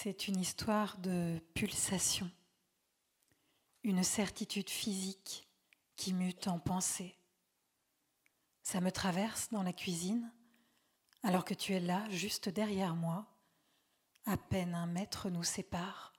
C'est 0.00 0.28
une 0.28 0.38
histoire 0.38 0.96
de 0.98 1.42
pulsation, 1.54 2.30
une 3.82 4.04
certitude 4.04 4.70
physique 4.70 5.48
qui 5.96 6.12
mute 6.12 6.46
en 6.46 6.60
pensée. 6.60 7.16
Ça 8.62 8.80
me 8.80 8.92
traverse 8.92 9.48
dans 9.50 9.64
la 9.64 9.72
cuisine 9.72 10.32
alors 11.24 11.44
que 11.44 11.52
tu 11.52 11.72
es 11.72 11.80
là, 11.80 12.08
juste 12.10 12.48
derrière 12.48 12.94
moi. 12.94 13.26
À 14.24 14.36
peine 14.36 14.76
un 14.76 14.86
mètre 14.86 15.30
nous 15.30 15.42
sépare. 15.42 16.12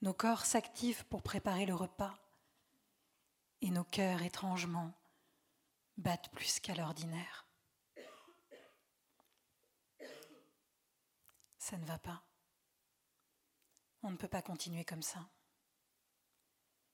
Nos 0.00 0.14
corps 0.14 0.46
s'activent 0.46 1.04
pour 1.08 1.20
préparer 1.22 1.66
le 1.66 1.74
repas 1.74 2.18
et 3.60 3.68
nos 3.68 3.84
cœurs 3.84 4.22
étrangement 4.22 4.94
battent 5.98 6.30
plus 6.30 6.60
qu'à 6.60 6.74
l'ordinaire. 6.76 7.45
Ça 11.68 11.76
ne 11.78 11.84
va 11.84 11.98
pas. 11.98 12.22
On 14.04 14.12
ne 14.12 14.16
peut 14.16 14.28
pas 14.28 14.40
continuer 14.40 14.84
comme 14.84 15.02
ça. 15.02 15.28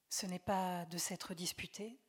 Ce 0.09 0.25
n'est 0.25 0.39
pas 0.39 0.87
de 0.87 0.97
s'être 0.97 1.35
disputé, 1.35 2.01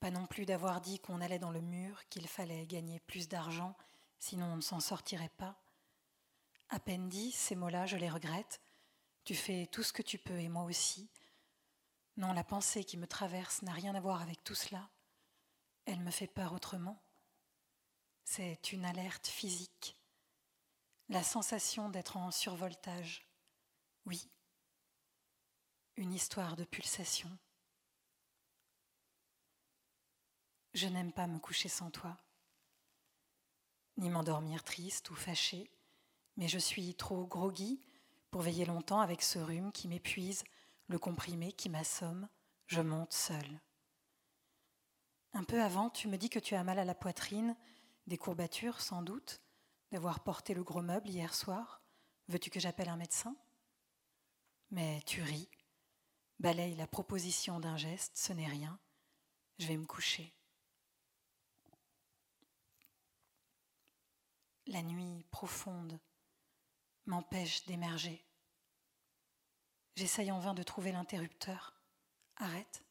pas 0.00 0.10
non 0.10 0.26
plus 0.26 0.46
d'avoir 0.46 0.80
dit 0.80 1.00
qu'on 1.00 1.20
allait 1.20 1.38
dans 1.38 1.50
le 1.50 1.60
mur, 1.60 2.08
qu'il 2.08 2.26
fallait 2.28 2.66
gagner 2.66 3.00
plus 3.00 3.28
d'argent, 3.28 3.76
sinon 4.18 4.46
on 4.46 4.56
ne 4.56 4.62
s'en 4.62 4.80
sortirait 4.80 5.34
pas. 5.36 5.60
À 6.70 6.80
peine 6.80 7.10
dit, 7.10 7.30
ces 7.30 7.54
mots-là, 7.54 7.84
je 7.84 7.98
les 7.98 8.08
regrette. 8.08 8.62
Tu 9.24 9.34
fais 9.34 9.66
tout 9.66 9.82
ce 9.82 9.92
que 9.92 10.00
tu 10.00 10.16
peux 10.16 10.40
et 10.40 10.48
moi 10.48 10.62
aussi. 10.62 11.10
Non, 12.16 12.32
la 12.32 12.42
pensée 12.42 12.84
qui 12.84 12.96
me 12.96 13.06
traverse 13.06 13.60
n'a 13.60 13.72
rien 13.72 13.94
à 13.94 14.00
voir 14.00 14.22
avec 14.22 14.42
tout 14.44 14.54
cela. 14.54 14.88
Elle 15.84 16.00
me 16.00 16.10
fait 16.10 16.26
peur 16.26 16.54
autrement. 16.54 17.04
C'est 18.24 18.72
une 18.72 18.86
alerte 18.86 19.26
physique 19.26 19.94
la 21.08 21.22
sensation 21.22 21.88
d'être 21.88 22.16
en 22.16 22.30
survoltage. 22.30 23.26
Oui, 24.06 24.30
une 25.96 26.12
histoire 26.12 26.56
de 26.56 26.64
pulsation. 26.64 27.30
Je 30.74 30.88
n'aime 30.88 31.12
pas 31.12 31.26
me 31.26 31.38
coucher 31.38 31.68
sans 31.68 31.90
toi, 31.90 32.18
ni 33.96 34.10
m'endormir 34.10 34.62
triste 34.62 35.08
ou 35.10 35.14
fâché, 35.14 35.70
mais 36.36 36.48
je 36.48 36.58
suis 36.58 36.94
trop 36.94 37.26
groggy 37.26 37.80
pour 38.30 38.42
veiller 38.42 38.66
longtemps 38.66 39.00
avec 39.00 39.22
ce 39.22 39.38
rhume 39.38 39.72
qui 39.72 39.88
m'épuise, 39.88 40.44
le 40.88 40.98
comprimé 40.98 41.52
qui 41.52 41.70
m'assomme, 41.70 42.28
je 42.66 42.82
monte 42.82 43.14
seule. 43.14 43.60
Un 45.32 45.44
peu 45.44 45.62
avant, 45.62 45.88
tu 45.88 46.08
me 46.08 46.18
dis 46.18 46.28
que 46.28 46.38
tu 46.38 46.54
as 46.54 46.64
mal 46.64 46.78
à 46.78 46.84
la 46.84 46.94
poitrine, 46.94 47.56
des 48.06 48.18
courbatures 48.18 48.80
sans 48.80 49.02
doute, 49.02 49.40
d'avoir 49.96 50.20
porté 50.20 50.52
le 50.52 50.62
gros 50.62 50.82
meuble 50.82 51.08
hier 51.08 51.34
soir 51.34 51.80
Veux-tu 52.28 52.50
que 52.50 52.60
j'appelle 52.60 52.90
un 52.90 52.98
médecin? 52.98 53.34
Mais 54.70 55.00
tu 55.06 55.22
ris, 55.22 55.48
balaye 56.38 56.74
la 56.74 56.86
proposition 56.86 57.60
d'un 57.60 57.78
geste, 57.78 58.14
ce 58.14 58.34
n'est 58.34 58.46
rien, 58.46 58.78
je 59.58 59.66
vais 59.66 59.78
me 59.78 59.86
coucher. 59.86 60.34
La 64.66 64.82
nuit 64.82 65.24
profonde 65.30 65.98
m'empêche 67.06 67.64
d'émerger. 67.64 68.22
J'essaye 69.94 70.30
en 70.30 70.40
vain 70.40 70.52
de 70.52 70.62
trouver 70.62 70.92
l'interrupteur. 70.92 71.74
Arrête. 72.36 72.84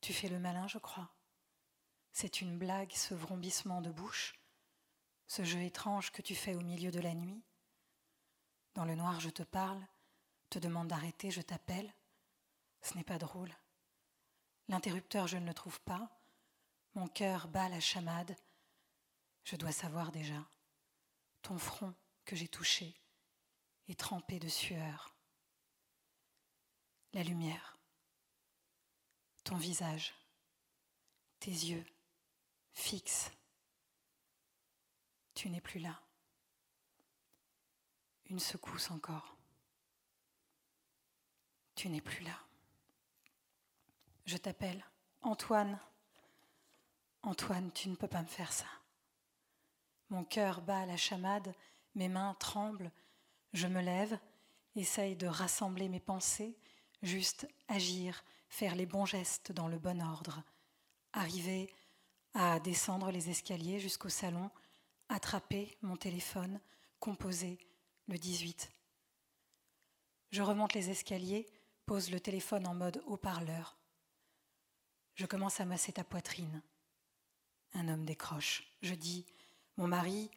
Tu 0.00 0.14
fais 0.14 0.28
le 0.28 0.38
malin, 0.38 0.66
je 0.66 0.78
crois. 0.78 1.14
C'est 2.10 2.40
une 2.40 2.56
blague, 2.56 2.92
ce 2.92 3.12
vrombissement 3.12 3.82
de 3.82 3.90
bouche 3.90 4.40
ce 5.26 5.44
jeu 5.44 5.62
étrange 5.62 6.10
que 6.10 6.22
tu 6.22 6.34
fais 6.34 6.54
au 6.54 6.60
milieu 6.60 6.90
de 6.90 7.00
la 7.00 7.14
nuit. 7.14 7.42
Dans 8.74 8.84
le 8.84 8.94
noir, 8.94 9.20
je 9.20 9.30
te 9.30 9.42
parle, 9.42 9.84
te 10.50 10.58
demande 10.58 10.88
d'arrêter, 10.88 11.30
je 11.30 11.40
t'appelle. 11.40 11.92
Ce 12.82 12.94
n'est 12.94 13.04
pas 13.04 13.18
drôle. 13.18 13.54
L'interrupteur, 14.68 15.26
je 15.26 15.36
ne 15.36 15.46
le 15.46 15.54
trouve 15.54 15.80
pas. 15.80 16.10
Mon 16.94 17.08
cœur 17.08 17.48
bat 17.48 17.68
la 17.68 17.80
chamade. 17.80 18.36
Je 19.44 19.56
dois 19.56 19.72
savoir 19.72 20.12
déjà. 20.12 20.44
Ton 21.42 21.58
front 21.58 21.94
que 22.24 22.36
j'ai 22.36 22.48
touché 22.48 22.94
est 23.88 23.98
trempé 23.98 24.38
de 24.38 24.48
sueur. 24.48 25.14
La 27.12 27.22
lumière. 27.22 27.78
Ton 29.44 29.56
visage. 29.56 30.14
Tes 31.40 31.50
yeux 31.50 31.84
fixes 32.72 33.30
tu 35.34 35.50
n'es 35.50 35.60
plus 35.60 35.80
là. 35.80 36.00
Une 38.26 38.38
secousse 38.38 38.90
encore. 38.90 39.36
Tu 41.74 41.88
n'es 41.88 42.00
plus 42.00 42.24
là. 42.24 42.38
Je 44.26 44.36
t'appelle. 44.36 44.84
Antoine. 45.22 45.78
Antoine, 47.22 47.72
tu 47.72 47.88
ne 47.88 47.96
peux 47.96 48.08
pas 48.08 48.22
me 48.22 48.28
faire 48.28 48.52
ça. 48.52 48.66
Mon 50.10 50.24
cœur 50.24 50.62
bat 50.62 50.80
à 50.80 50.86
la 50.86 50.96
chamade, 50.96 51.54
mes 51.94 52.08
mains 52.08 52.34
tremblent, 52.38 52.92
je 53.52 53.66
me 53.66 53.80
lève, 53.80 54.18
essaye 54.76 55.16
de 55.16 55.26
rassembler 55.26 55.88
mes 55.88 56.00
pensées, 56.00 56.56
juste 57.02 57.48
agir, 57.68 58.24
faire 58.48 58.74
les 58.74 58.86
bons 58.86 59.06
gestes 59.06 59.52
dans 59.52 59.68
le 59.68 59.78
bon 59.78 60.02
ordre, 60.02 60.42
arriver 61.12 61.72
à 62.34 62.60
descendre 62.60 63.10
les 63.10 63.30
escaliers 63.30 63.80
jusqu'au 63.80 64.08
salon, 64.08 64.50
attraper 65.08 65.76
mon 65.82 65.96
téléphone, 65.96 66.60
composer 67.00 67.58
le 68.06 68.18
18. 68.18 68.70
Je 70.30 70.42
remonte 70.42 70.74
les 70.74 70.90
escaliers, 70.90 71.46
pose 71.86 72.10
le 72.10 72.20
téléphone 72.20 72.66
en 72.66 72.74
mode 72.74 73.02
haut-parleur. 73.06 73.78
Je 75.14 75.26
commence 75.26 75.60
à 75.60 75.64
masser 75.64 75.92
ta 75.92 76.02
poitrine. 76.02 76.62
Un 77.72 77.88
homme 77.88 78.04
décroche. 78.04 78.64
Je 78.82 78.94
dis 78.94 79.26
Mon 79.76 79.86
mari 79.86 80.30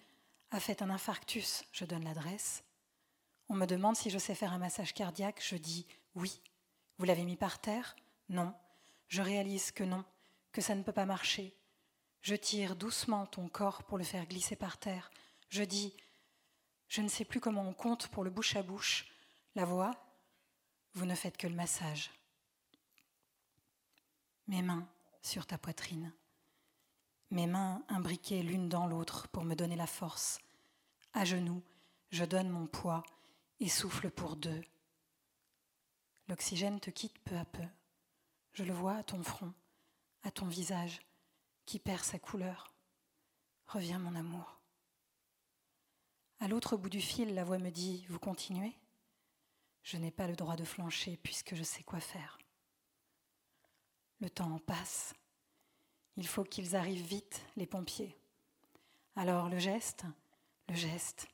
a 0.52 0.60
fait 0.60 0.82
un 0.82 0.90
infarctus. 0.90 1.64
Je 1.72 1.86
donne 1.86 2.04
l'adresse. 2.04 2.64
On 3.50 3.56
me 3.56 3.66
demande 3.66 3.96
si 3.96 4.10
je 4.10 4.18
sais 4.20 4.36
faire 4.36 4.54
un 4.54 4.60
massage 4.60 4.94
cardiaque. 4.94 5.44
Je 5.44 5.56
dis 5.56 5.88
Oui. 6.16 6.42
Vous 6.98 7.06
l'avez 7.06 7.24
mis 7.24 7.38
par 7.38 7.60
terre? 7.60 7.96
Non. 8.30 8.54
Je 9.08 9.22
réalise 9.22 9.72
que 9.72 9.84
non, 9.84 10.04
que 10.52 10.62
ça 10.62 10.76
ne 10.76 10.84
peut 10.84 10.92
pas 10.92 11.06
marcher. 11.06 11.57
Je 12.28 12.36
tire 12.36 12.76
doucement 12.76 13.26
ton 13.26 13.48
corps 13.48 13.84
pour 13.84 13.98
le 13.98 14.04
faire 14.04 14.26
glisser 14.26 14.58
par 14.58 14.78
terre. 14.78 15.10
Je 15.48 15.64
dis, 15.64 15.96
je 16.90 17.00
ne 17.00 17.08
sais 17.08 17.24
plus 17.24 17.40
comment 17.40 17.66
on 17.66 17.74
compte 17.74 18.10
pour 18.10 18.26
le 18.26 18.30
bouche 18.30 18.58
à 18.58 18.64
bouche. 18.64 19.10
La 19.56 19.64
voix, 19.64 19.96
vous 20.94 21.06
ne 21.06 21.16
faites 21.16 21.38
que 21.38 21.48
le 21.48 21.56
massage. 21.56 22.12
Mes 24.48 24.62
mains 24.62 24.86
sur 25.22 25.46
ta 25.46 25.58
poitrine. 25.58 26.12
Mes 27.32 27.48
mains 27.48 27.82
imbriquées 27.88 28.44
l'une 28.44 28.68
dans 28.68 28.88
l'autre 28.88 29.30
pour 29.30 29.46
me 29.46 29.56
donner 29.56 29.78
la 29.78 29.88
force. 29.88 30.40
À 31.14 31.24
genoux, 31.24 31.64
je 32.12 32.26
donne 32.26 32.50
mon 32.50 32.68
poids 32.68 33.04
et 33.62 33.70
souffle 33.70 34.10
pour 34.10 34.36
deux. 34.36 34.66
L'oxygène 36.28 36.82
te 36.82 36.90
quitte 36.90 37.20
peu 37.20 37.38
à 37.38 37.46
peu. 37.46 37.64
Je 38.52 38.66
le 38.66 38.74
vois 38.74 38.98
à 38.98 39.04
ton 39.04 39.24
front, 39.24 39.54
à 40.24 40.32
ton 40.32 40.48
visage 40.48 41.00
qui 41.68 41.78
perd 41.80 42.04
sa 42.04 42.18
couleur. 42.18 42.74
Reviens 43.68 44.00
mon 44.00 44.16
amour. 44.16 44.58
À 46.40 46.48
l'autre 46.48 46.78
bout 46.78 46.90
du 46.90 47.02
fil, 47.02 47.36
la 47.36 47.44
voix 47.44 47.60
me 47.60 47.70
dit 47.70 48.06
Vous 48.10 48.20
continuez? 48.20 48.74
Je 49.84 49.98
n'ai 49.98 50.10
pas 50.10 50.28
le 50.28 50.36
droit 50.36 50.56
de 50.56 50.64
flancher 50.64 51.18
puisque 51.22 51.56
je 51.56 51.64
sais 51.64 51.84
quoi 51.84 52.00
faire. 52.00 52.40
Le 54.22 54.30
temps 54.30 54.60
passe. 54.60 55.14
Il 56.16 56.26
faut 56.26 56.46
qu'ils 56.46 56.76
arrivent 56.76 57.06
vite, 57.06 57.42
les 57.58 57.68
pompiers. 57.68 58.18
Alors 59.16 59.50
le 59.50 59.60
geste, 59.60 60.06
le 60.70 60.76
geste, 60.76 61.28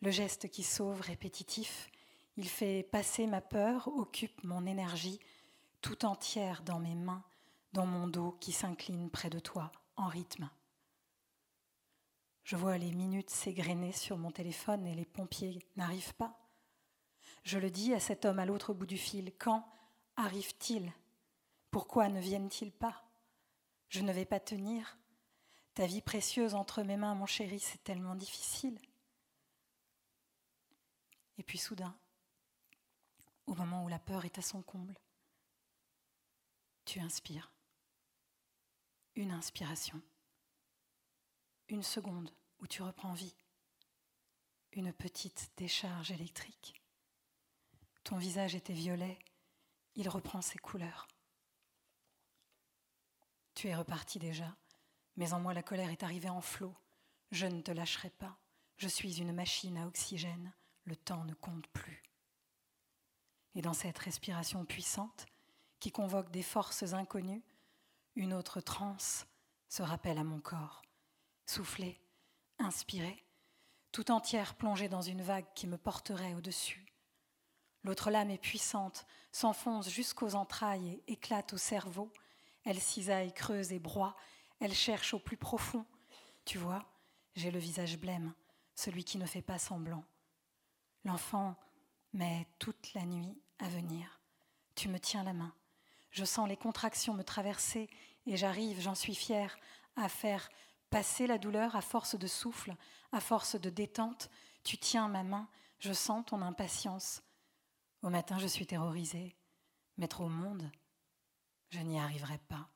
le 0.00 0.10
geste 0.10 0.48
qui 0.48 0.62
sauve 0.62 1.02
répétitif, 1.02 1.90
il 2.36 2.48
fait 2.48 2.84
passer 2.84 3.26
ma 3.26 3.42
peur, 3.42 3.88
occupe 3.88 4.42
mon 4.44 4.64
énergie 4.64 5.20
tout 5.82 6.06
entière 6.06 6.62
dans 6.62 6.78
mes 6.78 6.94
mains 6.94 7.24
dans 7.72 7.86
mon 7.86 8.06
dos 8.06 8.32
qui 8.40 8.52
s'incline 8.52 9.10
près 9.10 9.30
de 9.30 9.38
toi 9.38 9.72
en 9.96 10.06
rythme. 10.06 10.50
Je 12.44 12.56
vois 12.56 12.78
les 12.78 12.92
minutes 12.92 13.30
s'égrener 13.30 13.92
sur 13.92 14.16
mon 14.16 14.30
téléphone 14.30 14.86
et 14.86 14.94
les 14.94 15.04
pompiers 15.04 15.58
n'arrivent 15.76 16.14
pas. 16.14 16.38
Je 17.44 17.58
le 17.58 17.70
dis 17.70 17.92
à 17.92 18.00
cet 18.00 18.24
homme 18.24 18.38
à 18.38 18.46
l'autre 18.46 18.72
bout 18.72 18.86
du 18.86 18.96
fil, 18.96 19.32
quand 19.38 19.68
arrivent-ils 20.16 20.92
Pourquoi 21.70 22.08
ne 22.08 22.20
viennent-ils 22.20 22.72
pas? 22.72 23.04
Je 23.90 24.00
ne 24.00 24.12
vais 24.12 24.24
pas 24.24 24.40
tenir. 24.40 24.98
Ta 25.74 25.86
vie 25.86 26.00
précieuse 26.00 26.54
entre 26.54 26.82
mes 26.82 26.96
mains, 26.96 27.14
mon 27.14 27.26
chéri, 27.26 27.60
c'est 27.60 27.84
tellement 27.84 28.14
difficile. 28.14 28.80
Et 31.36 31.42
puis 31.42 31.58
soudain, 31.58 31.94
au 33.46 33.54
moment 33.54 33.84
où 33.84 33.88
la 33.88 33.98
peur 33.98 34.24
est 34.24 34.38
à 34.38 34.42
son 34.42 34.62
comble, 34.62 34.98
tu 36.84 36.98
inspires 37.00 37.52
une 39.18 39.32
inspiration, 39.32 40.00
une 41.66 41.82
seconde 41.82 42.30
où 42.60 42.68
tu 42.68 42.82
reprends 42.82 43.14
vie, 43.14 43.34
une 44.70 44.92
petite 44.92 45.50
décharge 45.56 46.12
électrique. 46.12 46.80
Ton 48.04 48.16
visage 48.16 48.54
était 48.54 48.72
violet, 48.72 49.18
il 49.96 50.08
reprend 50.08 50.40
ses 50.40 50.58
couleurs. 50.58 51.08
Tu 53.54 53.66
es 53.66 53.74
reparti 53.74 54.20
déjà, 54.20 54.56
mais 55.16 55.32
en 55.32 55.40
moi 55.40 55.52
la 55.52 55.64
colère 55.64 55.90
est 55.90 56.04
arrivée 56.04 56.30
en 56.30 56.40
flot. 56.40 56.76
Je 57.32 57.46
ne 57.46 57.60
te 57.60 57.72
lâcherai 57.72 58.10
pas, 58.10 58.38
je 58.76 58.86
suis 58.86 59.18
une 59.18 59.32
machine 59.32 59.78
à 59.78 59.88
oxygène, 59.88 60.54
le 60.84 60.94
temps 60.94 61.24
ne 61.24 61.34
compte 61.34 61.66
plus. 61.68 62.04
Et 63.56 63.62
dans 63.62 63.74
cette 63.74 63.98
respiration 63.98 64.64
puissante, 64.64 65.26
qui 65.80 65.90
convoque 65.90 66.30
des 66.30 66.44
forces 66.44 66.92
inconnues, 66.92 67.42
une 68.18 68.34
autre 68.34 68.60
transe 68.60 69.26
se 69.68 69.80
rappelle 69.82 70.18
à 70.18 70.24
mon 70.24 70.40
corps. 70.40 70.82
Soufflée, 71.46 72.00
inspirée, 72.58 73.24
tout 73.92 74.10
entière 74.10 74.56
plongée 74.56 74.88
dans 74.88 75.02
une 75.02 75.22
vague 75.22 75.46
qui 75.54 75.68
me 75.68 75.78
porterait 75.78 76.34
au-dessus. 76.34 76.84
L'autre 77.84 78.10
lame 78.10 78.30
est 78.30 78.38
puissante, 78.38 79.06
s'enfonce 79.30 79.88
jusqu'aux 79.88 80.34
entrailles 80.34 81.00
et 81.06 81.12
éclate 81.12 81.52
au 81.52 81.58
cerveau. 81.58 82.12
Elle 82.64 82.80
cisaille, 82.80 83.32
creuse 83.32 83.72
et 83.72 83.78
broie, 83.78 84.16
elle 84.58 84.74
cherche 84.74 85.14
au 85.14 85.20
plus 85.20 85.36
profond. 85.36 85.86
Tu 86.44 86.58
vois, 86.58 86.84
j'ai 87.36 87.52
le 87.52 87.60
visage 87.60 87.98
blême, 87.98 88.34
celui 88.74 89.04
qui 89.04 89.18
ne 89.18 89.26
fait 89.26 89.42
pas 89.42 89.58
semblant. 89.58 90.04
L'enfant 91.04 91.54
met 92.12 92.48
toute 92.58 92.94
la 92.94 93.06
nuit 93.06 93.40
à 93.60 93.68
venir. 93.68 94.20
Tu 94.74 94.88
me 94.88 94.98
tiens 94.98 95.22
la 95.22 95.34
main. 95.34 95.54
Je 96.10 96.24
sens 96.24 96.48
les 96.48 96.56
contractions 96.56 97.14
me 97.14 97.22
traverser 97.22 97.88
et 98.28 98.36
j'arrive, 98.36 98.80
j'en 98.80 98.94
suis 98.94 99.14
fière, 99.14 99.58
à 99.96 100.08
faire 100.08 100.50
passer 100.90 101.26
la 101.26 101.38
douleur 101.38 101.74
à 101.74 101.80
force 101.80 102.14
de 102.14 102.26
souffle, 102.26 102.76
à 103.10 103.20
force 103.20 103.58
de 103.58 103.70
détente. 103.70 104.30
Tu 104.64 104.76
tiens 104.76 105.08
ma 105.08 105.22
main, 105.22 105.48
je 105.78 105.92
sens 105.92 106.24
ton 106.26 106.42
impatience. 106.42 107.22
Au 108.02 108.10
matin, 108.10 108.38
je 108.38 108.46
suis 108.46 108.66
terrorisée. 108.66 109.34
Mettre 109.96 110.20
au 110.20 110.28
monde, 110.28 110.70
je 111.70 111.80
n'y 111.80 111.98
arriverai 111.98 112.38
pas. 112.38 112.68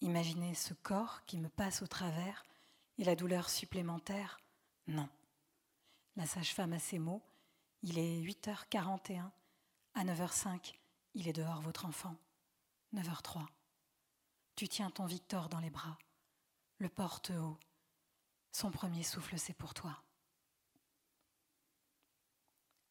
Imaginer 0.00 0.54
ce 0.54 0.74
corps 0.74 1.24
qui 1.24 1.38
me 1.38 1.48
passe 1.48 1.80
au 1.80 1.86
travers 1.86 2.44
et 2.98 3.04
la 3.04 3.14
douleur 3.14 3.48
supplémentaire, 3.48 4.40
non. 4.88 5.08
La 6.16 6.26
sage-femme 6.26 6.72
a 6.72 6.78
ses 6.78 6.98
mots. 6.98 7.22
Il 7.82 7.98
est 7.98 8.20
8h41. 8.20 9.30
À 9.94 10.04
9h05, 10.04 10.74
il 11.14 11.28
est 11.28 11.32
dehors, 11.32 11.60
votre 11.60 11.86
enfant. 11.86 12.16
9h03. 12.94 13.46
Tu 14.56 14.68
tiens 14.68 14.90
ton 14.90 15.04
Victor 15.04 15.50
dans 15.50 15.60
les 15.60 15.68
bras, 15.68 15.98
le 16.78 16.88
porte 16.88 17.28
haut. 17.28 17.58
Son 18.52 18.70
premier 18.70 19.02
souffle, 19.02 19.38
c'est 19.38 19.52
pour 19.52 19.74
toi. 19.74 20.02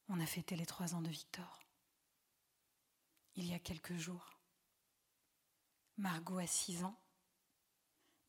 On 0.07 0.19
a 0.19 0.27
fêté 0.27 0.55
les 0.55 0.67
trois 0.67 0.93
ans 0.93 1.01
de 1.01 1.09
Victor. 1.09 1.59
Il 3.33 3.47
y 3.47 3.55
a 3.55 3.59
quelques 3.59 3.95
jours. 3.95 4.39
Margot 5.97 6.37
a 6.37 6.45
six 6.45 6.83
ans. 6.83 6.95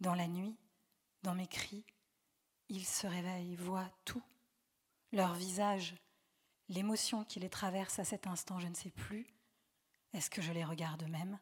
Dans 0.00 0.14
la 0.14 0.28
nuit, 0.28 0.56
dans 1.22 1.34
mes 1.34 1.46
cris, 1.46 1.84
ils 2.70 2.86
se 2.86 3.06
réveillent, 3.06 3.56
voient 3.56 3.92
tout. 4.06 4.24
Leur 5.12 5.34
visage, 5.34 5.94
l'émotion 6.70 7.22
qui 7.22 7.38
les 7.38 7.50
traverse 7.50 7.98
à 7.98 8.04
cet 8.04 8.26
instant, 8.26 8.60
je 8.60 8.68
ne 8.68 8.74
sais 8.74 8.90
plus. 8.90 9.26
Est-ce 10.14 10.30
que 10.30 10.40
je 10.40 10.52
les 10.52 10.64
regarde 10.64 11.04
même 11.04 11.38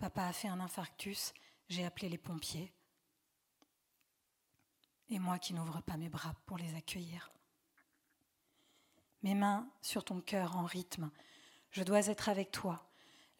Papa 0.00 0.24
a 0.24 0.32
fait 0.32 0.48
un 0.48 0.60
infarctus, 0.60 1.34
j'ai 1.68 1.84
appelé 1.84 2.08
les 2.08 2.16
pompiers. 2.16 2.72
Et 5.10 5.18
moi 5.18 5.38
qui 5.38 5.52
n'ouvre 5.52 5.82
pas 5.82 5.98
mes 5.98 6.08
bras 6.08 6.34
pour 6.46 6.56
les 6.56 6.74
accueillir. 6.74 7.30
Mes 9.22 9.34
mains 9.34 9.70
sur 9.82 10.02
ton 10.02 10.22
cœur 10.22 10.56
en 10.56 10.64
rythme. 10.64 11.10
Je 11.70 11.82
dois 11.82 12.06
être 12.06 12.30
avec 12.30 12.50
toi. 12.50 12.90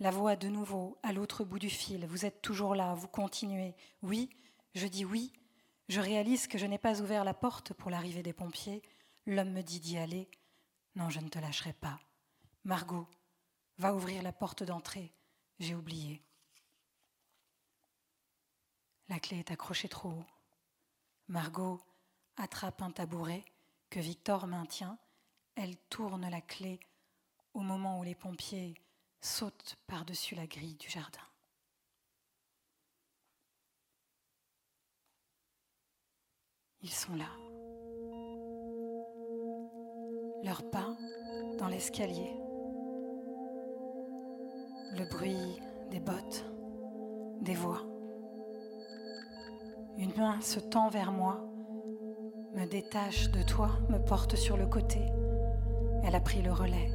La 0.01 0.11
voix 0.11 0.37
de 0.37 0.49
nouveau 0.49 0.99
à 1.03 1.15
l'autre 1.15 1.45
bout 1.45 1.59
du 1.59 1.71
fil. 1.71 2.07
Vous 2.07 2.27
êtes 2.27 2.43
toujours 2.43 2.75
là, 2.75 2.93
vous 2.93 3.09
continuez. 3.09 3.75
Oui, 4.03 4.29
je 4.75 4.87
dis 4.87 5.07
oui. 5.07 5.33
Je 5.89 6.03
réalise 6.03 6.47
que 6.47 6.59
je 6.59 6.67
n'ai 6.67 6.79
pas 6.79 7.01
ouvert 7.01 7.25
la 7.25 7.33
porte 7.33 7.73
pour 7.73 7.91
l'arrivée 7.91 8.23
des 8.23 8.35
pompiers. 8.35 8.83
L'homme 9.25 9.53
me 9.53 9.63
dit 9.63 9.81
d'y 9.81 9.97
aller. 9.97 10.31
Non, 10.95 11.09
je 11.09 11.21
ne 11.21 11.29
te 11.29 11.39
lâcherai 11.39 11.73
pas. 11.73 11.99
Margot, 12.65 13.09
va 13.79 13.95
ouvrir 13.95 14.23
la 14.23 14.33
porte 14.33 14.63
d'entrée. 14.63 15.15
J'ai 15.59 15.75
oublié. 15.75 16.23
La 19.11 19.19
clé 19.19 19.41
est 19.41 19.51
accrochée 19.51 19.89
trop 19.89 20.11
haut. 20.11 20.25
Margot 21.27 21.81
attrape 22.37 22.81
un 22.81 22.93
tabouret 22.93 23.45
que 23.91 23.99
Victor 23.99 24.47
maintient. 24.47 24.97
Elle 25.57 25.77
tourne 25.89 26.31
la 26.31 26.41
clé 26.41 26.79
au 27.53 27.61
moment 27.61 27.99
où 27.99 28.05
les 28.05 28.15
pompiers 28.15 28.75
sautent 29.21 29.77
par-dessus 29.89 30.37
la 30.37 30.47
grille 30.47 30.77
du 30.77 30.89
jardin. 30.89 31.19
Ils 36.81 36.93
sont 36.93 37.17
là. 37.17 37.29
Leurs 40.45 40.71
pas 40.71 40.97
dans 41.59 41.69
l'escalier. 41.69 42.31
Le 44.93 45.05
bruit 45.11 45.61
des 45.91 46.01
bottes, 46.01 46.45
des 47.43 47.57
voix. 47.57 47.90
Une 50.01 50.17
main 50.17 50.41
se 50.41 50.61
tend 50.61 50.89
vers 50.89 51.13
moi, 51.13 51.47
me 52.57 52.65
détache 52.65 53.31
de 53.33 53.43
toi, 53.43 53.69
me 53.91 53.99
porte 53.99 54.35
sur 54.35 54.57
le 54.57 54.65
côté. 54.65 54.99
Elle 56.03 56.15
a 56.15 56.21
pris 56.21 56.41
le 56.41 56.55
relais. 56.55 56.91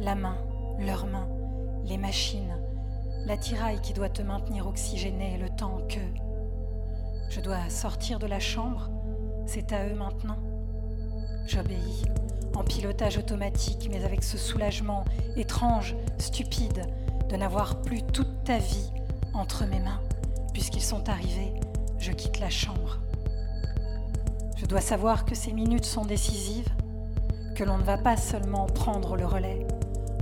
La 0.00 0.14
main, 0.14 0.36
leurs 0.78 1.06
mains, 1.06 1.30
les 1.82 1.96
machines, 1.96 2.60
l'attirail 3.24 3.80
qui 3.80 3.94
doit 3.94 4.10
te 4.10 4.20
maintenir 4.20 4.66
oxygéné 4.66 5.38
le 5.38 5.48
temps 5.48 5.78
que 5.88 6.00
je 7.30 7.40
dois 7.40 7.70
sortir 7.70 8.18
de 8.18 8.26
la 8.26 8.38
chambre, 8.38 8.90
c'est 9.46 9.72
à 9.72 9.86
eux 9.88 9.94
maintenant. 9.94 10.40
J'obéis, 11.46 12.04
en 12.54 12.64
pilotage 12.64 13.16
automatique, 13.16 13.88
mais 13.90 14.04
avec 14.04 14.24
ce 14.24 14.36
soulagement 14.36 15.06
étrange, 15.36 15.96
stupide, 16.18 16.84
de 17.30 17.36
n'avoir 17.36 17.80
plus 17.80 18.02
toute 18.02 18.44
ta 18.44 18.58
vie 18.58 18.92
entre 19.32 19.64
mes 19.64 19.80
mains, 19.80 20.02
puisqu'ils 20.52 20.82
sont 20.82 21.08
arrivés 21.08 21.54
je 22.00 22.12
quitte 22.12 22.40
la 22.40 22.50
chambre. 22.50 22.98
Je 24.56 24.66
dois 24.66 24.80
savoir 24.80 25.24
que 25.24 25.34
ces 25.34 25.52
minutes 25.52 25.84
sont 25.84 26.04
décisives, 26.04 26.68
que 27.54 27.62
l'on 27.62 27.78
ne 27.78 27.82
va 27.82 27.98
pas 27.98 28.16
seulement 28.16 28.66
prendre 28.66 29.16
le 29.16 29.26
relais, 29.26 29.66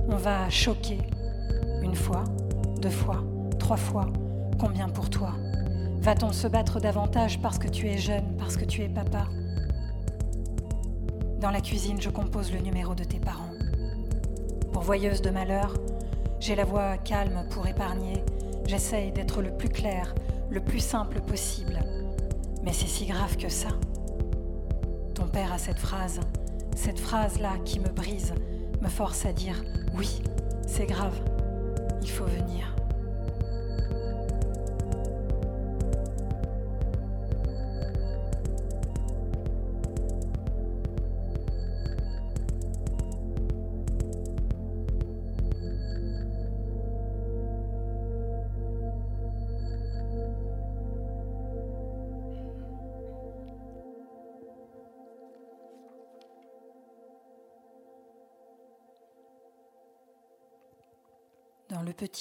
on 0.09 0.17
va 0.17 0.49
choquer. 0.49 0.99
Une 1.81 1.95
fois, 1.95 2.25
deux 2.81 2.89
fois, 2.89 3.23
trois 3.57 3.77
fois, 3.77 4.07
combien 4.59 4.89
pour 4.89 5.09
toi? 5.09 5.31
Va-t-on 6.01 6.33
se 6.33 6.47
battre 6.47 6.79
davantage 6.79 7.41
parce 7.41 7.57
que 7.57 7.67
tu 7.67 7.87
es 7.87 7.97
jeune, 7.97 8.35
parce 8.37 8.57
que 8.57 8.65
tu 8.65 8.81
es 8.81 8.89
papa? 8.89 9.27
Dans 11.39 11.51
la 11.51 11.61
cuisine, 11.61 12.01
je 12.01 12.09
compose 12.09 12.51
le 12.51 12.59
numéro 12.59 12.95
de 12.95 13.05
tes 13.05 13.19
parents. 13.19 13.53
Pourvoyeuse 14.73 15.21
de 15.21 15.29
malheur, 15.29 15.73
j'ai 16.41 16.55
la 16.55 16.65
voix 16.65 16.97
calme 16.97 17.45
pour 17.49 17.67
épargner, 17.67 18.23
j'essaye 18.65 19.11
d'être 19.11 19.41
le 19.41 19.51
plus 19.51 19.69
clair, 19.69 20.13
le 20.49 20.59
plus 20.59 20.79
simple 20.79 21.21
possible. 21.21 21.79
Mais 22.63 22.73
c'est 22.73 22.87
si 22.87 23.05
grave 23.05 23.37
que 23.37 23.49
ça. 23.49 23.69
Ton 25.15 25.27
père 25.27 25.53
a 25.53 25.57
cette 25.57 25.79
phrase, 25.79 26.19
cette 26.75 26.99
phrase-là 26.99 27.53
qui 27.65 27.79
me 27.79 27.89
brise, 27.89 28.33
me 28.81 28.87
force 28.87 29.25
à 29.25 29.33
dire 29.33 29.63
oui, 29.97 30.21
c'est 30.67 30.85
grave, 30.85 31.19
il 32.01 32.09
faut 32.09 32.25
venir. 32.25 32.75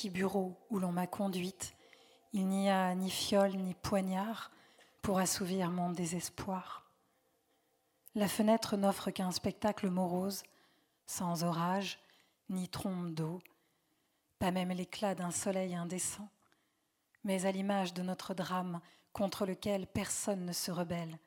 Bureau 0.07 0.57
où 0.71 0.79
l'on 0.79 0.93
m'a 0.93 1.07
conduite, 1.07 1.75
il 2.33 2.47
n'y 2.47 2.71
a 2.71 2.95
ni 2.95 3.11
fiole 3.11 3.57
ni 3.57 3.75
poignard 3.75 4.51
pour 5.03 5.19
assouvir 5.19 5.71
mon 5.71 5.91
désespoir. 5.91 6.91
La 8.15 8.29
fenêtre 8.29 8.77
n'offre 8.77 9.11
qu'un 9.11 9.33
spectacle 9.33 9.89
morose, 9.91 10.43
sans 11.07 11.43
orage 11.43 11.99
ni 12.49 12.69
trompe 12.69 13.11
d'eau, 13.15 13.41
pas 14.39 14.51
même 14.51 14.71
l'éclat 14.71 15.15
d'un 15.15 15.31
soleil 15.31 15.75
indécent, 15.75 16.29
mais 17.25 17.45
à 17.47 17.53
l'image 17.53 17.95
de 17.95 18.03
notre 18.03 18.35
drame 18.35 18.81
contre 19.13 19.47
lequel 19.47 19.87
personne 19.87 20.45
ne 20.45 20.53
se 20.53 20.71
rebelle, 20.71 21.19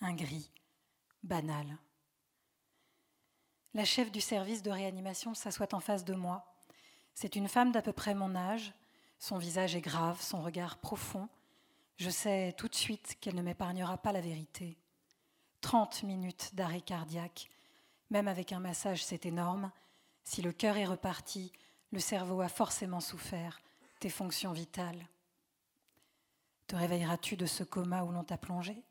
un 0.00 0.14
gris, 0.14 0.50
banal. 1.22 1.78
La 3.74 3.84
chef 3.84 4.12
du 4.12 4.20
service 4.20 4.62
de 4.62 4.70
réanimation 4.70 5.34
s'assoit 5.34 5.74
en 5.74 5.80
face 5.80 6.04
de 6.04 6.14
moi. 6.14 6.51
C'est 7.14 7.36
une 7.36 7.48
femme 7.48 7.72
d'à 7.72 7.82
peu 7.82 7.92
près 7.92 8.14
mon 8.14 8.34
âge. 8.34 8.72
Son 9.18 9.38
visage 9.38 9.76
est 9.76 9.80
grave, 9.80 10.20
son 10.20 10.42
regard 10.42 10.78
profond. 10.78 11.28
Je 11.96 12.10
sais 12.10 12.54
tout 12.56 12.68
de 12.68 12.74
suite 12.74 13.16
qu'elle 13.20 13.34
ne 13.34 13.42
m'épargnera 13.42 13.98
pas 13.98 14.12
la 14.12 14.20
vérité. 14.20 14.76
Trente 15.60 16.02
minutes 16.02 16.54
d'arrêt 16.54 16.80
cardiaque. 16.80 17.48
Même 18.10 18.28
avec 18.28 18.52
un 18.52 18.60
massage, 18.60 19.04
c'est 19.04 19.26
énorme. 19.26 19.70
Si 20.24 20.42
le 20.42 20.52
cœur 20.52 20.76
est 20.76 20.86
reparti, 20.86 21.52
le 21.92 22.00
cerveau 22.00 22.40
a 22.40 22.48
forcément 22.48 23.00
souffert, 23.00 23.60
tes 24.00 24.10
fonctions 24.10 24.52
vitales. 24.52 25.06
Te 26.66 26.74
réveilleras-tu 26.74 27.36
de 27.36 27.46
ce 27.46 27.64
coma 27.64 28.02
où 28.02 28.12
l'on 28.12 28.24
t'a 28.24 28.38
plongé? 28.38 28.82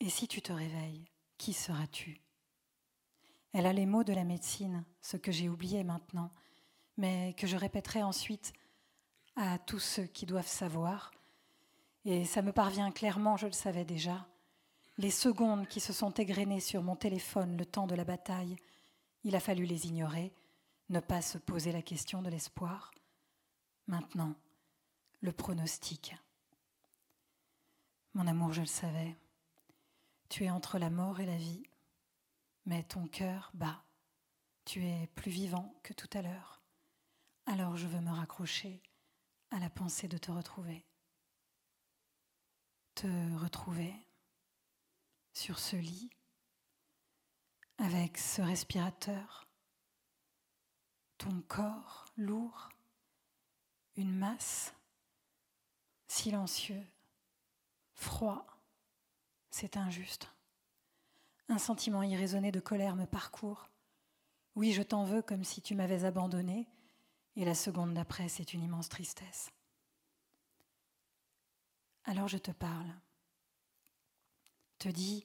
Et 0.00 0.08
si 0.08 0.26
tu 0.26 0.42
te 0.42 0.52
réveilles, 0.52 1.04
qui 1.38 1.52
seras-tu? 1.52 2.20
Elle 3.52 3.66
a 3.66 3.72
les 3.72 3.86
mots 3.86 4.04
de 4.04 4.12
la 4.12 4.24
médecine, 4.24 4.84
ce 5.00 5.16
que 5.16 5.32
j'ai 5.32 5.48
oublié 5.48 5.84
maintenant, 5.84 6.30
mais 6.96 7.34
que 7.34 7.46
je 7.46 7.56
répéterai 7.56 8.02
ensuite 8.02 8.52
à 9.36 9.58
tous 9.58 9.78
ceux 9.78 10.06
qui 10.06 10.26
doivent 10.26 10.46
savoir. 10.46 11.12
Et 12.04 12.24
ça 12.24 12.42
me 12.42 12.52
parvient 12.52 12.90
clairement, 12.90 13.36
je 13.36 13.46
le 13.46 13.52
savais 13.52 13.84
déjà. 13.84 14.26
Les 14.98 15.10
secondes 15.10 15.68
qui 15.68 15.80
se 15.80 15.92
sont 15.92 16.10
égrenées 16.12 16.60
sur 16.60 16.82
mon 16.82 16.96
téléphone 16.96 17.56
le 17.56 17.66
temps 17.66 17.86
de 17.86 17.94
la 17.94 18.04
bataille, 18.04 18.56
il 19.24 19.36
a 19.36 19.40
fallu 19.40 19.64
les 19.64 19.86
ignorer, 19.86 20.32
ne 20.88 21.00
pas 21.00 21.20
se 21.20 21.36
poser 21.36 21.72
la 21.72 21.82
question 21.82 22.22
de 22.22 22.30
l'espoir. 22.30 22.92
Maintenant, 23.86 24.34
le 25.20 25.32
pronostic. 25.32 26.16
Mon 28.14 28.26
amour, 28.26 28.52
je 28.52 28.60
le 28.60 28.66
savais. 28.66 29.16
Tu 30.28 30.44
es 30.44 30.50
entre 30.50 30.78
la 30.78 30.90
mort 30.90 31.20
et 31.20 31.26
la 31.26 31.36
vie, 31.36 31.62
mais 32.64 32.82
ton 32.82 33.06
cœur 33.06 33.50
bat. 33.54 33.82
Tu 34.64 34.84
es 34.84 35.08
plus 35.14 35.30
vivant 35.30 35.74
que 35.82 35.92
tout 35.92 36.08
à 36.14 36.22
l'heure. 36.22 36.55
Alors 37.46 37.76
je 37.76 37.86
veux 37.86 38.00
me 38.00 38.10
raccrocher 38.10 38.82
à 39.50 39.60
la 39.60 39.70
pensée 39.70 40.08
de 40.08 40.18
te 40.18 40.32
retrouver. 40.32 40.84
Te 42.96 43.06
retrouver 43.38 43.94
sur 45.32 45.58
ce 45.58 45.76
lit, 45.76 46.10
avec 47.78 48.18
ce 48.18 48.42
respirateur, 48.42 49.46
ton 51.18 51.40
corps 51.42 52.06
lourd, 52.16 52.70
une 53.96 54.14
masse, 54.14 54.74
silencieux, 56.08 56.84
froid, 57.94 58.46
c'est 59.50 59.76
injuste. 59.76 60.32
Un 61.48 61.58
sentiment 61.58 62.02
irraisonné 62.02 62.50
de 62.50 62.60
colère 62.60 62.96
me 62.96 63.06
parcourt. 63.06 63.68
Oui, 64.56 64.72
je 64.72 64.82
t'en 64.82 65.04
veux 65.04 65.22
comme 65.22 65.44
si 65.44 65.62
tu 65.62 65.74
m'avais 65.74 66.04
abandonné, 66.04 66.66
et 67.36 67.44
la 67.44 67.54
seconde 67.54 67.94
d'après, 67.94 68.28
c'est 68.28 68.54
une 68.54 68.62
immense 68.62 68.88
tristesse. 68.88 69.50
Alors 72.04 72.28
je 72.28 72.38
te 72.38 72.50
parle, 72.50 72.92
te 74.78 74.88
dis 74.88 75.24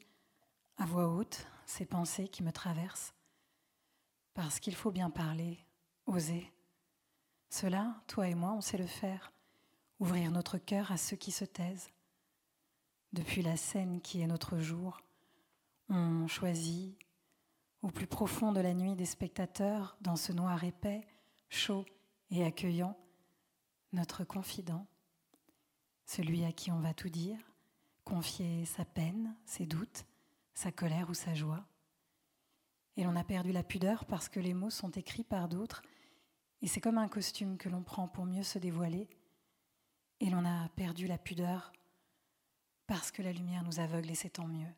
à 0.78 0.86
voix 0.86 1.08
haute 1.08 1.48
ces 1.66 1.86
pensées 1.86 2.28
qui 2.28 2.44
me 2.44 2.52
traversent, 2.52 3.14
parce 4.34 4.60
qu'il 4.60 4.76
faut 4.76 4.92
bien 4.92 5.10
parler, 5.10 5.60
oser. 6.06 6.52
Cela, 7.50 8.02
toi 8.08 8.28
et 8.28 8.36
moi, 8.36 8.54
on 8.54 8.62
sait 8.62 8.78
le 8.78 8.88
faire, 8.88 9.32
ouvrir 10.00 10.32
notre 10.32 10.58
cœur 10.58 10.92
à 10.92 10.98
ceux 10.98 11.18
qui 11.18 11.32
se 11.32 11.46
taisent. 11.46 11.92
Depuis 13.14 13.42
la 13.42 13.58
scène 13.58 14.02
qui 14.02 14.22
est 14.22 14.28
notre 14.28 14.58
jour, 14.58 15.02
on 15.90 16.28
choisit, 16.28 16.98
au 17.82 17.90
plus 17.90 18.08
profond 18.08 18.52
de 18.52 18.62
la 18.62 18.74
nuit 18.74 18.96
des 18.96 19.06
spectateurs, 19.06 19.98
dans 20.02 20.16
ce 20.16 20.32
noir 20.32 20.64
épais, 20.64 21.06
chaud 21.50 21.86
et 22.32 22.44
accueillant, 22.44 22.98
notre 23.94 24.24
confident, 24.24 24.88
celui 26.06 26.44
à 26.44 26.52
qui 26.52 26.72
on 26.72 26.80
va 26.80 26.94
tout 26.94 27.10
dire, 27.10 27.40
confier 28.04 28.66
sa 28.66 28.86
peine, 28.86 29.36
ses 29.46 29.66
doutes, 29.66 30.06
sa 30.54 30.72
colère 30.72 31.10
ou 31.10 31.14
sa 31.14 31.34
joie. 31.34 31.66
Et 32.98 33.04
l'on 33.04 33.16
a 33.16 33.24
perdu 33.24 33.52
la 33.52 33.64
pudeur 33.64 34.06
parce 34.06 34.30
que 34.30 34.40
les 34.40 34.54
mots 34.54 34.70
sont 34.70 34.92
écrits 34.92 35.24
par 35.24 35.50
d'autres, 35.50 35.82
et 36.62 36.68
c'est 36.68 36.82
comme 36.82 36.98
un 36.98 37.08
costume 37.08 37.58
que 37.58 37.70
l'on 37.70 37.84
prend 37.84 38.08
pour 38.08 38.26
mieux 38.26 38.44
se 38.44 38.60
dévoiler, 38.60 39.10
et 40.20 40.30
l'on 40.30 40.46
a 40.46 40.70
perdu 40.70 41.08
la 41.08 41.18
pudeur 41.18 41.72
parce 42.86 43.12
que 43.12 43.22
la 43.22 43.32
lumière 43.32 43.64
nous 43.64 43.80
aveugle 43.80 44.12
et 44.12 44.16
c'est 44.16 44.32
tant 44.32 44.48
mieux. 44.48 44.74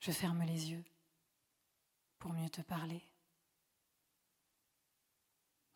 Je 0.00 0.12
ferme 0.12 0.42
les 0.42 0.70
yeux 0.70 0.84
pour 2.18 2.32
mieux 2.34 2.50
te 2.50 2.60
parler. 2.60 3.02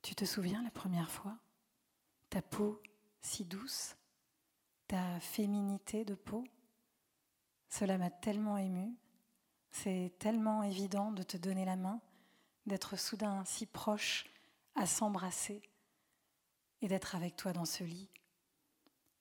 Tu 0.09 0.15
te 0.15 0.25
souviens 0.25 0.63
la 0.63 0.71
première 0.71 1.11
fois? 1.11 1.37
Ta 2.31 2.41
peau 2.41 2.83
si 3.21 3.45
douce, 3.45 3.95
ta 4.87 5.21
féminité 5.21 6.07
de 6.07 6.15
peau, 6.15 6.45
cela 7.69 7.99
m'a 7.99 8.09
tellement 8.09 8.57
émue. 8.57 8.97
C'est 9.71 10.15
tellement 10.19 10.63
évident 10.63 11.13
de 11.13 11.23
te 11.23 11.37
donner 11.37 11.67
la 11.67 11.77
main, 11.77 12.01
d'être 12.65 12.97
soudain 12.97 13.45
si 13.45 13.67
proche 13.67 14.25
à 14.77 14.87
s'embrasser 14.87 15.61
et 16.81 16.89
d'être 16.89 17.15
avec 17.15 17.37
toi 17.37 17.53
dans 17.53 17.67
ce 17.67 17.85
lit 17.85 18.09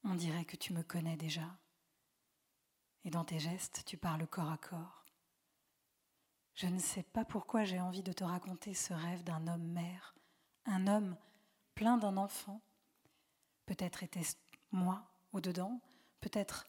on 0.06 0.16
dirait 0.16 0.46
que 0.46 0.56
tu 0.56 0.72
me 0.72 0.84
connais 0.84 1.18
déjà. 1.18 1.60
Et 3.04 3.10
dans 3.10 3.26
tes 3.26 3.40
gestes, 3.40 3.84
tu 3.86 3.98
parles 3.98 4.26
corps 4.26 4.54
à 4.54 4.58
corps. 4.58 5.04
Je 6.54 6.68
ne 6.68 6.80
sais 6.80 7.04
pas 7.04 7.26
pourquoi 7.26 7.66
j'ai 7.66 7.82
envie 7.82 8.04
de 8.04 8.14
te 8.14 8.24
raconter 8.24 8.74
ce 8.74 8.94
rêve 8.94 9.26
d'un 9.26 9.48
homme 9.48 9.68
mère, 9.68 10.17
un 10.68 10.86
homme 10.88 11.16
plein 11.74 11.98
d'un 11.98 12.18
enfant. 12.18 12.62
Peut-être 13.66 14.04
était-ce 14.04 14.36
moi 14.72 15.04
au-dedans, 15.34 15.80
peut-être 16.22 16.68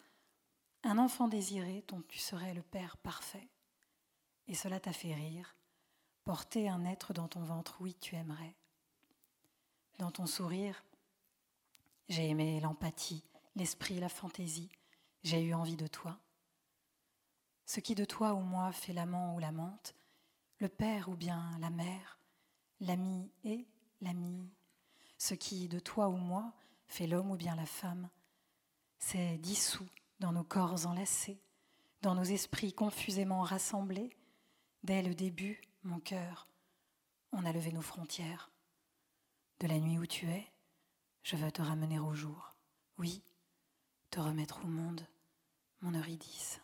un 0.85 0.99
enfant 0.99 1.29
désiré 1.29 1.85
dont 1.89 2.03
tu 2.09 2.19
serais 2.19 2.55
le 2.55 2.63
père 2.63 2.97
parfait. 2.97 3.49
Et 4.47 4.55
cela 4.55 4.81
t'a 4.81 4.93
fait 4.93 5.15
rire, 5.15 5.57
porter 6.25 6.69
un 6.69 6.85
être 6.85 7.13
dans 7.13 7.29
ton 7.29 7.43
ventre, 7.43 7.77
oui, 7.81 7.97
tu 8.01 8.15
aimerais. 8.15 8.55
Dans 9.99 10.11
ton 10.11 10.27
sourire, 10.27 10.83
j'ai 12.09 12.29
aimé 12.29 12.61
l'empathie, 12.61 13.25
l'esprit, 13.57 13.99
la 13.99 14.09
fantaisie. 14.09 14.71
J'ai 15.25 15.43
eu 15.43 15.53
envie 15.53 15.77
de 15.77 15.89
toi. 15.89 16.19
Ce 17.67 17.81
qui 17.81 17.95
de 17.95 18.05
toi 18.05 18.33
ou 18.33 18.41
moi 18.41 18.73
fait 18.73 18.93
l'amant 18.93 19.35
ou 19.35 19.41
l'amante, 19.41 19.95
le 20.59 20.69
père 20.69 21.09
ou 21.09 21.17
bien 21.17 21.59
la 21.61 21.71
mère, 21.71 22.19
l'ami 22.81 23.31
et 23.45 23.67
l'ami. 24.01 24.49
Ce 25.17 25.35
qui 25.35 25.69
de 25.69 25.79
toi 25.79 26.09
ou 26.09 26.17
moi 26.17 26.53
fait 26.87 27.07
l'homme 27.07 27.31
ou 27.31 27.37
bien 27.37 27.55
la 27.57 27.67
femme, 27.67 28.09
c'est 28.99 29.39
dissous 29.39 29.89
dans 30.21 30.33
nos 30.33 30.45
corps 30.45 30.87
enlacés, 30.87 31.41
dans 32.03 32.15
nos 32.15 32.25
esprits 32.25 32.73
confusément 32.73 33.43
rassemblés. 33.43 34.11
Dès 34.85 35.03
le 35.03 35.15
début, 35.15 35.61
mon 35.83 36.01
cœur, 36.01 36.49
on 37.33 37.45
a 37.45 37.53
levé 37.53 37.73
nos 37.73 37.83
frontières. 37.83 38.51
De 39.61 39.67
la 39.67 39.79
nuit 39.81 39.99
où 39.99 40.07
tu 40.07 40.29
es, 40.29 40.47
je 41.23 41.37
veux 41.37 41.51
te 41.51 41.63
ramener 41.63 41.99
au 41.99 42.15
jour. 42.15 42.55
Oui, 42.97 43.23
te 44.11 44.21
remettre 44.21 44.65
au 44.65 44.69
monde, 44.69 45.07
mon 45.83 45.93
Eurydice. 45.93 46.61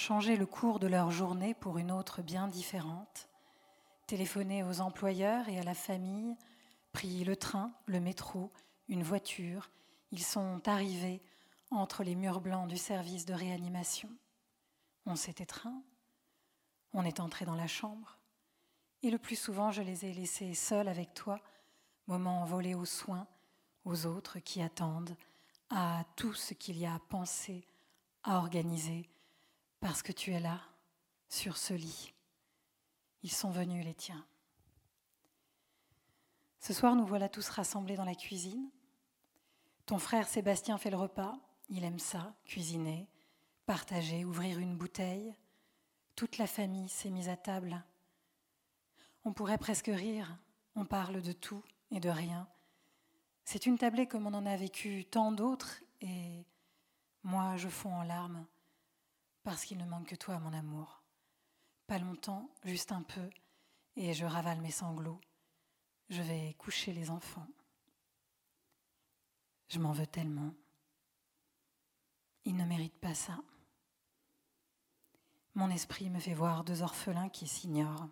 Changé 0.00 0.36
le 0.36 0.46
cours 0.46 0.78
de 0.78 0.86
leur 0.86 1.10
journée 1.10 1.52
pour 1.52 1.76
une 1.76 1.92
autre 1.92 2.22
bien 2.22 2.48
différente, 2.48 3.28
téléphoné 4.06 4.64
aux 4.64 4.80
employeurs 4.80 5.46
et 5.50 5.58
à 5.58 5.62
la 5.62 5.74
famille, 5.74 6.36
pris 6.92 7.22
le 7.22 7.36
train, 7.36 7.74
le 7.84 8.00
métro, 8.00 8.50
une 8.88 9.02
voiture. 9.02 9.70
Ils 10.10 10.24
sont 10.24 10.66
arrivés 10.66 11.20
entre 11.70 12.02
les 12.02 12.14
murs 12.14 12.40
blancs 12.40 12.66
du 12.66 12.78
service 12.78 13.26
de 13.26 13.34
réanimation. 13.34 14.08
On 15.04 15.16
s'est 15.16 15.34
étreint, 15.38 15.82
on 16.94 17.04
est 17.04 17.20
entré 17.20 17.44
dans 17.44 17.54
la 17.54 17.66
chambre, 17.66 18.18
et 19.02 19.10
le 19.10 19.18
plus 19.18 19.36
souvent 19.36 19.70
je 19.70 19.82
les 19.82 20.06
ai 20.06 20.14
laissés 20.14 20.54
seuls 20.54 20.88
avec 20.88 21.12
toi, 21.12 21.40
moment 22.06 22.46
volé 22.46 22.74
aux 22.74 22.86
soins, 22.86 23.28
aux 23.84 24.06
autres 24.06 24.38
qui 24.38 24.62
attendent, 24.62 25.14
à 25.68 26.04
tout 26.16 26.32
ce 26.32 26.54
qu'il 26.54 26.78
y 26.78 26.86
a 26.86 26.94
à 26.94 27.00
penser, 27.00 27.66
à 28.24 28.38
organiser, 28.38 29.10
parce 29.80 30.02
que 30.02 30.12
tu 30.12 30.32
es 30.32 30.40
là, 30.40 30.60
sur 31.28 31.56
ce 31.56 31.74
lit. 31.74 32.12
Ils 33.22 33.32
sont 33.32 33.50
venus, 33.50 33.84
les 33.84 33.94
tiens. 33.94 34.24
Ce 36.60 36.72
soir, 36.72 36.94
nous 36.94 37.06
voilà 37.06 37.28
tous 37.28 37.48
rassemblés 37.48 37.96
dans 37.96 38.04
la 38.04 38.14
cuisine. 38.14 38.70
Ton 39.86 39.98
frère 39.98 40.28
Sébastien 40.28 40.78
fait 40.78 40.90
le 40.90 40.96
repas. 40.96 41.38
Il 41.68 41.84
aime 41.84 41.98
ça, 41.98 42.34
cuisiner, 42.44 43.08
partager, 43.66 44.24
ouvrir 44.24 44.58
une 44.58 44.76
bouteille. 44.76 45.34
Toute 46.16 46.38
la 46.38 46.46
famille 46.46 46.88
s'est 46.88 47.10
mise 47.10 47.28
à 47.28 47.36
table. 47.36 47.82
On 49.24 49.32
pourrait 49.32 49.58
presque 49.58 49.90
rire. 49.92 50.38
On 50.74 50.84
parle 50.84 51.22
de 51.22 51.32
tout 51.32 51.62
et 51.90 52.00
de 52.00 52.10
rien. 52.10 52.46
C'est 53.44 53.66
une 53.66 53.78
tablée 53.78 54.06
comme 54.06 54.26
on 54.26 54.34
en 54.34 54.46
a 54.46 54.56
vécu 54.56 55.04
tant 55.04 55.32
d'autres 55.32 55.80
et 56.00 56.44
moi 57.22 57.56
je 57.56 57.68
fonds 57.68 57.94
en 57.94 58.02
larmes 58.02 58.46
parce 59.42 59.64
qu'il 59.64 59.78
ne 59.78 59.84
manque 59.84 60.08
que 60.08 60.16
toi, 60.16 60.38
mon 60.38 60.52
amour. 60.52 61.02
Pas 61.86 61.98
longtemps, 61.98 62.50
juste 62.64 62.92
un 62.92 63.02
peu, 63.02 63.28
et 63.96 64.14
je 64.14 64.24
ravale 64.24 64.60
mes 64.60 64.70
sanglots. 64.70 65.20
Je 66.08 66.22
vais 66.22 66.54
coucher 66.58 66.92
les 66.92 67.10
enfants. 67.10 67.46
Je 69.68 69.78
m'en 69.78 69.92
veux 69.92 70.06
tellement. 70.06 70.54
Ils 72.44 72.56
ne 72.56 72.64
méritent 72.64 73.00
pas 73.00 73.14
ça. 73.14 73.38
Mon 75.54 75.70
esprit 75.70 76.10
me 76.10 76.20
fait 76.20 76.34
voir 76.34 76.64
deux 76.64 76.82
orphelins 76.82 77.28
qui 77.28 77.46
s'ignorent, 77.46 78.08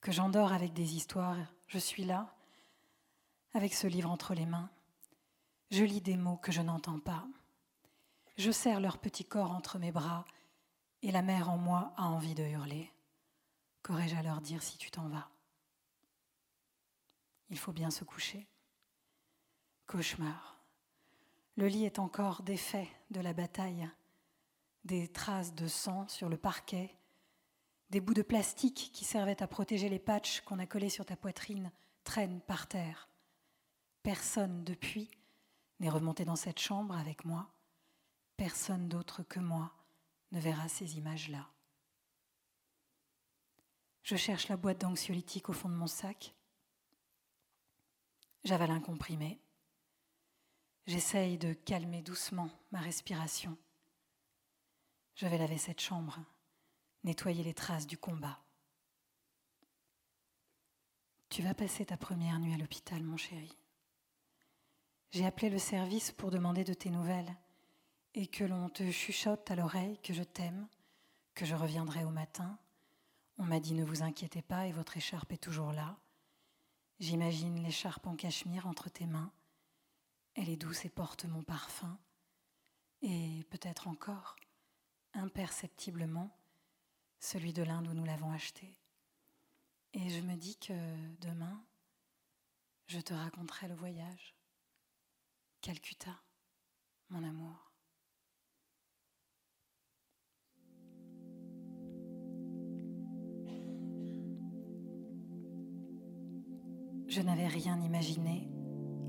que 0.00 0.12
j'endors 0.12 0.52
avec 0.52 0.72
des 0.72 0.94
histoires. 0.94 1.38
Je 1.66 1.78
suis 1.78 2.04
là, 2.04 2.34
avec 3.54 3.74
ce 3.74 3.86
livre 3.86 4.10
entre 4.10 4.34
les 4.34 4.46
mains. 4.46 4.70
Je 5.70 5.84
lis 5.84 6.00
des 6.00 6.16
mots 6.16 6.36
que 6.36 6.52
je 6.52 6.60
n'entends 6.60 7.00
pas. 7.00 7.26
Je 8.36 8.50
serre 8.50 8.80
leur 8.80 8.98
petit 8.98 9.24
corps 9.24 9.52
entre 9.52 9.78
mes 9.78 9.92
bras 9.92 10.24
et 11.02 11.12
la 11.12 11.22
mère 11.22 11.50
en 11.50 11.56
moi 11.56 11.92
a 11.96 12.04
envie 12.04 12.34
de 12.34 12.44
hurler. 12.44 12.90
Qu'aurais-je 13.82 14.16
à 14.16 14.22
leur 14.22 14.40
dire 14.40 14.62
si 14.62 14.76
tu 14.76 14.90
t'en 14.90 15.08
vas? 15.08 15.28
Il 17.50 17.58
faut 17.58 17.72
bien 17.72 17.90
se 17.90 18.02
coucher. 18.02 18.48
Cauchemar. 19.86 20.58
Le 21.56 21.68
lit 21.68 21.84
est 21.84 21.98
encore 21.98 22.42
défait 22.42 22.88
de 23.10 23.20
la 23.20 23.32
bataille. 23.32 23.88
Des 24.84 25.06
traces 25.08 25.54
de 25.54 25.68
sang 25.68 26.08
sur 26.08 26.28
le 26.28 26.36
parquet, 26.36 26.96
des 27.90 28.00
bouts 28.00 28.14
de 28.14 28.22
plastique 28.22 28.90
qui 28.92 29.04
servaient 29.04 29.42
à 29.42 29.46
protéger 29.46 29.88
les 29.88 30.00
patchs 30.00 30.40
qu'on 30.40 30.58
a 30.58 30.66
collés 30.66 30.90
sur 30.90 31.06
ta 31.06 31.16
poitrine 31.16 31.70
traînent 32.02 32.40
par 32.40 32.66
terre. 32.66 33.08
Personne 34.02 34.64
depuis 34.64 35.10
n'est 35.78 35.90
remonté 35.90 36.24
dans 36.24 36.36
cette 36.36 36.58
chambre 36.58 36.96
avec 36.96 37.24
moi. 37.24 37.53
Personne 38.36 38.88
d'autre 38.88 39.22
que 39.22 39.40
moi 39.40 39.72
ne 40.32 40.40
verra 40.40 40.68
ces 40.68 40.96
images-là. 40.96 41.48
Je 44.02 44.16
cherche 44.16 44.48
la 44.48 44.56
boîte 44.56 44.80
d'anxiolytique 44.80 45.48
au 45.48 45.52
fond 45.52 45.68
de 45.68 45.74
mon 45.74 45.86
sac. 45.86 46.34
J'avale 48.44 48.72
un 48.72 48.80
comprimé. 48.80 49.40
J'essaye 50.86 51.38
de 51.38 51.54
calmer 51.54 52.02
doucement 52.02 52.50
ma 52.70 52.80
respiration. 52.80 53.56
Je 55.14 55.26
vais 55.26 55.38
laver 55.38 55.56
cette 55.56 55.80
chambre, 55.80 56.18
nettoyer 57.04 57.42
les 57.42 57.54
traces 57.54 57.86
du 57.86 57.96
combat. 57.96 58.38
Tu 61.30 61.40
vas 61.40 61.54
passer 61.54 61.86
ta 61.86 61.96
première 61.96 62.38
nuit 62.38 62.52
à 62.52 62.58
l'hôpital, 62.58 63.02
mon 63.02 63.16
chéri. 63.16 63.56
J'ai 65.12 65.24
appelé 65.24 65.48
le 65.48 65.58
service 65.58 66.12
pour 66.12 66.30
demander 66.30 66.64
de 66.64 66.74
tes 66.74 66.90
nouvelles 66.90 67.34
et 68.14 68.26
que 68.28 68.44
l'on 68.44 68.68
te 68.68 68.90
chuchote 68.90 69.50
à 69.50 69.56
l'oreille 69.56 69.98
que 70.02 70.14
je 70.14 70.22
t'aime, 70.22 70.68
que 71.34 71.44
je 71.44 71.54
reviendrai 71.54 72.04
au 72.04 72.10
matin. 72.10 72.58
On 73.38 73.44
m'a 73.44 73.60
dit 73.60 73.74
ne 73.74 73.84
vous 73.84 74.02
inquiétez 74.02 74.42
pas 74.42 74.66
et 74.66 74.72
votre 74.72 74.96
écharpe 74.96 75.32
est 75.32 75.42
toujours 75.42 75.72
là. 75.72 75.98
J'imagine 77.00 77.62
l'écharpe 77.62 78.06
en 78.06 78.14
cachemire 78.14 78.66
entre 78.68 78.88
tes 78.88 79.06
mains. 79.06 79.32
Elle 80.34 80.48
est 80.48 80.56
douce 80.56 80.84
et 80.84 80.90
porte 80.90 81.24
mon 81.24 81.42
parfum. 81.42 81.98
Et 83.02 83.44
peut-être 83.50 83.88
encore, 83.88 84.36
imperceptiblement, 85.12 86.30
celui 87.18 87.52
de 87.52 87.62
l'Inde 87.62 87.88
où 87.88 87.94
nous 87.94 88.04
l'avons 88.04 88.32
acheté. 88.32 88.76
Et 89.92 90.08
je 90.08 90.20
me 90.20 90.36
dis 90.36 90.56
que 90.56 90.74
demain, 91.20 91.64
je 92.86 93.00
te 93.00 93.12
raconterai 93.12 93.68
le 93.68 93.74
voyage. 93.74 94.34
Calcutta, 95.60 96.20
mon 97.10 97.22
amour. 97.22 97.63
Je 107.14 107.20
n'avais 107.20 107.46
rien 107.46 107.78
imaginé 107.80 108.48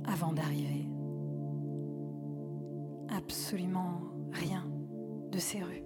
avant 0.05 0.31
d'arriver. 0.31 0.87
Absolument 3.09 3.97
rien 4.31 4.63
de 5.31 5.39
ces 5.39 5.63
rues. 5.63 5.83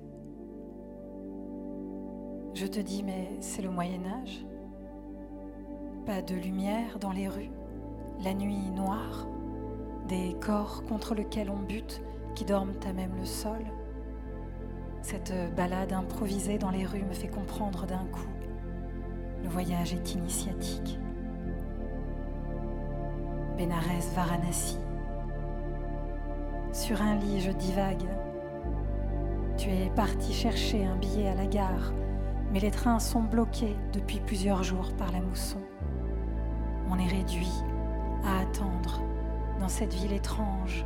Je 2.56 2.68
te 2.68 2.82
dis, 2.82 3.04
mais 3.04 3.38
c'est 3.40 3.62
le 3.62 3.70
Moyen 3.70 4.02
Âge. 4.04 4.46
Pas 6.06 6.22
de 6.22 6.36
lumière 6.36 7.00
dans 7.00 7.14
les 7.14 7.30
rues, 7.30 7.52
la 8.22 8.34
nuit 8.34 8.70
noire, 8.72 9.26
des 10.10 10.36
corps 10.42 10.84
contre 10.90 11.16
lesquels 11.16 11.50
on 11.50 11.62
bute 11.62 12.02
qui 12.36 12.44
dorment 12.44 12.76
à 12.86 12.92
même 12.92 13.16
le 13.18 13.26
sol. 13.26 13.64
Cette 15.04 15.32
balade 15.56 15.94
improvisée 15.94 16.58
dans 16.58 16.72
les 16.72 16.86
rues 16.86 17.06
me 17.06 17.14
fait 17.14 17.30
comprendre 17.30 17.86
d'un 17.86 18.08
coup. 18.12 18.28
Le 19.42 19.48
voyage 19.48 19.94
est 19.94 20.16
initiatique. 20.16 21.00
Bénarès 23.60 24.14
Varanasi. 24.16 24.80
Sur 26.72 27.02
un 27.02 27.16
lit, 27.16 27.42
je 27.42 27.52
divague. 27.52 28.08
Tu 29.58 29.68
es 29.68 29.90
parti 29.90 30.32
chercher 30.32 30.86
un 30.86 30.96
billet 30.96 31.28
à 31.28 31.36
la 31.36 31.46
gare, 31.46 31.92
mais 32.54 32.62
les 32.62 32.72
trains 32.72 33.00
sont 33.00 33.20
bloqués 33.22 33.76
depuis 33.92 34.22
plusieurs 34.22 34.64
jours 34.64 34.94
par 34.98 35.12
la 35.12 35.20
mousson. 35.20 35.60
On 36.90 36.98
est 37.00 37.08
réduit 37.08 37.52
à 38.24 38.40
attendre 38.44 39.02
dans 39.60 39.68
cette 39.68 39.94
ville 39.94 40.14
étrange 40.14 40.86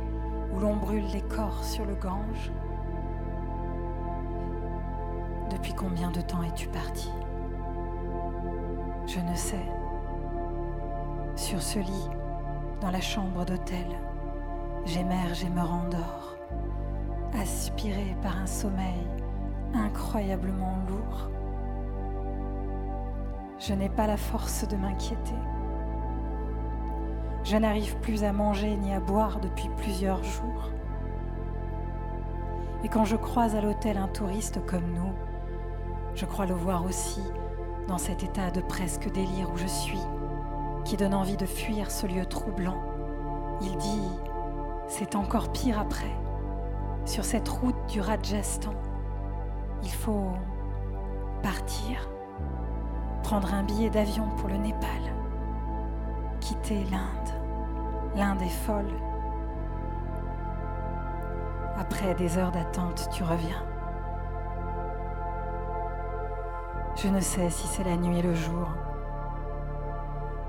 où 0.52 0.58
l'on 0.58 0.74
brûle 0.74 1.06
les 1.12 1.22
corps 1.22 1.62
sur 1.62 1.84
le 1.84 1.94
Gange. 1.94 2.50
Depuis 5.52 5.74
combien 5.74 6.10
de 6.10 6.22
temps 6.22 6.42
es-tu 6.42 6.66
parti? 6.66 7.12
Je 9.06 9.20
ne 9.20 9.34
sais. 9.36 9.64
Sur 11.36 11.62
ce 11.62 11.78
lit, 11.78 12.10
dans 12.84 12.90
la 12.90 13.00
chambre 13.00 13.46
d'hôtel. 13.46 13.86
J'émerge 14.84 15.42
et 15.42 15.48
me 15.48 15.62
rendors, 15.62 16.36
aspiré 17.40 18.14
par 18.22 18.36
un 18.36 18.46
sommeil 18.46 19.08
incroyablement 19.72 20.76
lourd. 20.86 21.30
Je 23.58 23.72
n'ai 23.72 23.88
pas 23.88 24.06
la 24.06 24.18
force 24.18 24.68
de 24.68 24.76
m'inquiéter. 24.76 25.40
Je 27.42 27.56
n'arrive 27.56 27.96
plus 28.00 28.22
à 28.22 28.34
manger 28.34 28.76
ni 28.76 28.92
à 28.92 29.00
boire 29.00 29.40
depuis 29.40 29.70
plusieurs 29.78 30.22
jours. 30.22 30.70
Et 32.84 32.88
quand 32.88 33.06
je 33.06 33.16
croise 33.16 33.56
à 33.56 33.62
l'hôtel 33.62 33.96
un 33.96 34.08
touriste 34.08 34.60
comme 34.66 34.92
nous, 34.92 35.14
je 36.14 36.26
crois 36.26 36.44
le 36.44 36.54
voir 36.54 36.84
aussi 36.84 37.22
dans 37.88 37.98
cet 37.98 38.22
état 38.22 38.50
de 38.50 38.60
presque 38.60 39.10
délire 39.10 39.50
où 39.50 39.56
je 39.56 39.66
suis 39.66 40.02
qui 40.84 40.96
donne 40.96 41.14
envie 41.14 41.36
de 41.36 41.46
fuir 41.46 41.90
ce 41.90 42.06
lieu 42.06 42.26
troublant. 42.26 42.82
Il 43.60 43.76
dit, 43.76 44.08
c'est 44.88 45.16
encore 45.16 45.52
pire 45.52 45.78
après. 45.78 46.14
Sur 47.04 47.24
cette 47.24 47.48
route 47.48 47.86
du 47.88 48.00
Rajasthan, 48.00 48.74
il 49.82 49.92
faut 49.92 50.32
partir, 51.42 52.08
prendre 53.22 53.52
un 53.52 53.62
billet 53.62 53.90
d'avion 53.90 54.28
pour 54.36 54.48
le 54.48 54.56
Népal, 54.56 55.14
quitter 56.40 56.84
l'Inde. 56.90 58.16
L'Inde 58.16 58.42
est 58.42 58.48
folle. 58.48 58.94
Après 61.76 62.14
des 62.14 62.38
heures 62.38 62.52
d'attente, 62.52 63.08
tu 63.10 63.22
reviens. 63.22 63.64
Je 66.96 67.08
ne 67.08 67.20
sais 67.20 67.50
si 67.50 67.66
c'est 67.66 67.84
la 67.84 67.96
nuit 67.96 68.20
et 68.20 68.22
le 68.22 68.34
jour. 68.34 68.68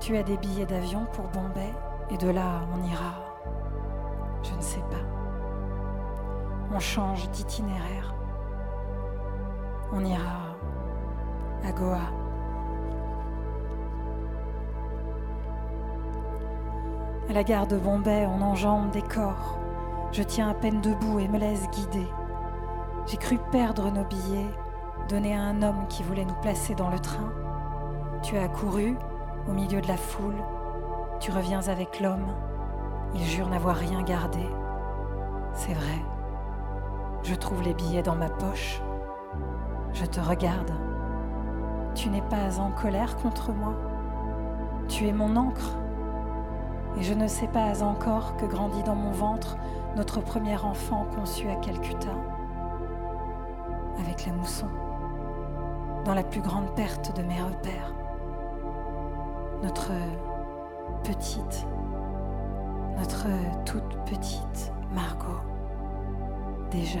Tu 0.06 0.16
as 0.16 0.22
des 0.22 0.36
billets 0.36 0.66
d'avion 0.66 1.04
pour 1.14 1.24
Bombay 1.24 1.74
et 2.10 2.16
de 2.16 2.30
là 2.30 2.60
on 2.72 2.88
ira. 2.88 3.14
Je 4.44 4.54
ne 4.54 4.60
sais 4.60 4.82
pas. 4.82 5.04
On 6.72 6.78
change 6.78 7.28
d'itinéraire. 7.30 8.14
On 9.92 10.04
ira 10.04 10.54
à 11.64 11.72
Goa. 11.72 11.98
À 17.28 17.32
la 17.32 17.42
gare 17.42 17.66
de 17.66 17.76
Bombay, 17.76 18.28
on 18.28 18.42
enjambe 18.42 18.92
des 18.92 19.02
corps. 19.02 19.58
Je 20.12 20.22
tiens 20.22 20.50
à 20.50 20.54
peine 20.54 20.80
debout 20.82 21.18
et 21.18 21.26
me 21.26 21.38
laisse 21.38 21.68
guider. 21.70 22.06
J'ai 23.06 23.16
cru 23.16 23.38
perdre 23.50 23.90
nos 23.90 24.04
billets, 24.04 24.54
donnés 25.08 25.34
à 25.34 25.42
un 25.42 25.62
homme 25.62 25.88
qui 25.88 26.04
voulait 26.04 26.24
nous 26.24 26.40
placer 26.42 26.76
dans 26.76 26.90
le 26.90 27.00
train. 27.00 27.32
Tu 28.22 28.38
as 28.38 28.46
couru 28.46 28.96
au 29.48 29.52
milieu 29.52 29.80
de 29.80 29.88
la 29.88 29.96
foule. 29.96 30.42
Tu 31.20 31.30
reviens 31.30 31.66
avec 31.68 32.00
l'homme. 32.00 32.26
Il 33.14 33.22
jure 33.22 33.48
n'avoir 33.48 33.76
rien 33.76 34.02
gardé. 34.02 34.46
C'est 35.52 35.74
vrai. 35.74 36.02
Je 37.22 37.34
trouve 37.34 37.62
les 37.62 37.74
billets 37.74 38.02
dans 38.02 38.14
ma 38.14 38.28
poche. 38.28 38.80
Je 39.92 40.04
te 40.04 40.20
regarde. 40.20 40.72
Tu 41.94 42.10
n'es 42.10 42.22
pas 42.22 42.60
en 42.60 42.70
colère 42.70 43.16
contre 43.16 43.52
moi. 43.52 43.74
Tu 44.88 45.06
es 45.08 45.12
mon 45.12 45.34
encre. 45.36 45.76
Et 46.98 47.02
je 47.02 47.14
ne 47.14 47.26
sais 47.26 47.48
pas 47.48 47.82
encore 47.82 48.36
que 48.36 48.46
grandit 48.46 48.82
dans 48.82 48.94
mon 48.94 49.10
ventre 49.10 49.56
notre 49.96 50.20
premier 50.20 50.56
enfant 50.56 51.06
conçu 51.14 51.48
à 51.48 51.56
Calcutta, 51.56 52.12
avec 53.98 54.26
la 54.26 54.32
mousson, 54.32 54.68
dans 56.04 56.14
la 56.14 56.22
plus 56.22 56.42
grande 56.42 56.74
perte 56.74 57.16
de 57.16 57.22
mes 57.22 57.40
repères. 57.40 57.95
Notre 59.62 59.92
petite, 61.04 61.66
notre 62.98 63.26
toute 63.64 63.96
petite 64.04 64.72
Margot, 64.92 65.40
déjà. 66.70 67.00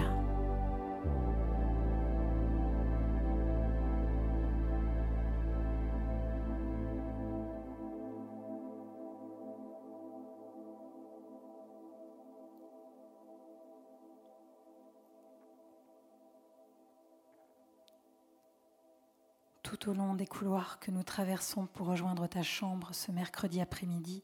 Au 19.88 19.94
long 19.94 20.14
des 20.14 20.26
couloirs 20.26 20.78
que 20.80 20.90
nous 20.90 21.02
traversons 21.02 21.66
pour 21.66 21.86
rejoindre 21.86 22.26
ta 22.26 22.42
chambre 22.42 22.92
ce 22.92 23.12
mercredi 23.12 23.60
après-midi, 23.60 24.22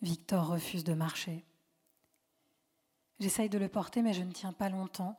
Victor 0.00 0.46
refuse 0.46 0.84
de 0.84 0.94
marcher. 0.94 1.44
J'essaye 3.18 3.48
de 3.48 3.58
le 3.58 3.68
porter, 3.68 4.02
mais 4.02 4.12
je 4.12 4.22
ne 4.22 4.32
tiens 4.32 4.52
pas 4.52 4.68
longtemps. 4.68 5.18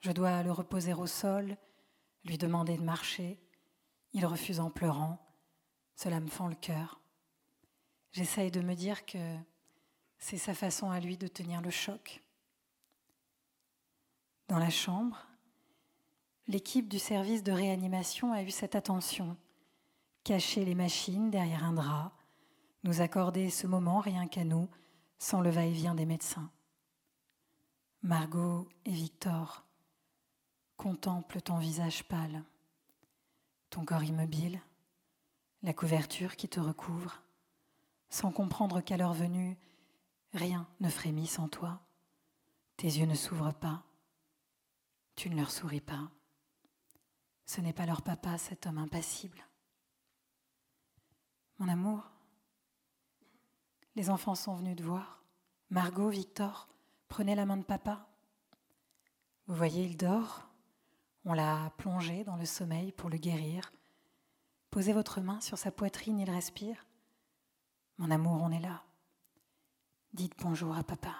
Je 0.00 0.12
dois 0.12 0.42
le 0.42 0.52
reposer 0.52 0.92
au 0.92 1.06
sol, 1.06 1.56
lui 2.24 2.36
demander 2.36 2.76
de 2.76 2.82
marcher. 2.82 3.40
Il 4.12 4.26
refuse 4.26 4.60
en 4.60 4.70
pleurant. 4.70 5.18
Cela 5.94 6.20
me 6.20 6.28
fend 6.28 6.48
le 6.48 6.54
cœur. 6.54 7.00
J'essaye 8.12 8.50
de 8.50 8.60
me 8.60 8.74
dire 8.74 9.06
que 9.06 9.36
c'est 10.18 10.38
sa 10.38 10.54
façon 10.54 10.90
à 10.90 11.00
lui 11.00 11.16
de 11.16 11.28
tenir 11.28 11.62
le 11.62 11.70
choc. 11.70 12.22
Dans 14.48 14.58
la 14.58 14.70
chambre, 14.70 15.29
l'équipe 16.50 16.88
du 16.88 16.98
service 16.98 17.44
de 17.44 17.52
réanimation 17.52 18.32
a 18.32 18.42
eu 18.42 18.50
cette 18.50 18.74
attention. 18.74 19.36
Cacher 20.24 20.64
les 20.64 20.74
machines 20.74 21.30
derrière 21.30 21.62
un 21.64 21.72
drap, 21.72 22.12
nous 22.82 23.00
accorder 23.00 23.50
ce 23.50 23.68
moment 23.68 24.00
rien 24.00 24.26
qu'à 24.26 24.42
nous, 24.42 24.68
sans 25.18 25.40
le 25.42 25.50
va-et-vient 25.50 25.94
des 25.94 26.06
médecins. 26.06 26.50
Margot 28.02 28.68
et 28.84 28.90
Victor 28.90 29.64
contemplent 30.76 31.40
ton 31.40 31.58
visage 31.58 32.02
pâle, 32.04 32.42
ton 33.68 33.84
corps 33.84 34.02
immobile, 34.02 34.60
la 35.62 35.72
couverture 35.72 36.34
qui 36.34 36.48
te 36.48 36.58
recouvre, 36.58 37.22
sans 38.08 38.32
comprendre 38.32 38.80
qu'à 38.80 38.96
leur 38.96 39.12
venue, 39.12 39.56
rien 40.32 40.66
ne 40.80 40.88
frémit 40.88 41.28
sans 41.28 41.48
toi. 41.48 41.80
Tes 42.76 42.88
yeux 42.88 43.06
ne 43.06 43.14
s'ouvrent 43.14 43.54
pas, 43.54 43.84
tu 45.14 45.30
ne 45.30 45.36
leur 45.36 45.52
souris 45.52 45.82
pas. 45.82 46.10
Ce 47.50 47.60
n'est 47.60 47.72
pas 47.72 47.84
leur 47.84 48.02
papa, 48.02 48.38
cet 48.38 48.68
homme 48.68 48.78
impassible. 48.78 49.44
Mon 51.58 51.66
amour, 51.66 52.08
les 53.96 54.08
enfants 54.08 54.36
sont 54.36 54.54
venus 54.54 54.76
te 54.76 54.84
voir. 54.84 55.24
Margot, 55.68 56.10
Victor, 56.10 56.68
prenez 57.08 57.34
la 57.34 57.46
main 57.46 57.56
de 57.56 57.64
papa. 57.64 58.06
Vous 59.48 59.56
voyez, 59.56 59.82
il 59.82 59.96
dort. 59.96 60.48
On 61.24 61.32
l'a 61.32 61.72
plongé 61.76 62.22
dans 62.22 62.36
le 62.36 62.46
sommeil 62.46 62.92
pour 62.92 63.10
le 63.10 63.18
guérir. 63.18 63.72
Posez 64.70 64.92
votre 64.92 65.20
main 65.20 65.40
sur 65.40 65.58
sa 65.58 65.72
poitrine, 65.72 66.20
il 66.20 66.30
respire. 66.30 66.86
Mon 67.98 68.12
amour, 68.12 68.40
on 68.40 68.52
est 68.52 68.60
là. 68.60 68.84
Dites 70.12 70.38
bonjour 70.38 70.76
à 70.76 70.84
papa. 70.84 71.16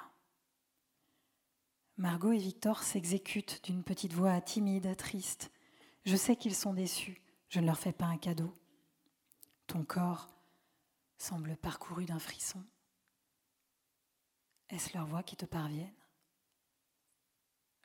Margot 1.97 2.31
et 2.31 2.38
Victor 2.38 2.85
s'exécutent 2.85 3.64
d'une 3.64 3.83
petite 3.83 4.12
voix 4.12 4.40
timide, 4.40 4.97
triste. 4.97 5.51
Je 6.05 6.17
sais 6.17 6.37
qu'ils 6.37 6.55
sont 6.55 6.75
déçus, 6.75 7.21
je 7.49 7.61
ne 7.61 7.67
leur 7.67 7.79
fais 7.79 7.93
pas 7.93 8.07
un 8.07 8.19
cadeau. 8.19 8.57
Ton 9.67 9.85
corps 9.85 10.29
semble 11.19 11.57
parcouru 11.57 12.07
d'un 12.07 12.19
frisson. 12.19 12.65
Est-ce 14.71 14.97
leur 14.97 15.07
voix 15.07 15.23
qui 15.23 15.37
te 15.37 15.45
parviennent? 15.45 15.93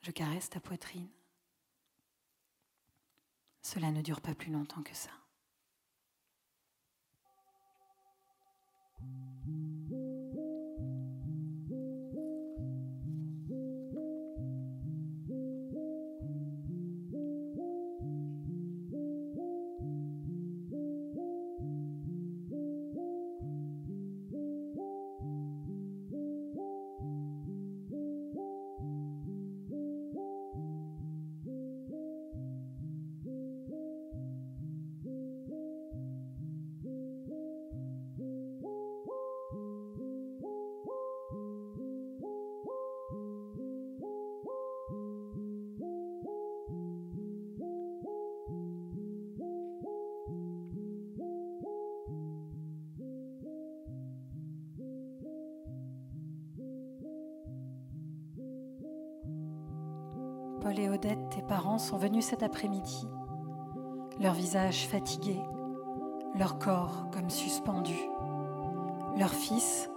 Je 0.01 0.11
caresse 0.11 0.49
ta 0.49 0.59
poitrine. 0.59 1.09
Cela 3.61 3.91
ne 3.91 4.01
dure 4.01 4.21
pas 4.21 4.35
plus 4.35 4.51
longtemps 4.51 4.83
que 4.83 4.93
ça. 4.93 5.09
Sont 61.85 61.97
venus 61.97 62.25
cet 62.25 62.41
après-midi, 62.41 63.07
leur 64.19 64.33
visage 64.33 64.87
fatigué, 64.87 65.39
leur 66.33 66.57
corps 66.57 67.05
comme 67.13 67.29
suspendu, 67.29 67.95
leur 69.17 69.29
fils 69.29 69.91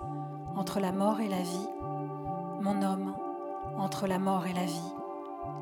entre 0.55 0.81
la 0.81 0.93
mort 0.93 1.21
et 1.21 1.29
la 1.29 1.41
vie, 1.41 1.69
mon 2.61 2.83
homme 2.83 3.17
entre 3.79 4.07
la 4.07 4.19
mort 4.19 4.47
et 4.47 4.53
la 4.53 4.67
vie, 4.67 4.93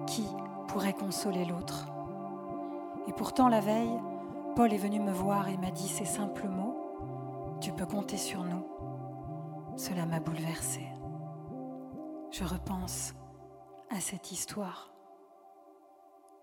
qui 0.09 0.27
pourrait 0.67 0.95
consoler 0.95 1.45
l'autre? 1.45 1.87
Et 3.07 3.12
pourtant 3.12 3.49
la 3.49 3.61
veille, 3.61 4.01
Paul 4.57 4.73
est 4.73 4.79
venu 4.79 4.99
me 4.99 5.12
voir 5.12 5.49
et 5.49 5.57
m'a 5.59 5.71
dit 5.71 5.87
ces 5.87 6.07
simples 6.07 6.49
mots, 6.49 7.57
Tu 7.61 7.71
peux 7.73 7.87
compter 7.87 8.17
sur 8.17 8.43
nous. 8.43 8.67
Cela 9.77 10.07
m'a 10.07 10.19
bouleversée. 10.19 10.89
Je 12.33 12.43
repense 12.43 13.15
à 13.91 14.01
cette 14.01 14.33
histoire 14.33 14.95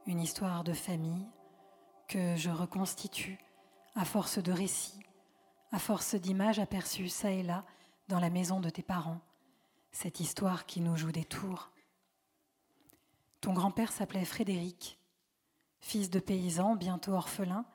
une 0.05 0.19
histoire 0.19 0.63
de 0.63 0.73
famille 0.73 1.25
que 2.07 2.35
je 2.35 2.49
reconstitue 2.49 3.39
à 3.95 4.05
force 4.05 4.39
de 4.39 4.51
récits, 4.51 4.99
à 5.71 5.79
force 5.79 6.15
d'images 6.15 6.59
aperçues 6.59 7.09
ça 7.09 7.31
et 7.31 7.43
là 7.43 7.63
dans 8.09 8.19
la 8.19 8.29
maison 8.29 8.59
de 8.59 8.69
tes 8.69 8.83
parents, 8.83 9.21
cette 9.91 10.19
histoire 10.19 10.65
qui 10.65 10.81
nous 10.81 10.95
joue 10.95 11.11
des 11.11 11.23
tours. 11.23 11.71
Ton 13.39 13.53
grand-père 13.53 13.91
s'appelait 13.91 14.25
Frédéric. 14.25 14.99
Fils 15.79 16.09
de 16.09 16.19
paysan, 16.19 16.75
bientôt 16.75 17.13
orphelin, 17.13 17.65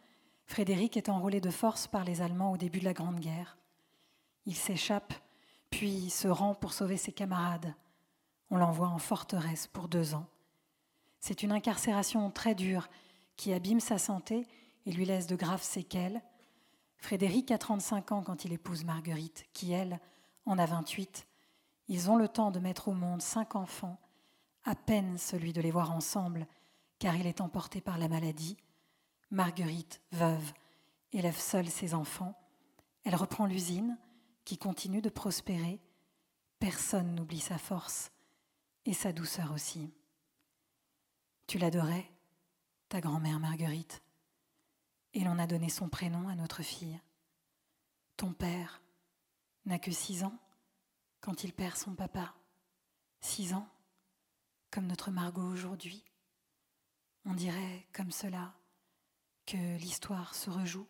Frédéric 0.47 0.97
est 0.97 1.09
enrôlé 1.09 1.41
de 1.41 1.51
force 1.51 1.87
par 1.87 2.05
les 2.05 2.23
Allemands 2.23 2.53
au 2.53 2.57
début 2.57 2.81
de 2.81 2.85
la 2.85 2.95
Grande 2.95 3.21
Guerre. 3.21 3.59
Il 4.47 4.57
s'échappe, 4.57 5.13
puis 5.71 6.09
se 6.09 6.29
rend 6.29 6.55
pour 6.55 6.73
sauver 6.73 6.97
ses 6.97 7.13
camarades. 7.13 7.75
On 8.51 8.57
l'envoie 8.57 8.89
en 8.89 8.99
forteresse 8.99 9.67
pour 9.67 9.89
deux 9.89 10.15
ans. 10.15 10.27
C'est 11.21 11.43
une 11.43 11.53
incarcération 11.53 12.31
très 12.31 12.55
dure 12.55 12.89
qui 13.37 13.53
abîme 13.53 13.81
sa 13.81 13.99
santé 13.99 14.47
et 14.87 14.93
lui 14.93 15.05
laisse 15.05 15.27
de 15.27 15.37
graves 15.37 15.63
séquelles. 15.63 16.23
Frédéric 16.97 17.51
a 17.51 17.59
35 17.59 18.13
ans 18.13 18.23
quand 18.23 18.45
il 18.45 18.53
épouse 18.53 18.85
Marguerite, 18.85 19.47
qui, 19.53 19.73
elle, 19.73 20.01
en 20.47 20.59
a 20.59 20.67
28. 20.67 21.27
Ils 21.89 22.11
ont 22.11 22.17
le 22.17 22.29
temps 22.29 22.51
de 22.51 22.59
mettre 22.59 22.89
au 22.89 22.93
monde 22.93 23.23
cinq 23.23 23.55
enfants, 23.55 23.99
à 24.65 24.75
peine 24.75 25.17
celui 25.19 25.53
de 25.53 25.61
les 25.61 25.71
voir 25.71 25.93
ensemble, 25.93 26.47
car 26.99 27.17
il 27.17 27.27
est 27.27 27.41
emporté 27.41 27.81
par 27.81 27.99
la 27.99 28.09
maladie. 28.09 28.57
Marguerite, 29.31 30.01
veuve, 30.13 30.53
élève 31.13 31.39
seule 31.39 31.69
ses 31.69 31.95
enfants. 31.95 32.35
Elle 33.05 33.15
reprend 33.15 33.47
l'usine, 33.47 33.97
qui 34.45 34.59
continue 34.59 35.03
de 35.03 35.11
prospérer. 35.11 35.81
Personne 36.59 37.15
n'oublie 37.15 37.41
sa 37.41 37.59
force 37.59 38.11
et 38.85 38.95
sa 38.95 39.13
douceur 39.13 39.53
aussi. 39.53 39.93
Tu 41.49 41.57
l'adorais, 41.57 42.07
ta 42.91 43.01
grand-mère 43.01 43.41
Marguerite, 43.41 44.03
et 45.15 45.25
l'on 45.25 45.39
a 45.39 45.47
donné 45.47 45.71
son 45.71 45.89
prénom 45.89 46.29
à 46.29 46.35
notre 46.35 46.63
fille. 46.63 47.01
Ton 48.19 48.35
père 48.35 48.83
n'a 49.65 49.79
que 49.79 49.91
six 49.91 50.25
ans 50.25 50.39
quand 51.23 51.45
il 51.45 51.55
perd 51.55 51.75
son 51.79 51.95
papa. 51.95 52.35
Six 53.23 53.55
ans, 53.55 53.67
comme 54.71 54.87
notre 54.87 55.11
Margot 55.11 55.51
aujourd'hui. 55.51 56.05
On 57.25 57.33
dirait 57.33 57.87
comme 57.95 58.13
cela 58.13 58.53
que 59.47 59.79
l'histoire 59.79 60.35
se 60.35 60.51
rejoue, 60.51 60.87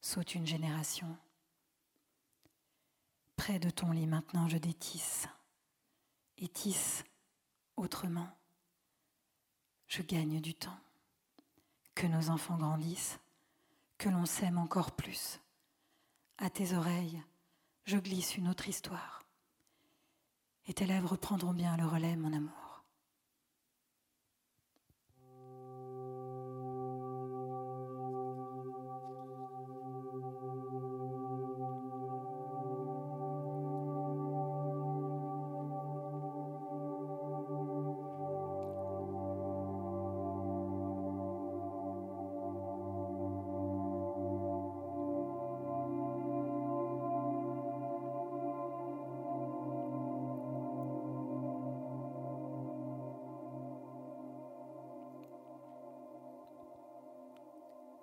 saute 0.00 0.34
une 0.34 0.46
génération. 0.46 1.18
Près 3.36 3.58
de 3.58 3.68
ton 3.68 3.90
lit 3.90 4.06
maintenant 4.06 4.48
je 4.48 4.56
détisse, 4.56 5.28
et 6.38 6.48
tisse 6.48 7.04
autrement. 7.76 8.30
Je 9.86 10.02
gagne 10.02 10.40
du 10.40 10.54
temps. 10.54 10.78
Que 11.94 12.06
nos 12.06 12.30
enfants 12.30 12.58
grandissent, 12.58 13.18
que 13.98 14.08
l'on 14.08 14.26
s'aime 14.26 14.58
encore 14.58 14.92
plus. 14.92 15.40
À 16.38 16.50
tes 16.50 16.74
oreilles, 16.74 17.22
je 17.84 17.96
glisse 17.96 18.36
une 18.36 18.48
autre 18.48 18.68
histoire. 18.68 19.24
Et 20.66 20.74
tes 20.74 20.86
lèvres 20.86 21.16
prendront 21.16 21.54
bien 21.54 21.76
le 21.76 21.86
relais, 21.86 22.16
mon 22.16 22.32
amour. 22.32 22.65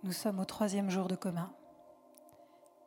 Nous 0.03 0.11
sommes 0.11 0.41
au 0.41 0.45
troisième 0.45 0.89
jour 0.89 1.07
de 1.07 1.15
coma. 1.15 1.49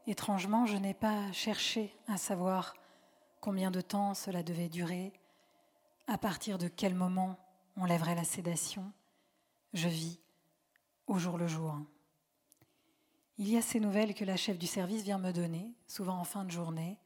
Étrangement, 0.07 0.67
je 0.67 0.77
n'ai 0.77 0.93
pas 0.93 1.33
cherché 1.33 1.97
à 2.09 2.19
savoir 2.19 2.75
combien 3.41 3.71
de 3.71 3.81
temps 3.81 4.13
cela 4.13 4.43
devait 4.43 4.69
durer, 4.69 5.15
à 6.09 6.19
partir 6.19 6.59
de 6.59 6.69
quel 6.69 6.95
moment 6.95 7.39
on 7.79 7.87
lèverait 7.87 8.15
la 8.15 8.25
sédation. 8.25 8.93
Je 9.73 9.89
vis 9.89 10.21
au 11.07 11.17
jour 11.17 11.39
le 11.39 11.47
jour. 11.47 11.79
Il 13.39 13.49
y 13.49 13.57
a 13.57 13.63
ces 13.63 13.81
nouvelles 13.81 14.13
que 14.13 14.27
la 14.27 14.37
chef 14.37 14.59
du 14.59 14.67
service 14.67 15.03
vient 15.03 15.17
me 15.17 15.33
donner, 15.33 15.75
souvent 15.87 16.19
en 16.19 16.25
fin 16.25 16.45
de 16.45 16.51
journée, 16.51 16.99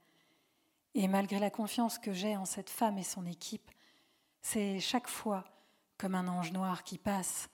et 0.95 1.07
malgré 1.07 1.39
la 1.39 1.51
confiance 1.51 2.01
que 2.01 2.13
j'ai 2.13 2.37
en 2.37 2.47
cette 2.47 2.71
femme 2.71 2.99
et 2.99 3.05
son 3.05 3.27
équipe, 3.27 3.71
c'est 4.43 4.81
chaque 4.81 5.09
fois 5.09 5.45
comme 5.99 6.17
un 6.17 6.27
ange 6.27 6.51
noir 6.51 6.83
qui 6.83 6.99
passe 6.99 7.49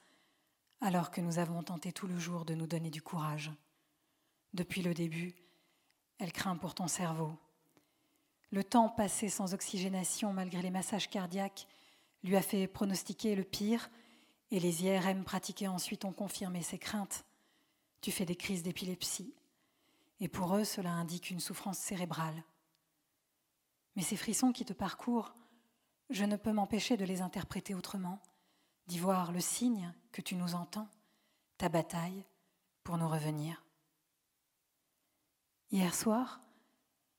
alors 0.81 1.11
que 1.11 1.21
nous 1.21 1.39
avons 1.39 1.63
tenté 1.63 1.93
tout 1.93 2.07
le 2.07 2.19
jour 2.19 2.45
de 2.45 2.55
nous 2.55 2.67
donner 2.67 2.91
du 2.91 3.03
courage. 3.03 3.51
Depuis 4.53 4.83
le 4.83 4.95
début, 4.95 5.35
elle 6.19 6.33
craint 6.33 6.57
pour 6.57 6.75
ton 6.75 6.89
cerveau. 6.89 7.37
Le 8.51 8.65
temps 8.65 8.89
passé 8.89 9.29
sans 9.29 9.55
oxygénation 9.55 10.33
malgré 10.33 10.63
les 10.63 10.71
massages 10.71 11.11
cardiaques 11.11 11.67
lui 12.23 12.37
a 12.37 12.43
fait 12.43 12.67
pronostiquer 12.67 13.35
le 13.35 13.45
pire 13.45 13.91
et 14.51 14.61
les 14.61 14.85
IRM 14.85 15.25
pratiqués 15.25 15.69
ensuite 15.69 16.05
ont 16.05 16.13
confirmé 16.13 16.63
ses 16.63 16.79
craintes. 16.79 17.25
Tu 18.01 18.11
fais 18.11 18.25
des 18.25 18.37
crises 18.37 18.63
d'épilepsie 18.63 19.35
et 20.21 20.29
pour 20.29 20.57
eux 20.57 20.65
cela 20.65 20.91
indique 20.93 21.31
une 21.31 21.41
souffrance 21.41 21.79
cérébrale. 21.79 22.45
Mais 23.97 24.03
ces 24.03 24.17
frissons 24.17 24.53
qui 24.53 24.65
te 24.65 24.73
parcourent, 24.73 25.35
je 26.11 26.25
ne 26.25 26.37
peux 26.37 26.53
m'empêcher 26.53 26.97
de 26.97 27.05
les 27.05 27.23
interpréter 27.23 27.75
autrement 27.75 28.23
d'y 28.87 28.99
voir 28.99 29.33
le 29.33 29.41
signe 29.41 29.93
que 30.17 30.23
tu 30.23 30.35
nous 30.35 30.55
entends, 30.55 30.89
ta 31.59 31.69
bataille 31.69 32.25
pour 32.85 32.97
nous 32.97 33.07
revenir. 33.07 33.63
Hier 35.71 35.95
soir, 35.95 36.41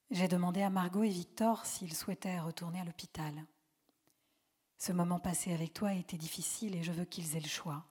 j'ai 0.10 0.28
demandé 0.28 0.64
à 0.64 0.72
Margot 0.72 1.04
et 1.04 1.10
Victor 1.10 1.68
s'ils 1.68 1.96
souhaitaient 1.96 2.40
retourner 2.40 2.80
à 2.80 2.86
l'hôpital. 2.86 3.46
Ce 4.80 4.92
moment 4.92 5.20
passé 5.20 5.54
avec 5.54 5.76
toi 5.76 5.90
a 5.90 5.94
été 5.94 6.18
difficile 6.18 6.76
et 6.76 6.82
je 6.82 6.92
veux 6.92 7.06
qu'ils 7.06 7.36
aient 7.36 7.40
le 7.40 7.48
choix. 7.48 7.86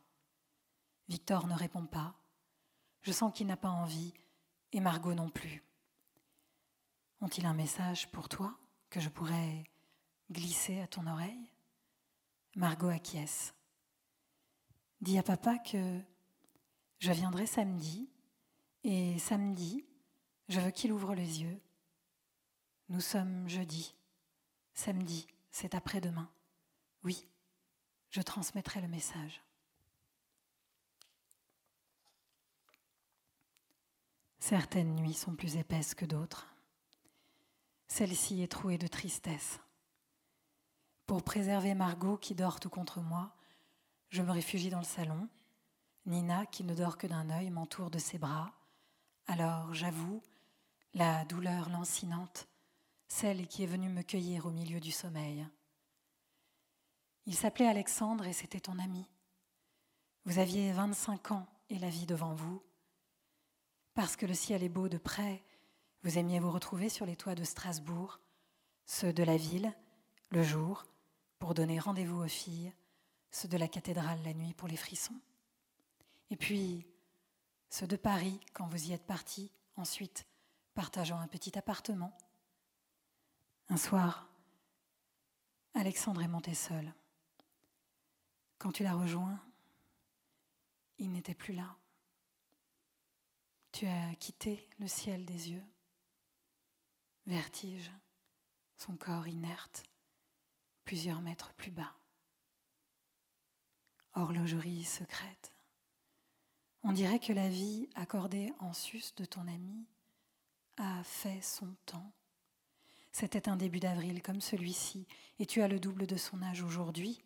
Victor 1.09 1.47
ne 1.47 1.55
répond 1.55 1.87
pas. 1.87 2.16
Je 3.03 3.12
sens 3.12 3.33
qu'il 3.33 3.47
n'a 3.47 3.57
pas 3.57 3.71
envie 3.71 4.12
et 4.73 4.81
Margot 4.81 5.14
non 5.14 5.31
plus. 5.31 5.62
Ont-ils 7.21 7.47
un 7.47 7.55
message 7.55 8.11
pour 8.11 8.29
toi 8.29 8.59
que 8.90 8.99
je 8.99 9.09
pourrais 9.09 9.62
glisser 10.33 10.81
à 10.81 10.88
ton 10.88 11.07
oreille? 11.07 11.53
Margot 12.57 12.88
acquiesce. 12.88 13.56
Dis 15.07 15.19
à 15.19 15.23
papa 15.23 15.57
que 15.59 16.01
je 16.99 17.12
viendrai 17.12 17.47
samedi 17.47 18.11
et 18.83 19.16
samedi, 19.21 19.85
je 20.49 20.59
veux 20.59 20.73
qu'il 20.73 20.90
ouvre 20.90 21.14
les 21.14 21.42
yeux. 21.42 21.61
Nous 22.88 23.01
sommes 23.01 23.49
jeudi. 23.49 23.95
Samedi, 24.75 25.29
c'est 25.53 25.77
après-demain. 25.77 26.29
Oui, 27.05 27.29
je 28.11 28.21
transmettrai 28.21 28.81
le 28.81 28.88
message. 28.88 29.45
Certaines 34.40 34.97
nuits 34.97 35.14
sont 35.14 35.37
plus 35.37 35.55
épaisses 35.55 35.95
que 35.95 36.05
d'autres. 36.05 36.49
Celle-ci 37.87 38.42
est 38.42 38.51
trouée 38.51 38.77
de 38.77 38.88
tristesse. 38.88 39.61
Pour 41.07 41.23
préserver 41.23 41.75
Margot 41.75 42.16
qui 42.16 42.35
dort 42.35 42.59
tout 42.59 42.71
contre 42.71 43.01
moi, 43.01 43.36
je 44.11 44.23
me 44.23 44.31
réfugie 44.31 44.71
dans 44.71 44.79
le 44.79 44.85
salon. 44.85 45.29
Nina, 46.07 46.47
qui 46.47 46.62
ne 46.64 46.75
dort 46.75 46.99
que 46.99 47.07
d'un 47.07 47.31
œil, 47.31 47.51
m'entoure 47.51 47.90
de 47.90 47.99
ses 47.99 48.19
bras. 48.19 48.53
Alors 49.27 49.75
j'avoue 49.75 50.23
la 50.95 51.25
douleur 51.25 51.69
lancinante, 51.69 52.49
celle 53.09 53.49
qui 53.49 53.64
est 53.64 53.66
venue 53.66 53.88
me 53.88 54.03
cueillir 54.03 54.47
au 54.47 54.51
milieu 54.51 54.81
du 54.81 54.92
sommeil. 54.92 55.47
Il 57.27 57.35
s'appelait 57.35 57.66
Alexandre 57.66 58.27
et 58.27 58.33
c'était 58.33 58.61
ton 58.61 58.79
ami. 58.79 59.07
Vous 60.25 60.38
aviez 60.38 60.73
25 60.73 61.33
ans 61.33 61.47
et 61.69 61.79
la 61.79 61.88
vie 61.88 62.07
devant 62.07 62.35
vous. 62.35 62.62
Parce 63.95 64.16
que 64.16 64.27
le 64.27 64.35
ciel 64.35 64.62
est 64.62 64.69
beau 64.69 64.88
de 64.88 64.99
près, 64.99 65.42
vous 66.03 66.19
aimiez 66.19 66.38
vous 66.38 66.53
retrouver 66.53 66.88
sur 66.88 67.05
les 67.05 67.16
toits 67.16 67.35
de 67.35 67.45
Strasbourg, 67.45 68.21
ceux 68.85 69.12
de 69.12 69.25
la 69.25 69.37
ville, 69.37 69.73
le 70.31 70.42
jour, 70.42 70.87
pour 71.38 71.55
donner 71.55 71.81
rendez-vous 71.81 72.23
aux 72.23 72.29
filles 72.29 72.73
ceux 73.37 73.49
de 73.49 73.59
la 73.59 73.68
cathédrale 73.68 74.22
la 74.22 74.33
nuit 74.33 74.55
pour 74.55 74.66
les 74.66 74.79
frissons, 74.79 75.20
et 76.31 76.37
puis 76.37 76.87
ceux 77.68 77.87
de 77.87 77.96
Paris 77.96 78.40
quand 78.55 78.66
vous 78.66 78.88
y 78.88 78.94
êtes 78.94 79.05
partis, 79.05 79.53
ensuite 79.77 80.27
partageant 80.72 81.18
un 81.18 81.29
petit 81.29 81.59
appartement. 81.59 82.16
Un 83.68 83.77
soir, 83.77 84.27
Alexandre 85.75 86.22
est 86.22 86.29
monté 86.29 86.55
seul. 86.55 86.94
Quand 88.57 88.72
tu 88.72 88.83
l'as 88.83 88.94
rejoint, 88.94 89.38
il 90.96 91.12
n'était 91.12 91.35
plus 91.35 91.53
là. 91.53 91.77
Tu 93.70 93.87
as 93.87 94.14
quitté 94.14 94.66
le 94.79 94.88
ciel 94.88 95.27
des 95.27 95.51
yeux. 95.51 95.64
Vertige, 97.27 97.92
son 98.79 98.96
corps 98.96 99.29
inerte, 99.29 99.83
plusieurs 100.87 101.20
mètres 101.20 101.53
plus 101.53 101.70
bas. 101.70 101.94
Horlogerie 104.16 104.85
secrète. 104.85 105.52
On 106.83 106.92
dirait 106.92 107.18
que 107.18 107.33
la 107.33 107.48
vie 107.48 107.88
accordée 107.94 108.52
en 108.59 108.72
sus 108.72 109.14
de 109.16 109.24
ton 109.24 109.42
ami 109.42 109.87
a 110.76 111.02
fait 111.05 111.40
son 111.42 111.74
temps. 111.85 112.12
C'était 113.12 113.48
un 113.48 113.57
début 113.57 113.81
d'avril 113.81 114.22
comme 114.22 114.40
celui-ci, 114.40 115.07
et 115.38 115.46
tu 115.46 115.62
as 115.62 115.68
le 115.68 115.81
double 115.81 116.07
de 116.07 116.16
son 116.16 116.42
âge 116.42 116.62
aujourd'hui. 116.62 117.24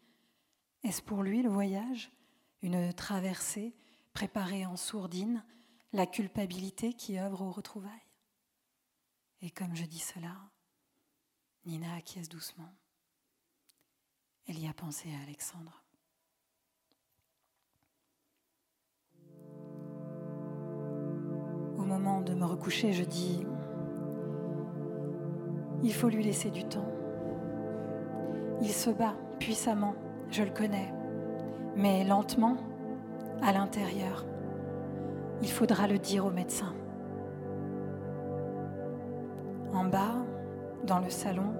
Est-ce 0.83 1.03
pour 1.03 1.22
lui 1.22 1.42
le 1.42 1.50
voyage 1.50 2.11
Une 2.62 2.92
traversée 2.92 3.74
préparée 4.12 4.66
en 4.66 4.76
sourdine, 4.76 5.44
la 5.92 6.07
culpabilité 6.07 6.94
qui 6.94 7.18
œuvre 7.18 7.42
aux 7.42 7.50
retrouvailles? 7.50 7.90
Et 9.42 9.50
comme 9.50 9.74
je 9.74 9.85
dis 9.85 9.98
cela, 9.98 10.37
Nina 11.64 11.94
acquiesce 11.94 12.29
doucement. 12.29 12.72
Elle 14.46 14.59
y 14.59 14.68
a 14.68 14.74
pensé 14.74 15.12
à 15.14 15.22
Alexandre. 15.22 15.80
Moment 21.90 22.20
de 22.20 22.35
me 22.35 22.44
recoucher, 22.44 22.92
je 22.92 23.03
dis, 23.03 23.44
il 25.83 25.92
faut 25.92 26.09
lui 26.09 26.22
laisser 26.22 26.48
du 26.50 26.64
temps. 26.64 26.87
Il 28.62 28.70
se 28.70 28.90
bat 28.90 29.14
puissamment, 29.40 29.94
je 30.31 30.44
le 30.44 30.50
connais, 30.50 30.94
mais 31.74 32.05
lentement, 32.05 32.57
à 33.42 33.53
l'intérieur. 33.53 34.24
Il 35.42 35.50
faudra 35.50 35.88
le 35.88 35.98
dire 35.98 36.26
au 36.26 36.31
médecin. 36.31 36.72
En 39.72 39.85
bas, 39.85 40.14
dans 40.87 41.00
le 41.00 41.11
salon, 41.11 41.53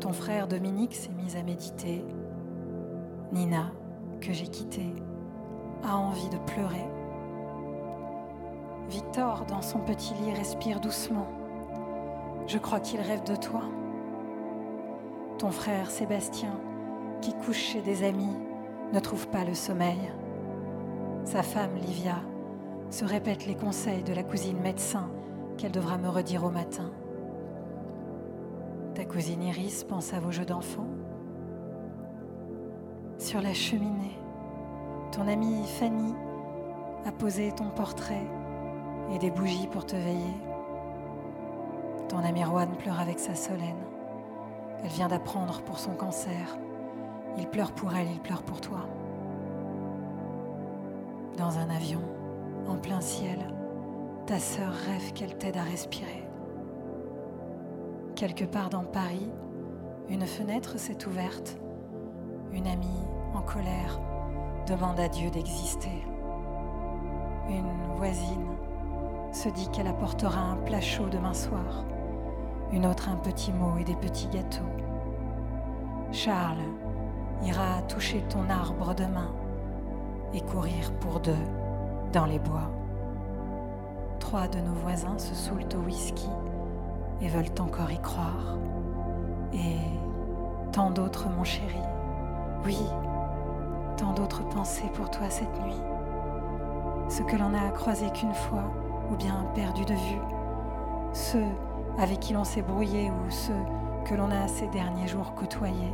ton 0.00 0.12
frère 0.12 0.48
Dominique 0.48 0.94
s'est 0.94 1.12
mis 1.12 1.36
à 1.36 1.42
méditer. 1.42 2.02
Nina, 3.30 3.72
que 4.22 4.32
j'ai 4.32 4.46
quittée, 4.46 4.94
a 5.84 5.98
envie 5.98 6.30
de 6.30 6.38
pleurer. 6.38 7.01
Victor, 8.88 9.44
dans 9.46 9.62
son 9.62 9.78
petit 9.78 10.14
lit, 10.14 10.32
respire 10.34 10.80
doucement. 10.80 11.26
Je 12.46 12.58
crois 12.58 12.80
qu'il 12.80 13.00
rêve 13.00 13.24
de 13.24 13.36
toi. 13.36 13.62
Ton 15.38 15.50
frère 15.50 15.90
Sébastien, 15.90 16.52
qui 17.20 17.32
couche 17.34 17.56
chez 17.56 17.80
des 17.80 18.04
amis, 18.04 18.36
ne 18.92 19.00
trouve 19.00 19.28
pas 19.28 19.44
le 19.44 19.54
sommeil. 19.54 20.12
Sa 21.24 21.42
femme, 21.42 21.74
Livia, 21.76 22.16
se 22.90 23.04
répète 23.04 23.46
les 23.46 23.54
conseils 23.54 24.02
de 24.02 24.12
la 24.12 24.22
cousine 24.22 24.60
médecin 24.60 25.08
qu'elle 25.56 25.72
devra 25.72 25.96
me 25.98 26.08
redire 26.08 26.44
au 26.44 26.50
matin. 26.50 26.90
Ta 28.94 29.04
cousine 29.04 29.42
Iris 29.42 29.84
pense 29.84 30.12
à 30.12 30.20
vos 30.20 30.30
jeux 30.30 30.44
d'enfants. 30.44 30.88
Sur 33.18 33.40
la 33.40 33.54
cheminée, 33.54 34.18
ton 35.12 35.28
amie 35.28 35.64
Fanny 35.66 36.12
a 37.06 37.12
posé 37.12 37.52
ton 37.52 37.70
portrait 37.70 38.26
et 39.10 39.18
des 39.18 39.30
bougies 39.30 39.66
pour 39.66 39.86
te 39.86 39.96
veiller. 39.96 40.34
Ton 42.08 42.18
ami 42.18 42.42
Juan 42.42 42.76
pleure 42.76 43.00
avec 43.00 43.18
sa 43.18 43.34
Solène. 43.34 43.82
Elle 44.82 44.90
vient 44.90 45.08
d'apprendre 45.08 45.62
pour 45.62 45.78
son 45.78 45.92
cancer. 45.92 46.58
Il 47.38 47.48
pleure 47.48 47.72
pour 47.72 47.94
elle, 47.94 48.10
il 48.10 48.20
pleure 48.20 48.42
pour 48.42 48.60
toi. 48.60 48.80
Dans 51.36 51.58
un 51.58 51.70
avion, 51.70 52.02
en 52.68 52.76
plein 52.76 53.00
ciel, 53.00 53.38
ta 54.26 54.38
sœur 54.38 54.72
rêve 54.72 55.12
qu'elle 55.14 55.36
t'aide 55.38 55.56
à 55.56 55.62
respirer. 55.62 56.28
Quelque 58.14 58.44
part 58.44 58.68
dans 58.68 58.84
Paris, 58.84 59.30
une 60.08 60.26
fenêtre 60.26 60.78
s'est 60.78 61.06
ouverte. 61.06 61.58
Une 62.52 62.66
amie 62.66 63.06
en 63.34 63.40
colère 63.40 63.98
demande 64.66 65.00
à 65.00 65.08
Dieu 65.08 65.30
d'exister. 65.30 66.04
Une 67.48 67.96
voisine 67.96 68.46
se 69.32 69.48
dit 69.48 69.68
qu'elle 69.68 69.86
apportera 69.86 70.40
un 70.40 70.56
plat 70.56 70.80
chaud 70.80 71.08
demain 71.10 71.32
soir, 71.32 71.84
une 72.70 72.86
autre 72.86 73.08
un 73.08 73.16
petit 73.16 73.52
mot 73.52 73.78
et 73.78 73.84
des 73.84 73.96
petits 73.96 74.28
gâteaux. 74.28 74.62
Charles 76.12 76.58
ira 77.42 77.80
toucher 77.88 78.22
ton 78.28 78.48
arbre 78.50 78.94
demain 78.94 79.32
et 80.34 80.42
courir 80.42 80.92
pour 81.00 81.20
deux 81.20 81.32
dans 82.12 82.26
les 82.26 82.38
bois. 82.38 82.70
Trois 84.18 84.48
de 84.48 84.58
nos 84.60 84.74
voisins 84.74 85.18
se 85.18 85.34
saoulent 85.34 85.68
au 85.74 85.84
whisky 85.86 86.28
et 87.22 87.28
veulent 87.28 87.58
encore 87.58 87.90
y 87.90 87.98
croire. 88.00 88.58
Et 89.54 89.78
tant 90.72 90.90
d'autres, 90.90 91.28
mon 91.28 91.44
chéri, 91.44 91.80
oui, 92.64 92.78
tant 93.96 94.12
d'autres 94.12 94.46
pensées 94.48 94.90
pour 94.94 95.10
toi 95.10 95.28
cette 95.30 95.60
nuit. 95.62 95.80
Ce 97.08 97.22
que 97.22 97.36
l'on 97.36 97.54
a 97.54 97.70
croisé 97.70 98.10
qu'une 98.10 98.34
fois, 98.34 98.64
ou 99.10 99.16
bien 99.16 99.46
perdu 99.54 99.84
de 99.84 99.94
vue, 99.94 100.20
ceux 101.12 101.44
avec 101.98 102.20
qui 102.20 102.32
l'on 102.32 102.44
s'est 102.44 102.62
brouillé 102.62 103.10
ou 103.10 103.30
ceux 103.30 103.52
que 104.04 104.14
l'on 104.14 104.30
a 104.30 104.48
ces 104.48 104.66
derniers 104.68 105.08
jours 105.08 105.34
côtoyés, 105.34 105.92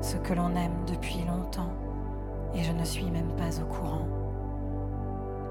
ceux 0.00 0.18
que 0.18 0.34
l'on 0.34 0.54
aime 0.56 0.84
depuis 0.86 1.24
longtemps 1.26 1.72
et 2.54 2.62
je 2.62 2.72
ne 2.72 2.84
suis 2.84 3.10
même 3.10 3.32
pas 3.36 3.60
au 3.60 3.66
courant. 3.66 4.06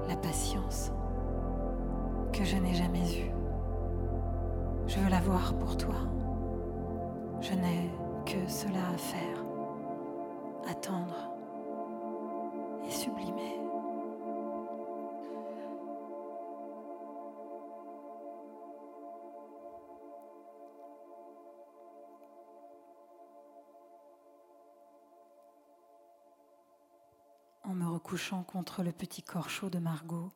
La 0.08 0.16
patience 0.16 0.92
que 2.32 2.44
je 2.44 2.56
n'ai 2.56 2.74
jamais 2.74 3.18
eue. 3.18 3.30
Je 4.86 4.98
veux 4.98 5.10
la 5.10 5.20
voir 5.20 5.54
pour 5.54 5.76
toi. 5.76 5.94
Je 7.40 7.54
n'ai 7.54 7.90
que 8.24 8.48
cela 8.48 8.80
à 8.94 8.98
faire. 8.98 9.44
Attendre 10.68 11.30
et 12.86 12.90
sublimer. 12.90 13.65
Recouchant 28.06 28.44
contre 28.44 28.84
le 28.84 28.92
petit 28.92 29.20
corps 29.20 29.50
chaud 29.50 29.68
de 29.68 29.80
Margot. 29.80 30.30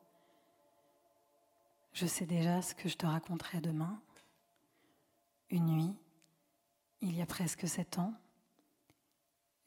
Je 1.92 2.04
sais 2.04 2.26
déjà 2.26 2.62
ce 2.62 2.74
que 2.74 2.88
je 2.88 2.96
te 2.96 3.06
raconterai 3.06 3.60
demain. 3.60 4.02
Une 5.50 5.66
nuit, 5.66 5.94
il 7.00 7.14
y 7.14 7.22
a 7.22 7.26
presque 7.26 7.68
sept 7.68 8.00
ans, 8.00 8.12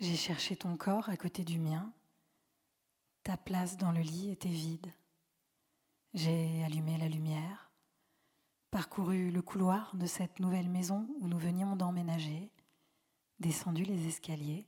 j'ai 0.01 0.17
cherché 0.17 0.57
ton 0.57 0.75
corps 0.75 1.07
à 1.07 1.15
côté 1.15 1.45
du 1.45 1.59
mien. 1.59 1.93
Ta 3.23 3.37
place 3.37 3.77
dans 3.77 3.93
le 3.93 4.01
lit 4.01 4.31
était 4.31 4.49
vide. 4.49 4.91
J'ai 6.13 6.61
allumé 6.65 6.97
la 6.97 7.07
lumière, 7.07 7.71
parcouru 8.69 9.31
le 9.31 9.41
couloir 9.41 9.95
de 9.95 10.08
cette 10.08 10.41
nouvelle 10.41 10.67
maison 10.67 11.08
où 11.21 11.29
nous 11.29 11.39
venions 11.39 11.77
d'emménager, 11.77 12.51
descendu 13.39 13.85
les 13.85 14.10
escaliers 14.10 14.67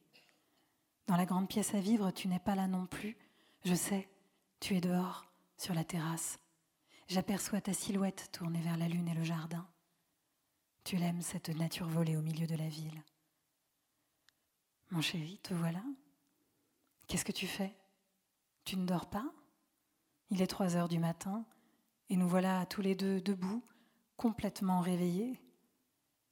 dans 1.08 1.18
la 1.18 1.26
grande 1.26 1.48
pièce 1.48 1.74
à 1.76 1.80
vivre, 1.80 2.12
tu 2.12 2.28
n'es 2.28 2.40
pas 2.40 2.56
là 2.56 2.68
non 2.68 2.88
plus. 2.88 3.16
Je 3.66 3.74
sais, 3.74 4.08
tu 4.60 4.76
es 4.76 4.82
dehors, 4.82 5.26
sur 5.58 5.74
la 5.74 5.84
terrasse. 5.84 6.38
J'aperçois 7.08 7.62
ta 7.62 7.74
silhouette 7.74 8.30
tournée 8.32 8.62
vers 8.62 8.78
la 8.78 8.88
lune 8.88 9.08
et 9.08 9.14
le 9.14 9.24
jardin. 9.24 9.68
Tu 10.84 10.98
l'aimes, 10.98 11.22
cette 11.22 11.50
nature 11.50 11.88
volée 11.88 12.16
au 12.16 12.22
milieu 12.22 12.46
de 12.48 12.56
la 12.56 12.70
ville. 12.70 13.04
Mon 14.92 15.02
chéri, 15.02 15.40
te 15.42 15.54
voilà 15.54 15.82
Qu'est-ce 17.08 17.26
que 17.26 17.32
tu 17.32 17.48
fais? 17.48 17.76
Tu 18.64 18.78
ne 18.78 18.86
dors 18.86 19.10
pas? 19.10 19.26
Il 20.30 20.42
est 20.42 20.48
trois 20.48 20.76
heures 20.76 20.90
du 20.90 21.00
matin 21.00 21.44
et 22.10 22.18
nous 22.18 22.30
voilà 22.30 22.66
tous 22.68 22.82
les 22.82 22.96
deux 22.96 23.20
debout, 23.20 23.64
complètement 24.16 24.80
réveillés. 24.80 25.42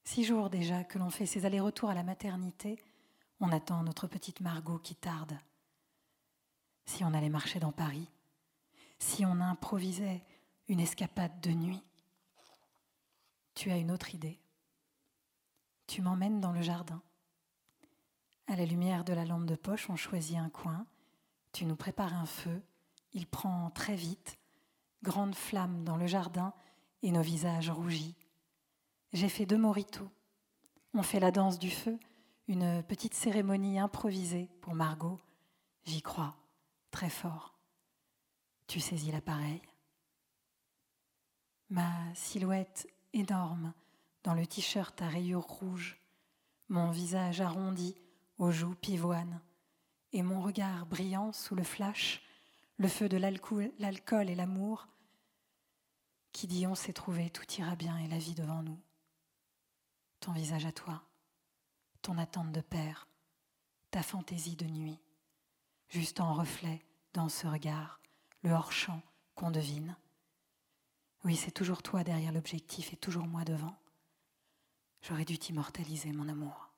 Six 0.03 0.23
jours 0.23 0.49
déjà 0.49 0.83
que 0.83 0.99
l'on 0.99 1.09
fait 1.09 1.25
ces 1.25 1.45
allers-retours 1.45 1.89
à 1.89 1.95
la 1.95 2.03
maternité 2.03 2.79
on 3.39 3.51
attend 3.51 3.83
notre 3.83 4.07
petite 4.07 4.39
Margot 4.39 4.77
qui 4.77 4.95
tarde. 4.95 5.37
Si 6.85 7.03
on 7.03 7.13
allait 7.13 7.29
marcher 7.29 7.59
dans 7.59 7.71
Paris, 7.71 8.09
si 8.99 9.25
on 9.25 9.39
improvisait 9.39 10.23
une 10.67 10.79
escapade 10.79 11.39
de 11.41 11.51
nuit, 11.51 11.83
tu 13.55 13.71
as 13.71 13.77
une 13.77 13.91
autre 13.91 14.15
idée. 14.15 14.39
Tu 15.87 16.01
m'emmènes 16.01 16.39
dans 16.39 16.51
le 16.51 16.61
jardin. 16.61 17.01
À 18.47 18.55
la 18.55 18.65
lumière 18.65 19.03
de 19.03 19.13
la 19.13 19.25
lampe 19.25 19.45
de 19.45 19.55
poche, 19.55 19.89
on 19.89 19.95
choisit 19.95 20.37
un 20.37 20.49
coin, 20.49 20.85
tu 21.51 21.65
nous 21.65 21.75
prépares 21.75 22.13
un 22.13 22.25
feu, 22.25 22.61
il 23.13 23.27
prend 23.27 23.69
très 23.69 23.95
vite, 23.95 24.37
grande 25.03 25.35
flamme 25.35 25.83
dans 25.83 25.97
le 25.97 26.07
jardin 26.07 26.53
et 27.03 27.11
nos 27.11 27.21
visages 27.21 27.69
rougis. 27.69 28.15
J'ai 29.11 29.29
fait 29.29 29.45
deux 29.45 29.57
moritos. 29.57 30.09
On 30.93 31.03
fait 31.03 31.19
la 31.19 31.31
danse 31.31 31.59
du 31.59 31.69
feu 31.69 31.99
une 32.47 32.83
petite 32.83 33.13
cérémonie 33.13 33.79
improvisée 33.79 34.49
pour 34.61 34.73
Margot. 34.73 35.19
J'y 35.85 36.01
crois, 36.01 36.35
très 36.93 37.09
fort. 37.09 37.57
Tu 38.67 38.79
saisis 38.79 39.11
l'appareil. 39.11 39.61
Ma 41.69 41.91
silhouette 42.13 42.87
énorme 43.13 43.73
dans 44.23 44.35
le 44.35 44.45
t-shirt 44.45 45.01
à 45.01 45.09
rayures 45.09 45.41
rouges, 45.41 45.97
mon 46.69 46.91
visage 46.91 47.41
arrondi 47.41 47.95
aux 48.37 48.51
joues 48.51 48.75
pivoines 48.75 49.41
et 50.13 50.21
mon 50.21 50.39
regard 50.41 50.85
brillant 50.85 51.33
sous 51.33 51.55
le 51.55 51.63
flash, 51.63 52.21
le 52.77 52.87
feu 52.87 53.09
de 53.09 53.17
l'alcool 53.17 54.29
et 54.29 54.35
l'amour, 54.35 54.87
qui 56.31 56.45
dit 56.47 56.67
on 56.67 56.75
s'est 56.75 56.93
trouvé, 56.93 57.31
tout 57.31 57.51
ira 57.57 57.75
bien 57.75 57.97
et 57.97 58.07
la 58.07 58.19
vie 58.19 58.35
devant 58.35 58.61
nous. 58.61 58.79
Ton 60.19 60.31
visage 60.31 60.65
à 60.65 60.71
toi, 60.71 61.03
ton 62.03 62.19
attente 62.19 62.51
de 62.51 62.61
père, 62.61 63.07
ta 63.89 64.03
fantaisie 64.03 64.55
de 64.55 64.65
nuit, 64.65 65.02
juste 65.93 66.19
en 66.19 66.33
reflet 66.33 66.81
dans 67.13 67.29
ce 67.29 67.45
regard, 67.45 67.99
le 68.41 68.49
hors-champ 68.49 68.99
qu'on 69.35 69.51
devine. 69.51 69.95
Oui, 71.23 71.35
c'est 71.35 71.51
toujours 71.51 71.83
toi 71.83 72.03
derrière 72.03 72.31
l'objectif 72.31 72.91
et 72.93 72.97
toujours 72.97 73.27
moi 73.27 73.43
devant. 73.43 73.77
J'aurais 75.03 75.23
dû 75.23 75.37
t'immortaliser, 75.37 76.11
mon 76.11 76.27
amour. 76.27 76.72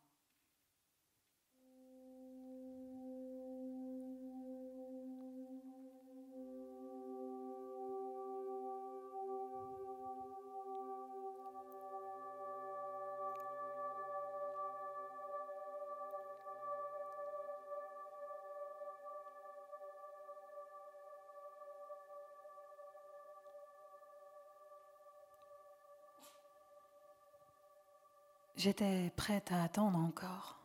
J'étais 28.58 29.12
prête 29.18 29.52
à 29.52 29.64
attendre 29.64 29.98
encore, 30.00 30.58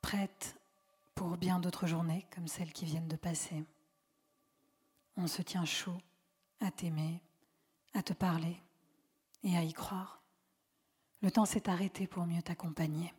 prête 0.00 0.56
pour 1.16 1.36
bien 1.36 1.58
d'autres 1.58 1.88
journées 1.88 2.24
comme 2.34 2.46
celles 2.46 2.72
qui 2.72 2.84
viennent 2.84 3.08
de 3.08 3.16
passer. 3.16 3.64
On 5.16 5.26
se 5.26 5.42
tient 5.42 5.64
chaud 5.64 6.00
à 6.60 6.70
t'aimer, 6.70 7.20
à 7.94 8.02
te 8.02 8.12
parler 8.12 8.56
et 9.42 9.56
à 9.56 9.64
y 9.64 9.72
croire. 9.72 10.22
Le 11.20 11.32
temps 11.32 11.46
s'est 11.46 11.68
arrêté 11.68 12.06
pour 12.06 12.26
mieux 12.26 12.42
t'accompagner. 12.42 13.12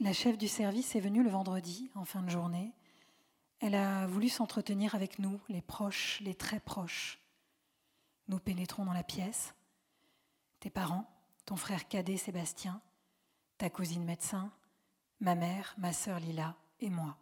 La 0.00 0.12
chef 0.12 0.36
du 0.36 0.48
service 0.48 0.96
est 0.96 1.00
venue 1.00 1.22
le 1.22 1.30
vendredi, 1.30 1.90
en 1.94 2.04
fin 2.04 2.22
de 2.22 2.30
journée. 2.30 2.72
Elle 3.60 3.74
a 3.76 4.06
voulu 4.06 4.28
s'entretenir 4.28 4.94
avec 4.96 5.18
nous, 5.20 5.40
les 5.48 5.62
proches, 5.62 6.20
les 6.22 6.34
très 6.34 6.58
proches. 6.58 7.20
Nous 8.26 8.38
pénétrons 8.38 8.84
dans 8.84 8.92
la 8.92 9.04
pièce. 9.04 9.54
Tes 10.58 10.70
parents, 10.70 11.06
ton 11.44 11.56
frère 11.56 11.88
cadet 11.88 12.16
Sébastien, 12.16 12.80
ta 13.58 13.70
cousine 13.70 14.04
médecin, 14.04 14.50
ma 15.20 15.34
mère, 15.34 15.74
ma 15.78 15.92
sœur 15.92 16.20
Lila 16.20 16.56
et 16.80 16.90
moi. 16.90 17.16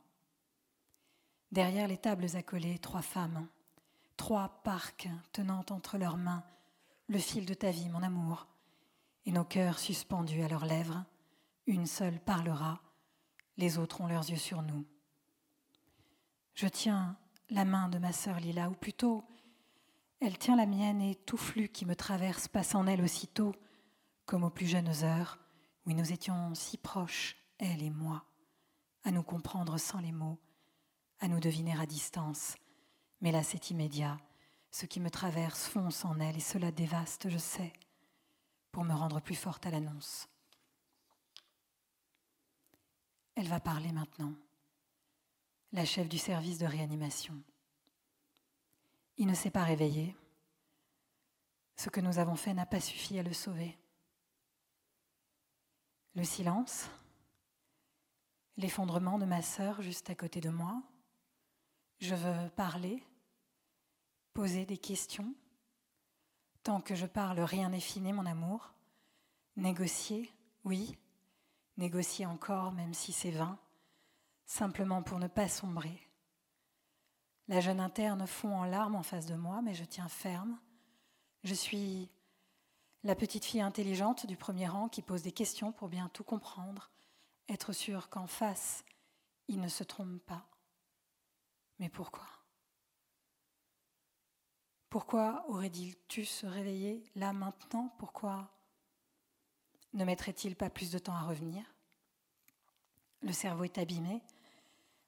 Derrière 1.50 1.88
les 1.88 1.96
tables 1.96 2.36
accolées, 2.36 2.78
trois 2.78 3.02
femmes, 3.02 3.48
trois 4.16 4.60
parcs 4.62 5.08
tenant 5.32 5.64
entre 5.70 5.98
leurs 5.98 6.16
mains 6.16 6.44
le 7.08 7.18
fil 7.18 7.46
de 7.46 7.54
ta 7.54 7.70
vie, 7.70 7.88
mon 7.88 8.02
amour, 8.02 8.46
et 9.24 9.32
nos 9.32 9.44
cœurs 9.44 9.78
suspendus 9.78 10.42
à 10.42 10.48
leurs 10.48 10.66
lèvres. 10.66 11.04
Une 11.66 11.86
seule 11.86 12.20
parlera, 12.20 12.80
les 13.56 13.78
autres 13.78 14.00
ont 14.00 14.06
leurs 14.06 14.28
yeux 14.30 14.36
sur 14.36 14.62
nous. 14.62 14.84
Je 16.54 16.66
tiens 16.66 17.16
la 17.50 17.64
main 17.64 17.88
de 17.88 17.98
ma 17.98 18.12
sœur 18.12 18.40
Lila, 18.40 18.68
ou 18.68 18.74
plutôt, 18.74 19.24
elle 20.20 20.36
tient 20.38 20.56
la 20.56 20.66
mienne 20.66 21.00
et 21.00 21.14
tout 21.14 21.36
flux 21.36 21.68
qui 21.68 21.86
me 21.86 21.96
traverse 21.96 22.48
passe 22.48 22.74
en 22.74 22.86
elle 22.86 23.02
aussitôt 23.02 23.54
comme 24.28 24.44
aux 24.44 24.50
plus 24.50 24.66
jeunes 24.66 24.92
heures, 25.04 25.38
où 25.86 25.92
nous 25.92 26.12
étions 26.12 26.54
si 26.54 26.76
proches, 26.76 27.34
elle 27.56 27.82
et 27.82 27.88
moi, 27.88 28.26
à 29.02 29.10
nous 29.10 29.22
comprendre 29.22 29.78
sans 29.78 30.00
les 30.00 30.12
mots, 30.12 30.38
à 31.18 31.28
nous 31.28 31.40
deviner 31.40 31.74
à 31.80 31.86
distance. 31.86 32.58
Mais 33.22 33.32
là, 33.32 33.42
c'est 33.42 33.70
immédiat. 33.70 34.18
Ce 34.70 34.84
qui 34.84 35.00
me 35.00 35.08
traverse 35.08 35.66
fonce 35.66 36.04
en 36.04 36.20
elle, 36.20 36.36
et 36.36 36.40
cela 36.40 36.70
dévaste, 36.70 37.30
je 37.30 37.38
sais, 37.38 37.72
pour 38.70 38.84
me 38.84 38.92
rendre 38.92 39.22
plus 39.22 39.34
forte 39.34 39.64
à 39.64 39.70
l'annonce. 39.70 40.28
Elle 43.34 43.48
va 43.48 43.60
parler 43.60 43.92
maintenant, 43.92 44.34
la 45.72 45.86
chef 45.86 46.06
du 46.06 46.18
service 46.18 46.58
de 46.58 46.66
réanimation. 46.66 47.42
Il 49.16 49.26
ne 49.26 49.34
s'est 49.34 49.50
pas 49.50 49.64
réveillé. 49.64 50.14
Ce 51.76 51.88
que 51.88 52.02
nous 52.02 52.18
avons 52.18 52.36
fait 52.36 52.52
n'a 52.52 52.66
pas 52.66 52.80
suffi 52.80 53.18
à 53.18 53.22
le 53.22 53.32
sauver 53.32 53.78
le 56.18 56.24
silence, 56.24 56.90
l'effondrement 58.56 59.20
de 59.20 59.24
ma 59.24 59.40
sœur 59.40 59.80
juste 59.82 60.10
à 60.10 60.16
côté 60.16 60.40
de 60.40 60.50
moi. 60.50 60.82
Je 62.00 62.16
veux 62.16 62.50
parler, 62.56 63.04
poser 64.34 64.66
des 64.66 64.78
questions. 64.78 65.32
Tant 66.64 66.80
que 66.80 66.96
je 66.96 67.06
parle, 67.06 67.38
rien 67.38 67.68
n'est 67.68 67.78
fini, 67.78 68.12
mon 68.12 68.26
amour. 68.26 68.72
Négocier, 69.56 70.32
oui, 70.64 70.98
négocier 71.76 72.26
encore, 72.26 72.72
même 72.72 72.94
si 72.94 73.12
c'est 73.12 73.30
vain, 73.30 73.56
simplement 74.44 75.04
pour 75.04 75.20
ne 75.20 75.28
pas 75.28 75.48
sombrer. 75.48 76.02
La 77.46 77.60
jeune 77.60 77.78
interne 77.78 78.26
fond 78.26 78.56
en 78.56 78.64
larmes 78.64 78.96
en 78.96 79.04
face 79.04 79.26
de 79.26 79.36
moi, 79.36 79.62
mais 79.62 79.74
je 79.74 79.84
tiens 79.84 80.08
ferme. 80.08 80.58
Je 81.44 81.54
suis 81.54 82.10
la 83.04 83.14
petite 83.14 83.44
fille 83.44 83.60
intelligente 83.60 84.26
du 84.26 84.36
premier 84.36 84.68
rang 84.68 84.88
qui 84.88 85.02
pose 85.02 85.22
des 85.22 85.32
questions 85.32 85.72
pour 85.72 85.88
bien 85.88 86.08
tout 86.10 86.24
comprendre, 86.24 86.90
être 87.48 87.72
sûre 87.72 88.08
qu'en 88.08 88.26
face, 88.26 88.84
il 89.48 89.60
ne 89.60 89.68
se 89.68 89.84
trompe 89.84 90.20
pas. 90.24 90.46
Mais 91.78 91.88
pourquoi? 91.88 92.26
Pourquoi 94.90 95.44
aurait-il 95.48 95.94
dû 96.08 96.24
se 96.24 96.46
réveiller 96.46 97.04
là 97.14 97.32
maintenant? 97.32 97.94
Pourquoi 97.98 98.50
ne 99.92 100.04
mettrait-il 100.04 100.56
pas 100.56 100.70
plus 100.70 100.90
de 100.90 100.98
temps 100.98 101.14
à 101.14 101.22
revenir? 101.22 101.62
Le 103.22 103.32
cerveau 103.32 103.64
est 103.64 103.78
abîmé. 103.78 104.22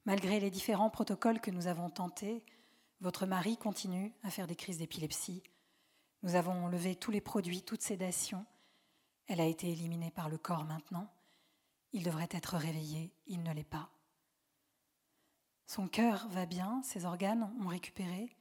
Malgré 0.04 0.40
les 0.40 0.50
différents 0.50 0.90
protocoles 0.90 1.40
que 1.40 1.50
nous 1.50 1.66
avons 1.66 1.90
tentés, 1.90 2.44
votre 3.00 3.26
mari 3.26 3.56
continue 3.56 4.12
à 4.22 4.30
faire 4.30 4.46
des 4.46 4.56
crises 4.56 4.78
d'épilepsie 4.78 5.42
nous 6.22 6.34
avons 6.34 6.68
levé 6.68 6.96
tous 6.96 7.10
les 7.10 7.20
produits, 7.20 7.62
toute 7.62 7.82
sédation. 7.82 8.44
Elle 9.26 9.40
a 9.40 9.46
été 9.46 9.70
éliminée 9.70 10.10
par 10.10 10.28
le 10.28 10.38
corps 10.38 10.64
maintenant. 10.64 11.10
Il 11.92 12.02
devrait 12.02 12.28
être 12.30 12.56
réveillé, 12.56 13.12
il 13.26 13.42
ne 13.42 13.52
l'est 13.52 13.64
pas. 13.64 13.90
Son 15.66 15.88
cœur 15.88 16.28
va 16.28 16.46
bien, 16.46 16.82
ses 16.82 17.04
organes 17.04 17.54
ont 17.60 17.68
récupéré, 17.68 18.36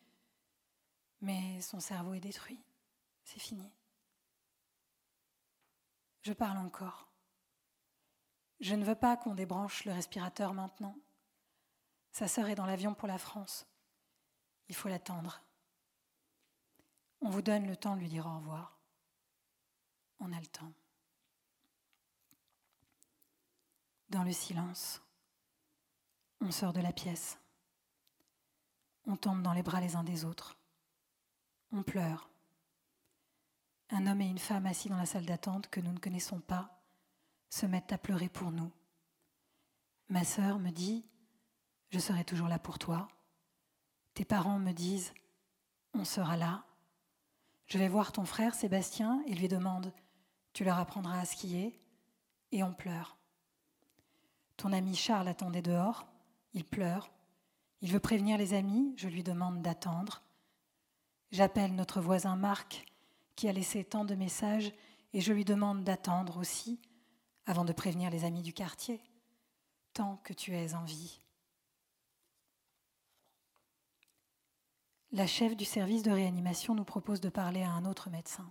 mais 1.21 1.61
son 1.61 1.80
cerveau 1.80 2.13
est 2.13 2.19
détruit. 2.19 2.63
C'est 3.23 3.39
fini. 3.39 3.71
Je 6.21 6.34
parle 6.34 6.57
encore. 6.57 7.07
Je 8.59 8.75
ne 8.75 8.84
veux 8.84 8.95
pas 8.95 9.15
qu'on 9.15 9.36
débranche 9.36 9.86
le 9.86 9.93
respirateur 9.93 10.53
maintenant. 10.53 10.97
Sa 12.11 12.27
sœur 12.27 12.49
est 12.49 12.55
dans 12.55 12.65
l'avion 12.65 12.93
pour 12.93 13.07
la 13.07 13.17
France. 13.17 13.65
Il 14.67 14.75
faut 14.75 14.89
l'attendre. 14.89 15.41
On 17.22 17.30
vous 17.30 17.41
donne 17.41 17.67
le 17.67 17.76
temps 17.76 17.95
de 17.95 18.01
lui 18.01 18.07
dire 18.07 18.26
au 18.26 18.36
revoir. 18.38 18.78
On 20.20 20.32
a 20.32 20.39
le 20.39 20.47
temps. 20.47 20.72
Dans 24.09 24.24
le 24.24 24.32
silence, 24.32 25.01
on 26.41 26.51
sort 26.51 26.74
de 26.74 26.82
la 26.82 26.93
pièce. 26.93 27.38
On 29.05 29.15
tombe 29.15 29.41
dans 29.41 29.53
les 29.53 29.63
bras 29.63 29.82
les 29.82 29.95
uns 29.95 30.03
des 30.03 30.26
autres. 30.26 30.57
On 31.72 31.84
pleure. 31.84 32.30
Un 33.89 34.07
homme 34.07 34.22
et 34.22 34.28
une 34.28 34.39
femme 34.39 34.65
assis 34.65 34.89
dans 34.89 34.97
la 34.97 35.05
salle 35.05 35.26
d'attente 35.26 35.70
que 35.70 35.80
nous 35.80 35.91
ne 35.91 35.99
connaissons 35.99 36.39
pas 36.39 36.80
se 37.49 37.65
mettent 37.65 37.91
à 37.91 37.97
pleurer 37.97 38.30
pour 38.30 38.51
nous. 38.51 38.72
Ma 40.09 40.24
sœur 40.24 40.59
me 40.59 40.72
dit, 40.72 41.07
je 41.89 41.99
serai 41.99 42.24
toujours 42.24 42.47
là 42.47 42.59
pour 42.59 42.80
toi. 42.80 43.07
Tes 44.13 44.26
parents 44.26 44.59
me 44.59 44.72
disent, 44.72 45.13
on 45.93 46.05
sera 46.05 46.38
là. 46.38 46.65
Je 47.70 47.78
vais 47.78 47.88
voir 47.88 48.11
ton 48.11 48.26
frère 48.26 48.55
Sébastien 48.55 49.22
et 49.28 49.36
lui 49.36 49.47
demande 49.47 49.93
Tu 50.53 50.63
leur 50.63 50.80
apprendras 50.80 51.20
à 51.20 51.26
skier 51.26 51.80
Et 52.51 52.63
on 52.63 52.74
pleure. 52.74 53.15
Ton 54.57 54.74
ami 54.74 54.95
Charles 54.95 55.28
attendait 55.28 55.61
dehors, 55.61 56.07
il 56.53 56.65
pleure. 56.65 57.11
Il 57.82 57.91
veut 57.91 57.99
prévenir 57.99 58.39
les 58.39 58.55
amis, 58.55 58.95
je 58.97 59.07
lui 59.07 59.22
demande 59.22 59.61
d'attendre. 59.61 60.24
J'appelle 61.32 61.76
notre 61.76 62.01
voisin 62.01 62.36
Marc 62.36 62.86
qui 63.36 63.47
a 63.47 63.53
laissé 63.53 63.84
tant 63.84 64.03
de 64.03 64.15
messages 64.15 64.74
et 65.13 65.22
je 65.22 65.32
lui 65.32 65.45
demande 65.45 65.84
d'attendre 65.84 66.38
aussi 66.38 66.82
avant 67.45 67.65
de 67.65 67.72
prévenir 67.72 68.09
les 68.09 68.26
amis 68.26 68.41
du 68.41 68.51
quartier, 68.51 68.99
tant 69.93 70.17
que 70.24 70.34
tu 70.34 70.55
es 70.55 70.74
en 70.74 70.84
vie. 70.86 71.22
La 75.12 75.26
chef 75.26 75.57
du 75.57 75.66
service 75.66 76.03
de 76.03 76.12
réanimation 76.12 76.76
nous 76.76 76.84
propose 76.84 77.20
de 77.20 77.30
parler 77.30 77.64
à 77.64 77.72
un 77.72 77.86
autre 77.86 78.10
médecin. 78.12 78.47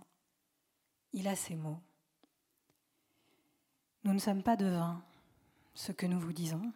Il 1.13 1.27
a 1.27 1.35
ces 1.35 1.55
mots. 1.55 1.79
Nous 4.03 4.13
ne 4.13 4.19
sommes 4.19 4.43
pas 4.43 4.57
devins, 4.57 5.01
ce 5.73 5.93
que 5.93 6.05
nous 6.05 6.19
vous 6.19 6.33
disons, 6.33 6.73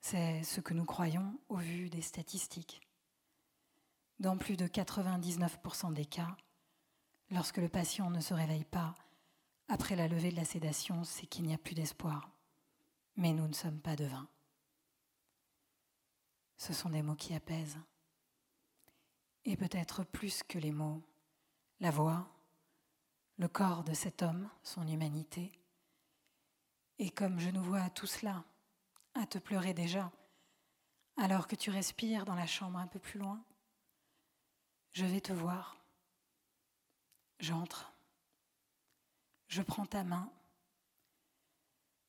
c'est 0.00 0.42
ce 0.42 0.62
que 0.62 0.72
nous 0.72 0.86
croyons 0.86 1.38
au 1.50 1.56
vu 1.56 1.90
des 1.90 2.00
statistiques. 2.00 2.80
Dans 4.20 4.38
plus 4.38 4.56
de 4.56 4.66
99% 4.66 5.92
des 5.92 6.06
cas, 6.06 6.34
lorsque 7.30 7.58
le 7.58 7.68
patient 7.68 8.08
ne 8.08 8.20
se 8.20 8.32
réveille 8.32 8.64
pas 8.64 8.94
après 9.68 9.96
la 9.96 10.08
levée 10.08 10.30
de 10.30 10.36
la 10.36 10.46
sédation, 10.46 11.04
c'est 11.04 11.26
qu'il 11.26 11.44
n'y 11.44 11.52
a 11.52 11.58
plus 11.58 11.74
d'espoir. 11.74 12.30
Mais 13.16 13.34
nous 13.34 13.46
ne 13.46 13.52
sommes 13.52 13.80
pas 13.80 13.96
devins. 13.96 14.28
Ce 16.56 16.72
sont 16.72 16.88
des 16.88 17.02
mots 17.02 17.14
qui 17.14 17.34
apaisent. 17.34 17.78
Et 19.48 19.56
peut-être 19.56 20.04
plus 20.04 20.42
que 20.42 20.58
les 20.58 20.72
mots, 20.72 21.02
la 21.80 21.90
voix, 21.90 22.28
le 23.38 23.48
corps 23.48 23.82
de 23.82 23.94
cet 23.94 24.22
homme, 24.22 24.50
son 24.62 24.86
humanité. 24.86 25.50
Et 26.98 27.08
comme 27.08 27.40
je 27.40 27.48
nous 27.48 27.62
vois 27.62 27.88
tout 27.88 28.06
cela, 28.06 28.44
à 29.14 29.24
te 29.24 29.38
pleurer 29.38 29.72
déjà, 29.72 30.12
alors 31.16 31.48
que 31.48 31.56
tu 31.56 31.70
respires 31.70 32.26
dans 32.26 32.34
la 32.34 32.46
chambre 32.46 32.78
un 32.78 32.88
peu 32.88 32.98
plus 32.98 33.18
loin, 33.18 33.42
je 34.92 35.06
vais 35.06 35.22
te 35.22 35.32
voir. 35.32 35.78
J'entre. 37.40 37.94
Je 39.46 39.62
prends 39.62 39.86
ta 39.86 40.04
main. 40.04 40.30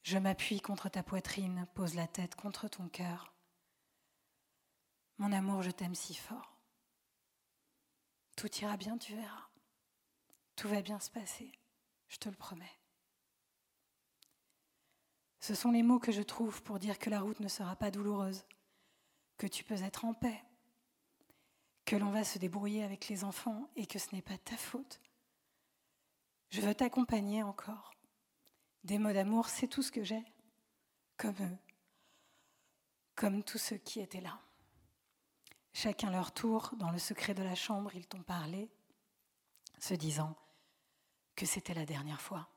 Je 0.03 0.17
m'appuie 0.17 0.59
contre 0.59 0.89
ta 0.89 1.03
poitrine, 1.03 1.67
pose 1.73 1.95
la 1.95 2.07
tête 2.07 2.35
contre 2.35 2.67
ton 2.67 2.89
cœur. 2.89 3.33
Mon 5.19 5.31
amour, 5.31 5.63
je 5.63 5.71
t'aime 5.71 5.95
si 5.95 6.15
fort. 6.15 6.58
Tout 8.39 8.55
ira 8.61 8.77
bien, 8.77 8.97
tu 8.97 9.13
verras. 9.15 9.49
Tout 10.55 10.69
va 10.69 10.81
bien 10.81 10.97
se 11.01 11.09
passer, 11.09 11.51
je 12.07 12.15
te 12.19 12.29
le 12.29 12.37
promets. 12.37 12.79
Ce 15.41 15.53
sont 15.53 15.71
les 15.71 15.83
mots 15.83 15.99
que 15.99 16.13
je 16.13 16.21
trouve 16.21 16.63
pour 16.63 16.79
dire 16.79 16.99
que 16.99 17.09
la 17.09 17.19
route 17.19 17.41
ne 17.41 17.49
sera 17.49 17.75
pas 17.75 17.91
douloureuse, 17.91 18.45
que 19.37 19.45
tu 19.45 19.65
peux 19.65 19.83
être 19.83 20.05
en 20.05 20.13
paix, 20.13 20.41
que 21.83 21.97
l'on 21.97 22.11
va 22.11 22.23
se 22.23 22.39
débrouiller 22.39 22.81
avec 22.85 23.09
les 23.09 23.25
enfants 23.25 23.69
et 23.75 23.85
que 23.85 23.99
ce 23.99 24.15
n'est 24.15 24.21
pas 24.21 24.37
ta 24.37 24.55
faute. 24.55 25.01
Je 26.49 26.61
veux 26.61 26.73
t'accompagner 26.73 27.43
encore. 27.43 27.91
Des 28.85 28.99
mots 28.99 29.11
d'amour, 29.11 29.49
c'est 29.49 29.67
tout 29.67 29.83
ce 29.83 29.91
que 29.91 30.05
j'ai, 30.05 30.23
comme 31.17 31.35
eux, 31.41 31.57
comme 33.15 33.43
tous 33.43 33.57
ceux 33.57 33.79
qui 33.79 33.99
étaient 33.99 34.21
là. 34.21 34.39
Chacun 35.73 36.11
leur 36.11 36.33
tour, 36.33 36.71
dans 36.77 36.91
le 36.91 36.99
secret 36.99 37.33
de 37.33 37.43
la 37.43 37.55
chambre, 37.55 37.91
ils 37.95 38.07
t'ont 38.07 38.23
parlé, 38.23 38.69
se 39.79 39.93
disant 39.93 40.35
que 41.35 41.45
c'était 41.45 41.73
la 41.73 41.85
dernière 41.85 42.21
fois. 42.21 42.49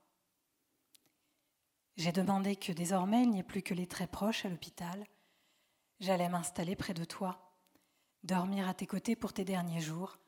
J'ai 1.96 2.12
demandé 2.12 2.56
que 2.56 2.72
désormais 2.72 3.22
il 3.22 3.30
n'y 3.30 3.40
ait 3.40 3.44
plus 3.44 3.62
que 3.62 3.74
les 3.74 3.86
très 3.86 4.06
proches 4.06 4.44
à 4.44 4.48
l'hôpital. 4.48 5.06
J'allais 6.00 6.28
m'installer 6.28 6.74
près 6.74 6.94
de 6.94 7.04
toi, 7.04 7.54
dormir 8.24 8.68
à 8.68 8.74
tes 8.74 8.86
côtés 8.86 9.14
pour 9.14 9.32
tes 9.32 9.44
derniers 9.44 9.80
jours. 9.80 10.18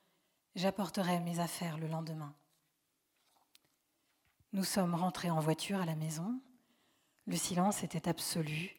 J'apporterai 0.55 1.21
mes 1.21 1.41
affaires 1.41 1.79
le 1.79 1.89
lendemain. 1.89 2.35
Nous 4.53 4.63
sommes 4.63 4.95
rentrés 4.95 5.31
en 5.31 5.41
voiture 5.41 5.81
à 5.81 5.87
la 5.87 5.97
maison. 5.97 6.41
Le 7.27 7.37
silence 7.37 7.83
était 7.83 8.09
absolu. 8.09 8.77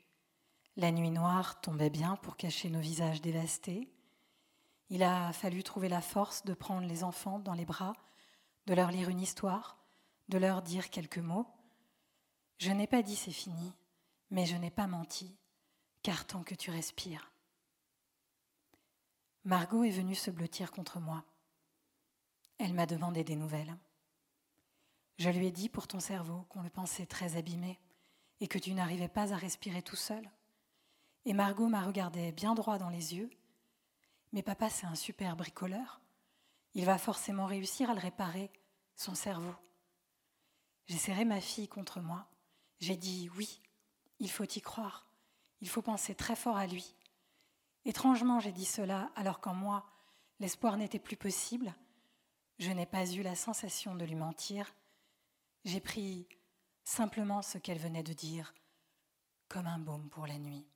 La 0.77 0.91
nuit 0.91 1.11
noire 1.11 1.59
tombait 1.59 1.89
bien 1.89 2.15
pour 2.17 2.37
cacher 2.37 2.69
nos 2.69 2.79
visages 2.79 3.21
dévastés. 3.21 3.89
Il 4.89 5.03
a 5.03 5.33
fallu 5.33 5.63
trouver 5.63 5.89
la 5.89 6.01
force 6.01 6.45
de 6.45 6.53
prendre 6.53 6.87
les 6.87 7.03
enfants 7.03 7.39
dans 7.39 7.53
les 7.53 7.65
bras 7.65 7.95
de 8.65 8.73
leur 8.73 8.91
lire 8.91 9.09
une 9.09 9.21
histoire, 9.21 9.77
de 10.29 10.37
leur 10.37 10.61
dire 10.61 10.89
quelques 10.89 11.19
mots. 11.19 11.47
Je 12.57 12.71
n'ai 12.71 12.87
pas 12.87 13.03
dit 13.03 13.15
c'est 13.15 13.31
fini, 13.31 13.73
mais 14.31 14.45
je 14.45 14.55
n'ai 14.55 14.71
pas 14.71 14.87
menti, 14.87 15.35
car 16.01 16.25
tant 16.25 16.43
que 16.43 16.55
tu 16.55 16.71
respires. 16.71 17.31
Margot 19.43 19.83
est 19.83 19.91
venue 19.91 20.15
se 20.15 20.31
blottir 20.31 20.71
contre 20.71 20.99
moi. 20.99 21.23
Elle 22.57 22.73
m'a 22.73 22.87
demandé 22.87 23.23
des 23.23 23.35
nouvelles. 23.35 23.77
Je 25.17 25.29
lui 25.29 25.47
ai 25.47 25.51
dit 25.51 25.69
pour 25.69 25.87
ton 25.87 25.99
cerveau 25.99 26.45
qu'on 26.49 26.63
le 26.63 26.69
pensait 26.69 27.05
très 27.05 27.37
abîmé 27.37 27.79
et 28.39 28.47
que 28.47 28.57
tu 28.57 28.73
n'arrivais 28.73 29.07
pas 29.07 29.33
à 29.33 29.37
respirer 29.37 29.81
tout 29.81 29.95
seul. 29.95 30.29
Et 31.25 31.33
Margot 31.33 31.67
m'a 31.67 31.85
regardé 31.85 32.31
bien 32.31 32.55
droit 32.55 32.77
dans 32.77 32.89
les 32.89 33.15
yeux. 33.15 33.29
Mais 34.35 34.43
papa, 34.43 34.69
c'est 34.69 34.85
un 34.85 34.95
super 34.95 35.37
bricoleur. 35.37 36.01
Il 36.73 36.83
va 36.83 36.97
forcément 36.97 37.45
réussir 37.45 37.89
à 37.89 37.93
le 37.93 38.01
réparer, 38.01 38.51
son 38.97 39.15
cerveau. 39.15 39.55
J'ai 40.87 40.97
serré 40.97 41.23
ma 41.23 41.39
fille 41.39 41.69
contre 41.69 42.01
moi. 42.01 42.27
J'ai 42.81 42.97
dit 42.97 43.29
oui, 43.37 43.61
il 44.19 44.29
faut 44.29 44.43
y 44.43 44.59
croire. 44.59 45.07
Il 45.61 45.69
faut 45.69 45.81
penser 45.81 46.15
très 46.15 46.35
fort 46.35 46.57
à 46.57 46.67
lui. 46.67 46.95
Étrangement, 47.85 48.41
j'ai 48.41 48.51
dit 48.51 48.65
cela 48.65 49.09
alors 49.15 49.39
qu'en 49.39 49.53
moi, 49.53 49.85
l'espoir 50.41 50.75
n'était 50.75 50.99
plus 50.99 51.15
possible. 51.15 51.73
Je 52.59 52.71
n'ai 52.71 52.85
pas 52.85 53.09
eu 53.09 53.21
la 53.21 53.35
sensation 53.35 53.95
de 53.95 54.03
lui 54.03 54.15
mentir. 54.15 54.75
J'ai 55.63 55.79
pris 55.79 56.27
simplement 56.83 57.41
ce 57.41 57.57
qu'elle 57.57 57.79
venait 57.79 58.03
de 58.03 58.11
dire 58.11 58.53
comme 59.47 59.67
un 59.67 59.79
baume 59.79 60.09
pour 60.09 60.27
la 60.27 60.39
nuit. 60.39 60.67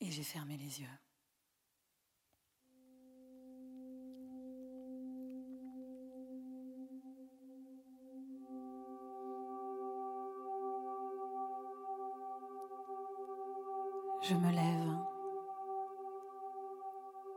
Et 0.00 0.10
j'ai 0.10 0.24
fermé 0.24 0.56
les 0.56 0.80
yeux. 0.80 1.03
Je 14.26 14.34
me 14.34 14.50
lève 14.50 14.96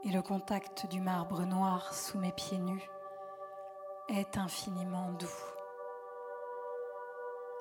et 0.05 0.09
le 0.09 0.21
contact 0.21 0.85
du 0.87 1.01
marbre 1.01 1.41
noir 1.41 1.93
sous 1.93 2.17
mes 2.17 2.31
pieds 2.31 2.59
nus 2.59 2.89
est 4.07 4.37
infiniment 4.37 5.11
doux. 5.19 5.27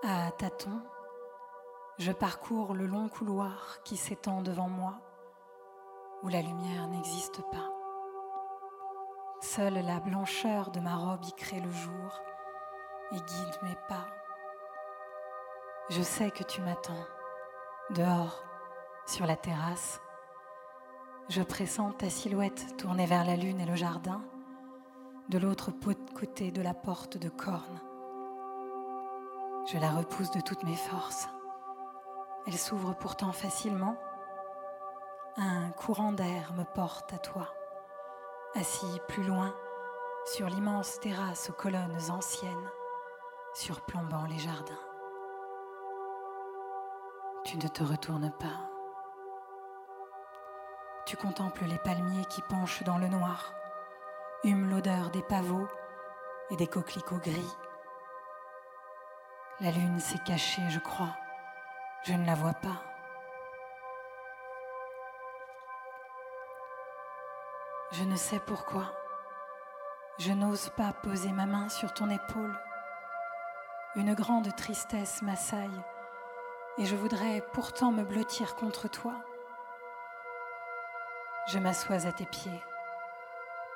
À 0.04 0.30
tâtons, 0.30 0.80
je 1.98 2.12
parcours 2.12 2.72
le 2.72 2.86
long 2.86 3.08
couloir 3.08 3.82
qui 3.82 3.96
s'étend 3.96 4.42
devant 4.42 4.68
moi, 4.68 4.94
où 6.22 6.28
la 6.28 6.42
lumière 6.42 6.86
n'existe 6.86 7.42
pas. 7.50 7.72
Seule 9.40 9.84
la 9.84 9.98
blancheur 9.98 10.70
de 10.70 10.78
ma 10.78 10.94
robe 10.94 11.24
y 11.24 11.32
crée 11.32 11.60
le 11.60 11.72
jour 11.72 12.22
et 13.10 13.16
guide 13.16 13.58
mes 13.64 13.76
pas. 13.88 14.06
Je 15.90 16.02
sais 16.02 16.30
que 16.30 16.44
tu 16.44 16.60
m'attends, 16.60 17.06
dehors, 17.90 18.44
sur 19.06 19.26
la 19.26 19.36
terrasse. 19.36 20.00
Je 21.28 21.42
pressens 21.42 21.92
ta 21.92 22.10
silhouette 22.10 22.76
tournée 22.76 23.06
vers 23.06 23.24
la 23.24 23.36
lune 23.36 23.60
et 23.60 23.66
le 23.66 23.76
jardin, 23.76 24.22
de 25.28 25.38
l'autre 25.38 25.70
côté 26.14 26.50
de 26.50 26.62
la 26.62 26.74
porte 26.74 27.16
de 27.16 27.28
corne. 27.28 27.80
Je 29.66 29.78
la 29.78 29.90
repousse 29.90 30.30
de 30.30 30.40
toutes 30.40 30.62
mes 30.62 30.76
forces. 30.76 31.28
Elle 32.46 32.56
s'ouvre 32.56 32.94
pourtant 32.94 33.32
facilement. 33.32 33.96
Un 35.36 35.70
courant 35.70 36.12
d'air 36.12 36.52
me 36.54 36.64
porte 36.64 37.12
à 37.12 37.18
toi, 37.18 37.52
assis 38.54 39.00
plus 39.08 39.24
loin 39.24 39.54
sur 40.26 40.48
l'immense 40.48 40.98
terrasse 41.00 41.50
aux 41.50 41.54
colonnes 41.54 42.10
anciennes, 42.10 42.70
surplombant 43.54 44.26
les 44.26 44.38
jardins. 44.38 44.74
Tu 47.44 47.58
ne 47.58 47.68
te 47.68 47.84
retournes 47.84 48.32
pas. 48.38 48.75
Tu 51.06 51.16
contemples 51.16 51.64
les 51.64 51.78
palmiers 51.78 52.24
qui 52.24 52.42
penchent 52.42 52.82
dans 52.82 52.98
le 52.98 53.06
noir, 53.06 53.54
hument 54.42 54.68
l'odeur 54.68 55.10
des 55.10 55.22
pavots 55.22 55.68
et 56.50 56.56
des 56.56 56.66
coquelicots 56.66 57.18
gris. 57.18 57.56
La 59.60 59.70
lune 59.70 60.00
s'est 60.00 60.18
cachée, 60.26 60.68
je 60.68 60.80
crois. 60.80 61.16
Je 62.04 62.12
ne 62.12 62.26
la 62.26 62.34
vois 62.34 62.54
pas. 62.54 62.82
Je 67.92 68.02
ne 68.02 68.16
sais 68.16 68.40
pourquoi. 68.40 68.92
Je 70.18 70.32
n'ose 70.32 70.70
pas 70.70 70.92
poser 70.92 71.30
ma 71.30 71.46
main 71.46 71.68
sur 71.68 71.94
ton 71.94 72.10
épaule. 72.10 72.58
Une 73.94 74.14
grande 74.14 74.54
tristesse 74.56 75.22
m'assaille 75.22 75.84
et 76.78 76.84
je 76.84 76.96
voudrais 76.96 77.42
pourtant 77.52 77.92
me 77.92 78.02
blottir 78.02 78.56
contre 78.56 78.88
toi. 78.88 79.14
Je 81.48 81.60
m'assois 81.60 82.06
à 82.06 82.12
tes 82.12 82.26
pieds, 82.26 82.60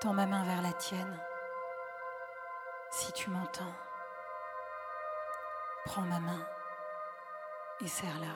tends 0.00 0.12
ma 0.12 0.26
main 0.26 0.42
vers 0.42 0.60
la 0.60 0.72
tienne. 0.72 1.16
Si 2.90 3.12
tu 3.12 3.30
m'entends, 3.30 3.72
prends 5.84 6.02
ma 6.02 6.18
main 6.18 6.44
et 7.80 7.86
serre-la. 7.86 8.34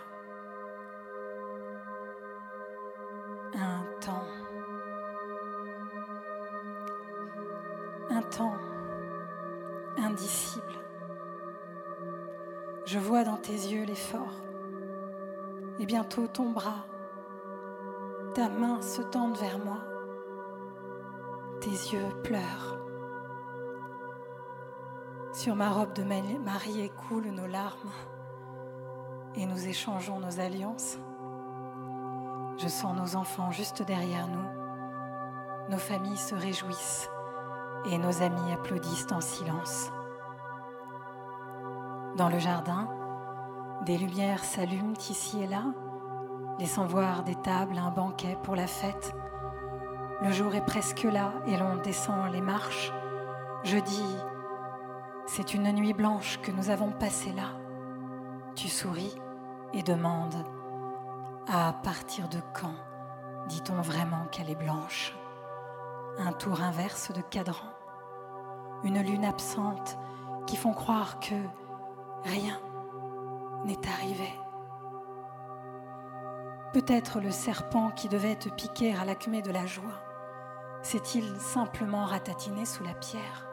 Un 3.58 3.84
temps, 4.00 4.28
un 8.10 8.22
temps 8.22 8.56
indicible. 9.96 10.62
Je 12.86 13.00
vois 13.00 13.24
dans 13.24 13.38
tes 13.38 13.52
yeux 13.52 13.84
l'effort, 13.84 14.40
et 15.80 15.86
bientôt 15.86 16.28
ton 16.28 16.52
bras, 16.52 16.86
ta 18.34 18.48
main 18.48 18.82
se 18.82 19.00
tendent 19.00 19.36
vers 19.36 19.60
moi, 19.64 19.78
tes 21.60 21.70
yeux 21.70 22.08
pleurent. 22.24 22.80
Sur 25.32 25.54
ma 25.54 25.70
robe 25.70 25.92
de 25.92 26.02
mariée 26.02 26.90
coulent 26.90 27.30
nos 27.30 27.46
larmes 27.46 27.92
et 29.36 29.46
nous 29.46 29.68
échangeons 29.68 30.18
nos 30.18 30.40
alliances. 30.40 30.98
Je 32.58 32.66
sens 32.66 32.96
nos 32.96 33.14
enfants 33.14 33.52
juste 33.52 33.82
derrière 33.82 34.26
nous. 34.26 35.70
Nos 35.70 35.78
familles 35.78 36.16
se 36.16 36.34
réjouissent 36.34 37.08
et 37.86 37.98
nos 37.98 38.20
amis 38.20 38.52
applaudissent 38.52 39.12
en 39.12 39.20
silence. 39.20 39.92
Dans 42.16 42.28
le 42.28 42.38
jardin, 42.40 42.88
des 43.86 43.96
lumières 43.96 44.44
s'allument 44.44 44.94
ici 45.08 45.40
et 45.40 45.46
là, 45.46 45.66
laissant 46.58 46.86
voir 46.86 47.24
des 47.24 47.34
tables, 47.34 47.78
un 47.78 47.90
banquet 47.90 48.38
pour 48.42 48.56
la 48.56 48.66
fête. 48.66 49.14
Le 50.22 50.30
jour 50.30 50.54
est 50.54 50.64
presque 50.64 51.02
là 51.02 51.32
et 51.46 51.56
l'on 51.56 51.76
descend 51.76 52.32
les 52.32 52.40
marches. 52.40 52.92
Je 53.64 53.78
dis, 53.78 54.16
c'est 55.26 55.54
une 55.54 55.72
nuit 55.72 55.92
blanche 55.94 56.38
que 56.42 56.50
nous 56.50 56.70
avons 56.70 56.92
passée 56.92 57.32
là. 57.32 57.50
Tu 58.54 58.68
souris 58.68 59.14
et 59.72 59.82
demandes, 59.82 60.44
à 61.48 61.72
partir 61.72 62.28
de 62.28 62.38
quand 62.52 62.74
dit-on 63.48 63.80
vraiment 63.80 64.26
qu'elle 64.30 64.50
est 64.50 64.54
blanche? 64.54 65.14
Un 66.18 66.32
tour 66.32 66.62
inverse 66.62 67.10
de 67.12 67.20
cadran, 67.20 67.72
une 68.84 69.02
lune 69.02 69.24
absente 69.24 69.98
qui 70.46 70.56
font 70.56 70.72
croire 70.72 71.18
que 71.18 71.34
rien 72.24 72.58
n'est 73.64 73.88
arrivé. 73.88 74.30
Peut-être 76.74 77.20
le 77.20 77.30
serpent 77.30 77.92
qui 77.92 78.08
devait 78.08 78.34
te 78.34 78.48
piquer 78.48 78.96
à 78.96 79.04
l'acmé 79.04 79.42
de 79.42 79.52
la 79.52 79.64
joie. 79.64 80.02
S'est-il 80.82 81.38
simplement 81.38 82.04
ratatiné 82.04 82.66
sous 82.66 82.82
la 82.82 82.94
pierre? 82.94 83.46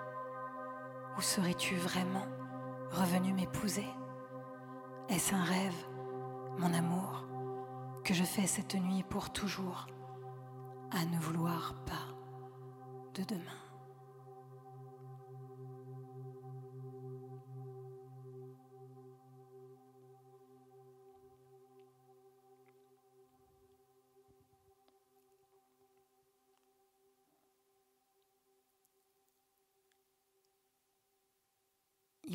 Ou 1.16 1.22
serais-tu 1.22 1.76
vraiment 1.76 2.26
revenu 2.90 3.32
m'épouser? 3.32 3.86
Est-ce 5.08 5.36
un 5.36 5.44
rêve, 5.44 5.88
mon 6.58 6.74
amour, 6.74 7.28
que 8.04 8.16
je 8.16 8.24
fais 8.24 8.48
cette 8.48 8.74
nuit 8.74 9.04
pour 9.04 9.30
toujours, 9.30 9.86
à 10.90 11.06
ne 11.06 11.20
vouloir 11.20 11.76
pas 11.86 12.16
de 13.14 13.24
demain? 13.24 13.61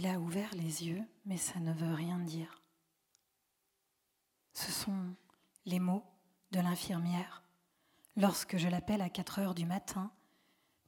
A 0.08 0.20
ouvert 0.20 0.54
les 0.54 0.86
yeux, 0.86 1.04
mais 1.24 1.36
ça 1.36 1.58
ne 1.58 1.72
veut 1.72 1.92
rien 1.92 2.18
dire. 2.20 2.62
Ce 4.52 4.70
sont 4.70 5.14
les 5.64 5.80
mots 5.80 6.04
de 6.52 6.60
l'infirmière 6.60 7.42
lorsque 8.14 8.56
je 8.56 8.68
l'appelle 8.68 9.02
à 9.02 9.10
4 9.10 9.40
heures 9.40 9.54
du 9.54 9.66
matin 9.66 10.12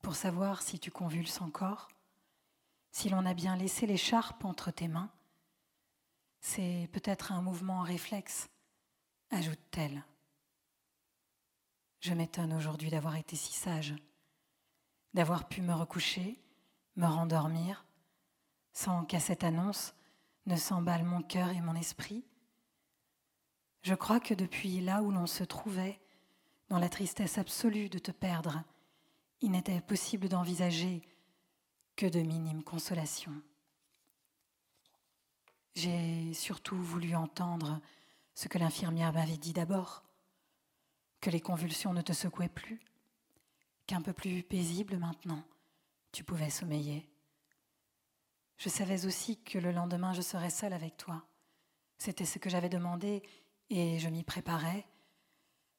pour 0.02 0.14
savoir 0.14 0.62
si 0.62 0.78
tu 0.78 0.92
convulses 0.92 1.40
encore, 1.40 1.88
si 2.92 3.08
l'on 3.08 3.26
a 3.26 3.34
bien 3.34 3.56
laissé 3.56 3.86
l'écharpe 3.86 4.44
entre 4.44 4.70
tes 4.70 4.88
mains. 4.88 5.10
C'est 6.40 6.88
peut-être 6.92 7.32
un 7.32 7.42
mouvement 7.42 7.82
réflexe, 7.82 8.48
ajoute-t-elle. 9.30 10.04
Je 12.00 12.14
m'étonne 12.14 12.52
aujourd'hui 12.52 12.90
d'avoir 12.90 13.16
été 13.16 13.34
si 13.34 13.52
sage, 13.52 13.96
d'avoir 15.12 15.48
pu 15.48 15.60
me 15.60 15.74
recoucher, 15.74 16.40
me 16.94 17.06
rendormir, 17.06 17.84
sans 18.78 19.04
qu'à 19.04 19.18
cette 19.18 19.42
annonce 19.42 19.92
ne 20.46 20.54
s'emballe 20.54 21.02
mon 21.02 21.20
cœur 21.20 21.48
et 21.48 21.60
mon 21.60 21.74
esprit. 21.74 22.24
Je 23.82 23.96
crois 23.96 24.20
que 24.20 24.34
depuis 24.34 24.80
là 24.80 25.02
où 25.02 25.10
l'on 25.10 25.26
se 25.26 25.42
trouvait, 25.42 26.00
dans 26.68 26.78
la 26.78 26.88
tristesse 26.88 27.38
absolue 27.38 27.88
de 27.88 27.98
te 27.98 28.12
perdre, 28.12 28.62
il 29.40 29.50
n'était 29.50 29.80
possible 29.80 30.28
d'envisager 30.28 31.02
que 31.96 32.06
de 32.06 32.20
minimes 32.20 32.62
consolations. 32.62 33.42
J'ai 35.74 36.32
surtout 36.32 36.80
voulu 36.80 37.16
entendre 37.16 37.80
ce 38.36 38.46
que 38.46 38.58
l'infirmière 38.58 39.12
m'avait 39.12 39.38
dit 39.38 39.52
d'abord, 39.52 40.04
que 41.20 41.30
les 41.30 41.40
convulsions 41.40 41.92
ne 41.92 42.02
te 42.02 42.12
secouaient 42.12 42.48
plus, 42.48 42.78
qu'un 43.88 44.02
peu 44.02 44.12
plus 44.12 44.44
paisible 44.44 44.98
maintenant, 44.98 45.42
tu 46.12 46.22
pouvais 46.22 46.50
sommeiller. 46.50 47.08
Je 48.58 48.68
savais 48.68 49.06
aussi 49.06 49.36
que 49.42 49.58
le 49.58 49.70
lendemain 49.70 50.12
je 50.12 50.20
serais 50.20 50.50
seule 50.50 50.72
avec 50.72 50.96
toi. 50.96 51.24
C'était 51.96 52.24
ce 52.24 52.38
que 52.38 52.50
j'avais 52.50 52.68
demandé 52.68 53.22
et 53.70 53.98
je 53.98 54.08
m'y 54.08 54.24
préparais. 54.24 54.84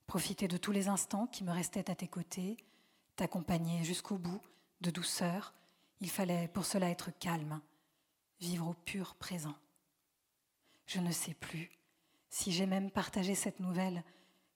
Profiter 0.07 0.47
de 0.47 0.57
tous 0.57 0.71
les 0.71 0.87
instants 0.87 1.27
qui 1.27 1.43
me 1.43 1.51
restaient 1.51 1.91
à 1.91 1.95
tes 1.95 2.07
côtés, 2.07 2.57
t'accompagner 3.15 3.83
jusqu'au 3.83 4.17
bout 4.17 4.41
de 4.81 4.91
douceur. 4.91 5.53
Il 5.99 6.09
fallait 6.09 6.47
pour 6.47 6.65
cela 6.65 6.89
être 6.89 7.11
calme, 7.19 7.61
vivre 8.39 8.67
au 8.69 8.73
pur 8.73 9.15
présent. 9.15 9.55
Je 10.85 10.99
ne 10.99 11.11
sais 11.11 11.33
plus 11.33 11.69
si 12.29 12.51
j'ai 12.51 12.65
même 12.65 12.91
partagé 12.91 13.35
cette 13.35 13.59
nouvelle, 13.59 14.03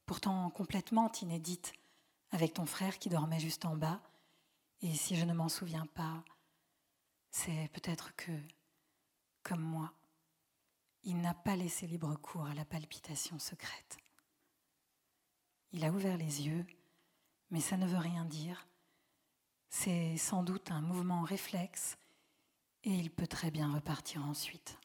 pourtant 0.06 0.50
complètement 0.50 1.12
inédite, 1.22 1.74
avec 2.32 2.54
ton 2.54 2.66
frère 2.66 3.00
qui 3.00 3.10
dormait 3.10 3.40
juste 3.40 3.66
en 3.66 3.76
bas, 3.76 4.02
et 4.82 4.94
si 4.94 5.16
je 5.16 5.26
ne 5.26 5.34
m'en 5.34 5.50
souviens 5.50 5.88
pas, 5.88 6.24
c'est 7.34 7.68
peut-être 7.74 8.16
que, 8.16 8.32
comme 9.42 9.62
moi, 9.62 9.92
il 11.04 11.20
n'a 11.20 11.34
pas 11.34 11.56
laissé 11.56 11.88
libre 11.88 12.16
cours 12.16 12.46
à 12.46 12.54
la 12.54 12.64
palpitation 12.64 13.40
secrète. 13.40 13.98
Il 15.72 15.84
a 15.84 15.90
ouvert 15.90 16.16
les 16.16 16.44
yeux, 16.44 16.66
mais 17.50 17.60
ça 17.60 17.76
ne 17.76 17.88
veut 17.88 17.98
rien 17.98 18.24
dire. 18.24 18.68
C'est 19.68 20.16
sans 20.18 20.44
doute 20.44 20.70
un 20.70 20.82
mouvement 20.82 21.24
réflexe 21.24 21.98
et 22.84 22.92
il 22.92 23.10
peut 23.10 23.28
très 23.28 23.50
bien 23.50 23.74
repartir 23.74 24.24
ensuite. 24.24 24.78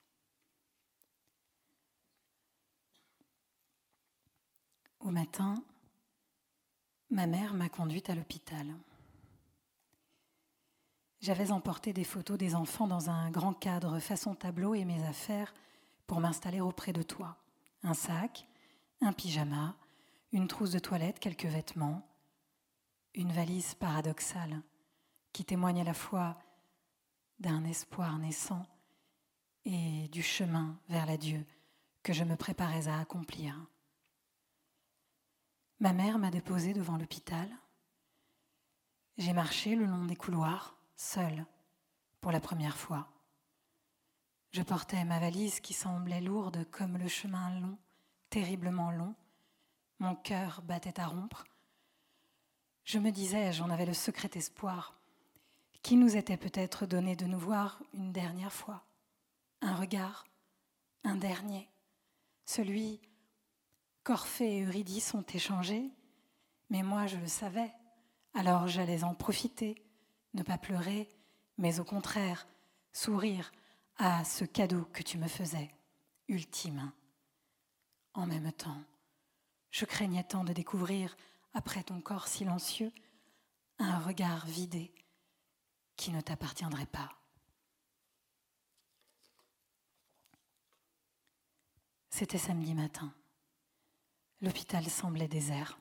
Au 5.01 5.11
matin, 5.11 5.62
ma 7.11 7.26
mère 7.26 7.53
m'a 7.53 7.68
conduite 7.68 8.09
à 8.09 8.14
l'hôpital. 8.14 8.74
J'avais 11.21 11.51
emporté 11.51 11.93
des 11.93 12.05
photos 12.05 12.39
des 12.39 12.55
enfants 12.55 12.87
dans 12.87 13.11
un 13.11 13.31
grand 13.31 13.53
cadre 13.53 13.99
façon 13.99 14.35
tableau 14.37 14.75
et 14.75 14.85
mes 14.85 15.05
affaires 15.05 15.53
pour 16.07 16.21
m'installer 16.21 16.61
auprès 16.61 16.93
de 16.93 17.03
toi. 17.03 17.37
Un 17.83 17.95
sac, 17.95 18.47
un 19.01 19.12
pyjama, 19.12 19.75
une 20.33 20.47
trousse 20.47 20.71
de 20.71 20.79
toilette, 20.79 21.19
quelques 21.19 21.47
vêtements, 21.47 22.07
une 23.14 23.33
valise 23.33 23.75
paradoxale 23.75 24.62
qui 25.33 25.45
témoigne 25.45 25.81
à 25.81 25.85
la 25.85 25.95
fois 25.95 26.39
d'un 27.41 27.64
espoir 27.64 28.19
naissant 28.19 28.66
et 29.64 30.09
du 30.09 30.23
chemin 30.23 30.79
vers 30.89 31.07
l'adieu 31.07 31.45
que 32.05 32.12
je 32.12 32.25
me 32.25 32.37
préparais 32.37 32.87
à 32.87 33.01
accomplir. 33.01 33.55
Ma 35.81 35.93
mère 35.93 36.19
m'a 36.19 36.31
déposé 36.31 36.73
devant 36.73 36.97
l'hôpital. 36.97 37.49
J'ai 39.16 39.33
marché 39.33 39.75
le 39.75 39.85
long 39.85 40.05
des 40.07 40.16
couloirs 40.16 40.78
seule, 40.99 41.46
pour 42.20 42.32
la 42.32 42.40
première 42.40 42.76
fois. 42.76 43.07
Je 44.51 44.62
portais 44.62 45.05
ma 45.05 45.20
valise 45.20 45.61
qui 45.61 45.72
semblait 45.72 46.20
lourde 46.20 46.68
comme 46.72 46.99
le 46.99 47.07
chemin 47.07 47.61
long, 47.61 47.78
terriblement 48.30 48.90
long. 48.90 49.14
Mon 50.01 50.16
cœur 50.16 50.61
battait 50.62 50.99
à 50.99 51.07
rompre. 51.07 51.44
Je 52.82 52.99
me 52.99 53.12
disais, 53.12 53.53
j'en 53.53 53.70
avais 53.70 53.86
le 53.86 53.94
secret 53.94 54.30
espoir, 54.34 54.99
qu'il 55.82 56.01
nous 56.01 56.16
était 56.16 56.36
peut-être 56.36 56.84
donné 56.84 57.14
de 57.14 57.26
nous 57.26 57.38
voir 57.38 57.80
une 57.94 58.12
dernière 58.12 58.53
fois, 58.53 58.84
un 59.61 59.76
regard, 59.76 60.24
un 61.05 61.14
dernier, 61.14 61.68
celui 62.44 63.01
qu'Orphée 64.03 64.57
et 64.57 64.64
Eurydice 64.64 65.14
ont 65.14 65.24
échangé, 65.32 65.92
mais 66.70 66.82
moi 66.82 67.07
je 67.07 67.18
le 67.18 67.28
savais, 67.28 67.72
alors 68.34 68.66
j'allais 68.66 69.05
en 69.05 69.14
profiter 69.14 69.88
ne 70.39 70.45
pas 70.45 70.59
pleurer, 70.59 71.09
mais 71.59 71.80
au 71.80 71.84
contraire, 71.84 72.47
sourire 72.93 73.53
à 73.97 74.24
ce 74.24 74.45
cadeau 74.45 74.84
que 74.93 75.03
tu 75.03 75.18
me 75.18 75.28
faisais, 75.28 75.70
ultime. 76.28 76.93
En 78.14 78.26
même 78.26 78.53
temps, 78.53 78.82
je 79.70 79.84
craignais 79.84 80.24
tant 80.24 80.45
de 80.45 80.53
découvrir, 80.53 81.16
après 81.53 81.82
ton 81.82 82.01
corps 82.01 82.28
silencieux, 82.28 82.93
un 83.78 83.99
regard 83.99 84.47
vidé 84.47 84.93
qui 85.97 86.12
ne 86.12 86.20
t'appartiendrait 86.20 86.86
pas. 86.86 87.11
C'était 92.11 92.39
samedi 92.39 92.74
matin. 92.74 93.12
L'hôpital 94.41 94.89
semblait 94.89 95.28
désert. 95.28 95.78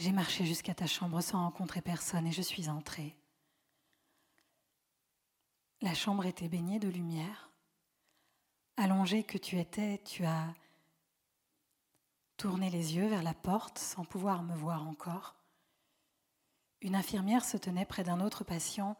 J'ai 0.00 0.12
marché 0.12 0.46
jusqu'à 0.46 0.72
ta 0.72 0.86
chambre 0.86 1.20
sans 1.20 1.42
rencontrer 1.42 1.82
personne 1.82 2.26
et 2.26 2.32
je 2.32 2.40
suis 2.40 2.70
entrée. 2.70 3.18
La 5.82 5.92
chambre 5.92 6.24
était 6.24 6.48
baignée 6.48 6.78
de 6.78 6.88
lumière. 6.88 7.50
Allongée 8.78 9.24
que 9.24 9.36
tu 9.36 9.58
étais, 9.58 10.00
tu 10.06 10.24
as 10.24 10.54
tourné 12.38 12.70
les 12.70 12.96
yeux 12.96 13.08
vers 13.08 13.22
la 13.22 13.34
porte 13.34 13.76
sans 13.76 14.06
pouvoir 14.06 14.42
me 14.42 14.56
voir 14.56 14.88
encore. 14.88 15.36
Une 16.80 16.94
infirmière 16.94 17.44
se 17.44 17.58
tenait 17.58 17.84
près 17.84 18.02
d'un 18.02 18.20
autre 18.20 18.42
patient. 18.42 18.96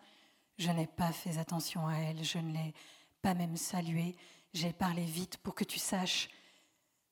Je 0.59 0.71
n'ai 0.71 0.87
pas 0.87 1.13
fait 1.13 1.39
attention 1.39 1.89
à 1.89 1.95
elle, 1.95 2.23
je 2.23 2.37
ne 2.37 2.53
l'ai 2.53 2.75
pas 3.23 3.33
même 3.33 3.57
saluée. 3.57 4.19
J'ai 4.53 4.75
parlé 4.75 5.07
vite 5.07 5.39
pour 5.39 5.55
que 5.55 5.65
tu 5.65 5.79
saches, 5.79 6.29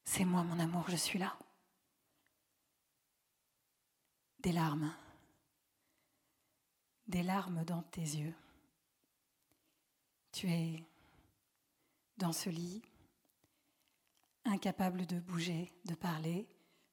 c'est 0.05 0.27
moi 0.27 0.43
mon 0.43 0.61
amour, 0.61 0.85
je 0.89 0.97
suis 0.97 1.19
là. 1.19 1.39
Des 4.41 4.53
larmes, 4.53 4.95
des 7.09 7.23
larmes 7.23 7.65
dans 7.65 7.83
tes 7.83 8.01
yeux. 8.01 8.35
Tu 10.31 10.49
es 10.49 10.85
dans 12.19 12.33
ce 12.33 12.49
lit, 12.49 12.83
incapable 14.45 15.07
de 15.07 15.19
bouger, 15.19 15.73
de 15.85 15.95
parler, 15.95 16.49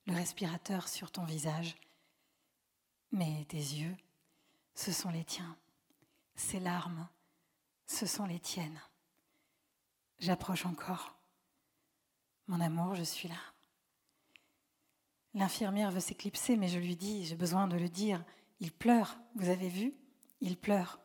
le 0.08 0.14
respirateur 0.14 0.88
sur 0.88 1.12
ton 1.12 1.24
visage. 1.24 1.76
Mais 3.12 3.46
tes 3.46 3.58
yeux, 3.58 3.96
ce 4.74 4.92
sont 4.92 5.10
les 5.10 5.24
tiens. 5.24 5.56
Ces 6.36 6.60
larmes, 6.60 7.08
ce 7.86 8.06
sont 8.06 8.26
les 8.26 8.40
tiennes. 8.40 8.82
J'approche 10.20 10.66
encore. 10.66 11.16
Mon 12.48 12.60
amour, 12.60 12.96
je 12.96 13.04
suis 13.04 13.28
là. 13.28 13.55
L'infirmière 15.36 15.92
veut 15.92 16.00
s'éclipser, 16.00 16.56
mais 16.56 16.70
je 16.70 16.80
lui 16.80 16.96
dis, 16.96 17.26
j'ai 17.26 17.36
besoin 17.36 17.68
de 17.68 17.76
le 17.76 17.90
dire, 17.90 18.24
il 18.62 18.72
pleure, 18.72 19.18
vous 19.36 19.50
avez 19.50 19.68
vu? 19.68 19.94
Il 20.40 20.58
pleure. 20.58 21.00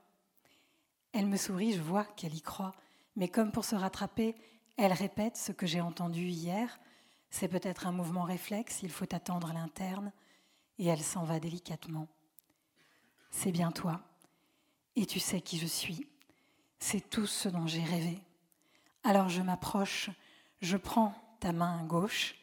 Elle 1.12 1.26
me 1.26 1.36
sourit, 1.36 1.72
je 1.72 1.82
vois 1.82 2.04
qu'elle 2.04 2.34
y 2.34 2.40
croit, 2.40 2.72
mais 3.16 3.28
comme 3.28 3.50
pour 3.50 3.64
se 3.64 3.74
rattraper, 3.74 4.36
elle 4.76 4.92
répète 4.92 5.36
ce 5.36 5.50
que 5.50 5.66
j'ai 5.66 5.80
entendu 5.80 6.28
hier. 6.28 6.78
C'est 7.28 7.48
peut-être 7.48 7.88
un 7.88 7.92
mouvement 7.92 8.22
réflexe, 8.22 8.82
il 8.82 8.90
faut 8.90 9.12
attendre 9.12 9.52
l'interne, 9.52 10.12
et 10.78 10.86
elle 10.86 11.02
s'en 11.02 11.24
va 11.24 11.40
délicatement. 11.40 12.06
C'est 13.32 13.52
bien 13.52 13.72
toi, 13.72 14.00
et 14.94 15.06
tu 15.06 15.18
sais 15.18 15.40
qui 15.40 15.58
je 15.58 15.66
suis. 15.66 16.06
C'est 16.78 17.10
tout 17.10 17.26
ce 17.26 17.48
dont 17.48 17.66
j'ai 17.66 17.84
rêvé. 17.84 18.20
Alors 19.02 19.28
je 19.28 19.42
m'approche, 19.42 20.10
je 20.62 20.76
prends 20.76 21.14
ta 21.40 21.52
main 21.52 21.84
gauche. 21.84 22.36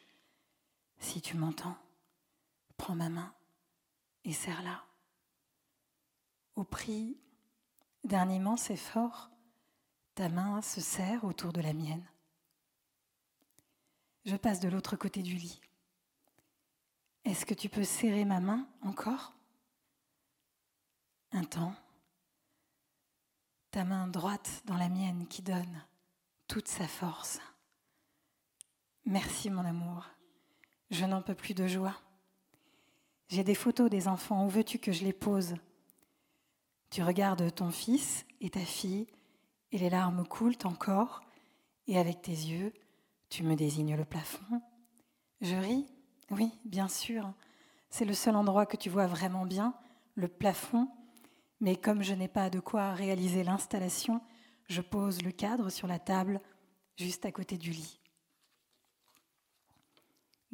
Si 0.98 1.20
tu 1.20 1.36
m'entends, 1.36 1.76
prends 2.76 2.94
ma 2.94 3.08
main 3.08 3.34
et 4.24 4.32
serre-la. 4.32 4.84
Au 6.56 6.64
prix 6.64 7.18
d'un 8.04 8.28
immense 8.28 8.70
effort, 8.70 9.30
ta 10.14 10.28
main 10.28 10.60
se 10.62 10.80
serre 10.80 11.24
autour 11.24 11.52
de 11.52 11.60
la 11.60 11.72
mienne. 11.72 12.06
Je 14.24 14.36
passe 14.36 14.60
de 14.60 14.68
l'autre 14.68 14.96
côté 14.96 15.22
du 15.22 15.34
lit. 15.34 15.60
Est-ce 17.24 17.46
que 17.46 17.54
tu 17.54 17.68
peux 17.68 17.84
serrer 17.84 18.24
ma 18.24 18.40
main 18.40 18.66
encore? 18.82 19.34
Un 21.32 21.44
temps. 21.44 21.74
Ta 23.70 23.84
main 23.84 24.08
droite 24.08 24.62
dans 24.64 24.76
la 24.76 24.88
mienne 24.88 25.26
qui 25.28 25.42
donne 25.42 25.84
toute 26.46 26.68
sa 26.68 26.88
force. 26.88 27.38
Merci 29.04 29.50
mon 29.50 29.64
amour. 29.64 30.06
Je 30.90 31.04
n'en 31.04 31.22
peux 31.22 31.34
plus 31.34 31.54
de 31.54 31.66
joie. 31.66 31.96
J'ai 33.28 33.44
des 33.44 33.54
photos 33.54 33.90
des 33.90 34.08
enfants. 34.08 34.46
Où 34.46 34.48
veux-tu 34.48 34.78
que 34.78 34.92
je 34.92 35.04
les 35.04 35.12
pose? 35.12 35.56
Tu 36.90 37.02
regardes 37.02 37.54
ton 37.54 37.70
fils 37.70 38.24
et 38.40 38.50
ta 38.50 38.60
fille, 38.60 39.06
et 39.72 39.78
les 39.78 39.90
larmes 39.90 40.26
coulent 40.26 40.56
encore, 40.64 41.20
et 41.86 41.98
avec 41.98 42.22
tes 42.22 42.32
yeux, 42.32 42.72
tu 43.28 43.42
me 43.42 43.56
désignes 43.56 43.96
le 43.96 44.06
plafond. 44.06 44.62
Je 45.42 45.54
ris, 45.56 45.86
oui, 46.30 46.50
bien 46.64 46.88
sûr. 46.88 47.30
C'est 47.90 48.06
le 48.06 48.14
seul 48.14 48.36
endroit 48.36 48.66
que 48.66 48.76
tu 48.76 48.88
vois 48.88 49.06
vraiment 49.06 49.44
bien, 49.44 49.74
le 50.14 50.28
plafond. 50.28 50.88
Mais 51.60 51.76
comme 51.76 52.02
je 52.02 52.14
n'ai 52.14 52.28
pas 52.28 52.48
de 52.48 52.60
quoi 52.60 52.92
réaliser 52.92 53.44
l'installation, 53.44 54.22
je 54.68 54.80
pose 54.80 55.22
le 55.22 55.32
cadre 55.32 55.70
sur 55.70 55.86
la 55.86 55.98
table, 55.98 56.40
juste 56.96 57.26
à 57.26 57.32
côté 57.32 57.58
du 57.58 57.70
lit. 57.70 57.97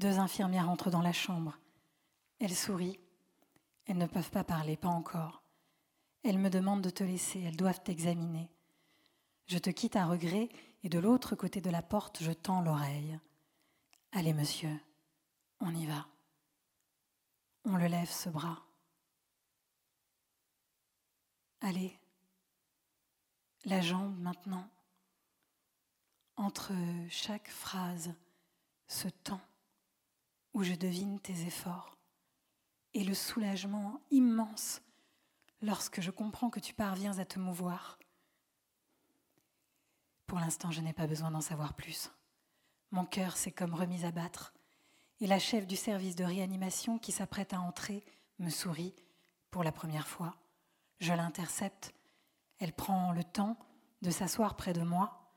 Deux 0.05 0.19
infirmières 0.19 0.69
entrent 0.69 0.91
dans 0.91 1.01
la 1.01 1.15
chambre. 1.15 1.59
Elles 2.39 2.55
sourient. 2.55 3.01
Elles 3.87 3.97
ne 3.97 4.07
peuvent 4.07 4.31
pas 4.31 4.45
parler, 4.45 4.77
pas 4.77 4.91
encore. 4.91 5.43
Elles 6.23 6.37
me 6.37 6.51
demandent 6.51 6.83
de 6.83 6.91
te 6.91 7.03
laisser, 7.03 7.41
elles 7.41 7.57
doivent 7.57 7.83
t'examiner. 7.83 8.51
Je 9.47 9.57
te 9.57 9.71
quitte 9.71 9.97
à 9.97 10.05
regret 10.05 10.51
et 10.83 10.91
de 10.91 10.99
l'autre 10.99 11.37
côté 11.37 11.63
de 11.63 11.71
la 11.71 11.81
porte, 11.81 12.23
je 12.23 12.33
tends 12.33 12.61
l'oreille. 12.61 13.19
Allez, 14.13 14.35
monsieur, 14.35 14.79
on 15.61 15.75
y 15.75 15.87
va. 15.87 16.07
On 17.65 17.79
le 17.79 17.87
lève 17.87 18.11
ce 18.11 18.29
bras. 18.29 18.63
Allez, 21.63 21.99
la 23.65 23.81
jambe 23.81 24.19
maintenant. 24.19 24.69
Entre 26.37 26.73
chaque 27.09 27.49
phrase, 27.49 28.13
ce 28.87 29.09
temps 29.09 29.41
où 30.55 30.63
je 30.63 30.75
devine 30.75 31.21
tes 31.21 31.47
efforts 31.47 31.95
et 32.95 33.05
le 33.05 33.15
soulagement 33.15 34.01
immense 34.11 34.81
lorsque 35.61 36.01
je 36.01 36.11
comprends 36.11 36.51
que 36.51 36.61
tu 36.61 36.73
parviens 36.73 37.19
à 37.19 37.25
te 37.25 37.39
mouvoir. 37.39 37.99
Pour 40.27 40.39
l'instant, 40.39 40.71
je 40.71 40.81
n'ai 40.81 40.93
pas 40.93 41.07
besoin 41.07 41.31
d'en 41.31 41.41
savoir 41.41 41.75
plus. 41.75 42.11
Mon 42.93 43.05
cœur 43.05 43.37
s'est 43.37 43.53
comme 43.53 43.75
remis 43.75 44.05
à 44.05 44.13
battre, 44.13 44.55
et 45.21 45.27
la 45.27 45.39
chef 45.39 45.67
du 45.67 45.77
service 45.77 46.17
de 46.17 46.25
réanimation 46.25 46.99
qui 46.99 47.13
s'apprête 47.13 47.53
à 47.53 47.61
entrer 47.61 48.05
me 48.39 48.51
sourit 48.51 48.95
pour 49.51 49.65
la 49.65 49.73
première 49.73 50.09
fois. 50.09 50.37
Je 51.01 51.13
l'intercepte. 51.13 51.95
Elle 52.59 52.73
prend 52.73 53.13
le 53.13 53.25
temps 53.25 53.59
de 54.03 54.11
s'asseoir 54.11 54.57
près 54.57 54.73
de 54.73 54.83
moi. 54.83 55.33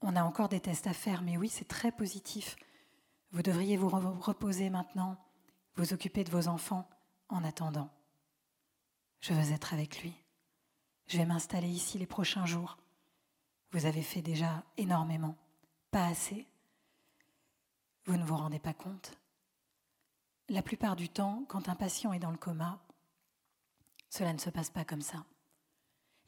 On 0.00 0.16
a 0.16 0.22
encore 0.22 0.48
des 0.48 0.60
tests 0.60 0.86
à 0.86 0.92
faire, 0.92 1.22
mais 1.22 1.36
oui, 1.36 1.48
c'est 1.48 1.68
très 1.68 1.92
positif. 1.92 2.56
Vous 3.32 3.42
devriez 3.42 3.78
vous 3.78 3.88
reposer 3.88 4.68
maintenant, 4.68 5.16
vous 5.76 5.94
occuper 5.94 6.22
de 6.22 6.30
vos 6.30 6.48
enfants 6.48 6.88
en 7.30 7.42
attendant. 7.44 7.90
Je 9.20 9.32
veux 9.32 9.52
être 9.52 9.72
avec 9.72 10.02
lui. 10.02 10.14
Je 11.06 11.16
vais 11.16 11.24
m'installer 11.24 11.68
ici 11.68 11.98
les 11.98 12.06
prochains 12.06 12.44
jours. 12.44 12.76
Vous 13.70 13.86
avez 13.86 14.02
fait 14.02 14.20
déjà 14.20 14.64
énormément. 14.76 15.36
Pas 15.90 16.06
assez. 16.06 16.46
Vous 18.04 18.16
ne 18.16 18.24
vous 18.24 18.36
rendez 18.36 18.58
pas 18.58 18.74
compte. 18.74 19.18
La 20.50 20.62
plupart 20.62 20.96
du 20.96 21.08
temps, 21.08 21.44
quand 21.48 21.70
un 21.70 21.74
patient 21.74 22.12
est 22.12 22.18
dans 22.18 22.30
le 22.30 22.36
coma, 22.36 22.82
cela 24.10 24.34
ne 24.34 24.38
se 24.38 24.50
passe 24.50 24.68
pas 24.68 24.84
comme 24.84 25.00
ça. 25.00 25.24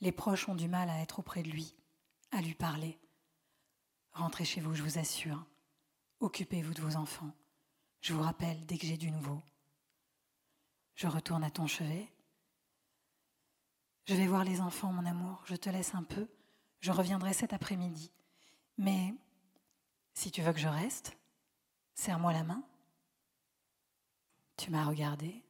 Les 0.01 0.13
proches 0.13 0.49
ont 0.49 0.55
du 0.55 0.69
mal 0.69 0.89
à 0.89 1.01
être 1.01 1.19
auprès 1.19 1.43
de 1.43 1.51
lui, 1.51 1.75
à 2.31 2.41
lui 2.41 2.55
parler. 2.55 2.99
Rentrez 4.13 4.47
chez 4.47 4.63
vous, 4.63 4.75
je 4.75 4.83
vous 4.83 4.99
assure. 4.99 5.45
Occupez-vous 6.25 6.75
de 6.75 6.81
vos 6.81 6.97
enfants. 6.97 7.31
Je 8.01 8.15
vous 8.15 8.23
rappelle 8.23 8.65
dès 8.67 8.79
que 8.79 8.87
j'ai 8.87 8.97
du 8.97 9.11
nouveau. 9.11 9.43
Je 10.95 11.07
retourne 11.07 11.45
à 11.45 11.51
ton 11.51 11.67
chevet 11.67 12.15
je 14.07 14.15
vais 14.15 14.27
voir 14.27 14.45
les 14.45 14.61
enfants, 14.61 14.93
mon 14.93 15.07
amour, 15.07 15.43
je 15.47 15.57
te 15.57 15.71
laisse 15.71 15.95
un 15.95 16.03
peu, 16.03 16.29
je 16.81 16.93
reviendrai 16.93 17.33
cet 17.33 17.55
après-midi. 17.55 18.13
Mais 18.77 19.15
si 20.13 20.31
tu 20.31 20.43
veux 20.43 20.53
que 20.53 20.59
je 20.59 20.69
reste, 20.69 21.17
serre-moi 21.95 22.35
la 22.35 22.45
main. 22.45 22.63
Tu 24.59 24.71
m'as 24.71 24.85
regardé 24.85 25.43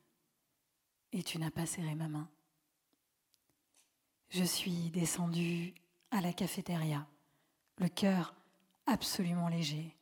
et 1.13 1.25
tu 1.25 1.39
n'as 1.39 1.51
pas 1.51 1.67
serré 1.67 1.97
ma 1.97 2.09
main. 2.09 2.29
Je 4.29 4.45
suis 4.45 4.91
descendue 4.91 5.75
à 6.13 6.21
la 6.21 6.33
cafétéria, 6.33 7.07
le 7.79 7.89
cœur 7.89 8.35
absolument 8.87 9.49
léger. 9.49 9.97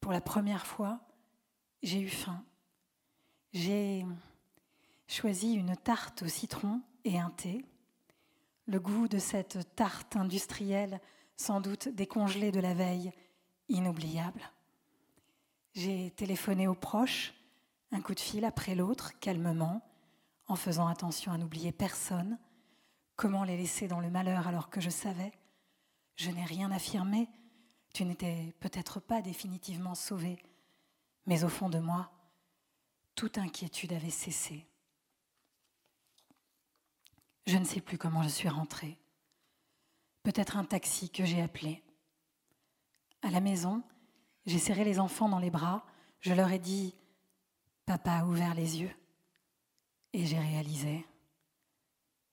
Pour 0.00 0.12
la 0.12 0.20
première 0.20 0.66
fois, 0.66 1.00
j'ai 1.82 2.00
eu 2.00 2.08
faim. 2.08 2.44
J'ai 3.52 4.04
choisi 5.08 5.54
une 5.54 5.76
tarte 5.76 6.22
au 6.22 6.28
citron 6.28 6.82
et 7.04 7.18
un 7.18 7.30
thé. 7.30 7.64
Le 8.66 8.80
goût 8.80 9.08
de 9.08 9.18
cette 9.18 9.74
tarte 9.76 10.16
industrielle, 10.16 11.00
sans 11.36 11.60
doute 11.60 11.88
décongelée 11.88 12.50
de 12.52 12.60
la 12.60 12.74
veille, 12.74 13.12
inoubliable. 13.68 14.42
J'ai 15.74 16.10
téléphoné 16.12 16.66
aux 16.68 16.74
proches, 16.74 17.34
un 17.92 18.00
coup 18.00 18.14
de 18.14 18.20
fil 18.20 18.44
après 18.44 18.74
l'autre, 18.74 19.18
calmement, 19.20 19.82
en 20.48 20.56
faisant 20.56 20.86
attention 20.86 21.32
à 21.32 21.38
n'oublier 21.38 21.72
personne. 21.72 22.38
Comment 23.14 23.44
les 23.44 23.56
laisser 23.56 23.88
dans 23.88 24.00
le 24.00 24.10
malheur 24.10 24.48
alors 24.48 24.70
que 24.70 24.80
je 24.80 24.90
savais? 24.90 25.32
Je 26.16 26.30
n'ai 26.30 26.44
rien 26.44 26.70
affirmé. 26.70 27.28
Tu 27.96 28.04
n'étais 28.04 28.52
peut-être 28.60 29.00
pas 29.00 29.22
définitivement 29.22 29.94
sauvé, 29.94 30.38
Mais 31.24 31.44
au 31.44 31.48
fond 31.48 31.70
de 31.70 31.78
moi, 31.78 32.12
toute 33.14 33.38
inquiétude 33.38 33.94
avait 33.94 34.10
cessé. 34.10 34.66
Je 37.46 37.56
ne 37.56 37.64
sais 37.64 37.80
plus 37.80 37.96
comment 37.96 38.22
je 38.22 38.28
suis 38.28 38.50
rentrée. 38.50 38.98
Peut-être 40.24 40.58
un 40.58 40.66
taxi 40.66 41.08
que 41.08 41.24
j'ai 41.24 41.40
appelé. 41.40 41.82
À 43.22 43.30
la 43.30 43.40
maison, 43.40 43.82
j'ai 44.44 44.58
serré 44.58 44.84
les 44.84 45.00
enfants 45.00 45.30
dans 45.30 45.38
les 45.38 45.48
bras, 45.48 45.86
je 46.20 46.34
leur 46.34 46.52
ai 46.52 46.58
dit 46.58 46.94
Papa 47.86 48.12
a 48.12 48.24
ouvert 48.26 48.52
les 48.52 48.82
yeux. 48.82 48.94
Et 50.12 50.26
j'ai 50.26 50.38
réalisé 50.38 51.06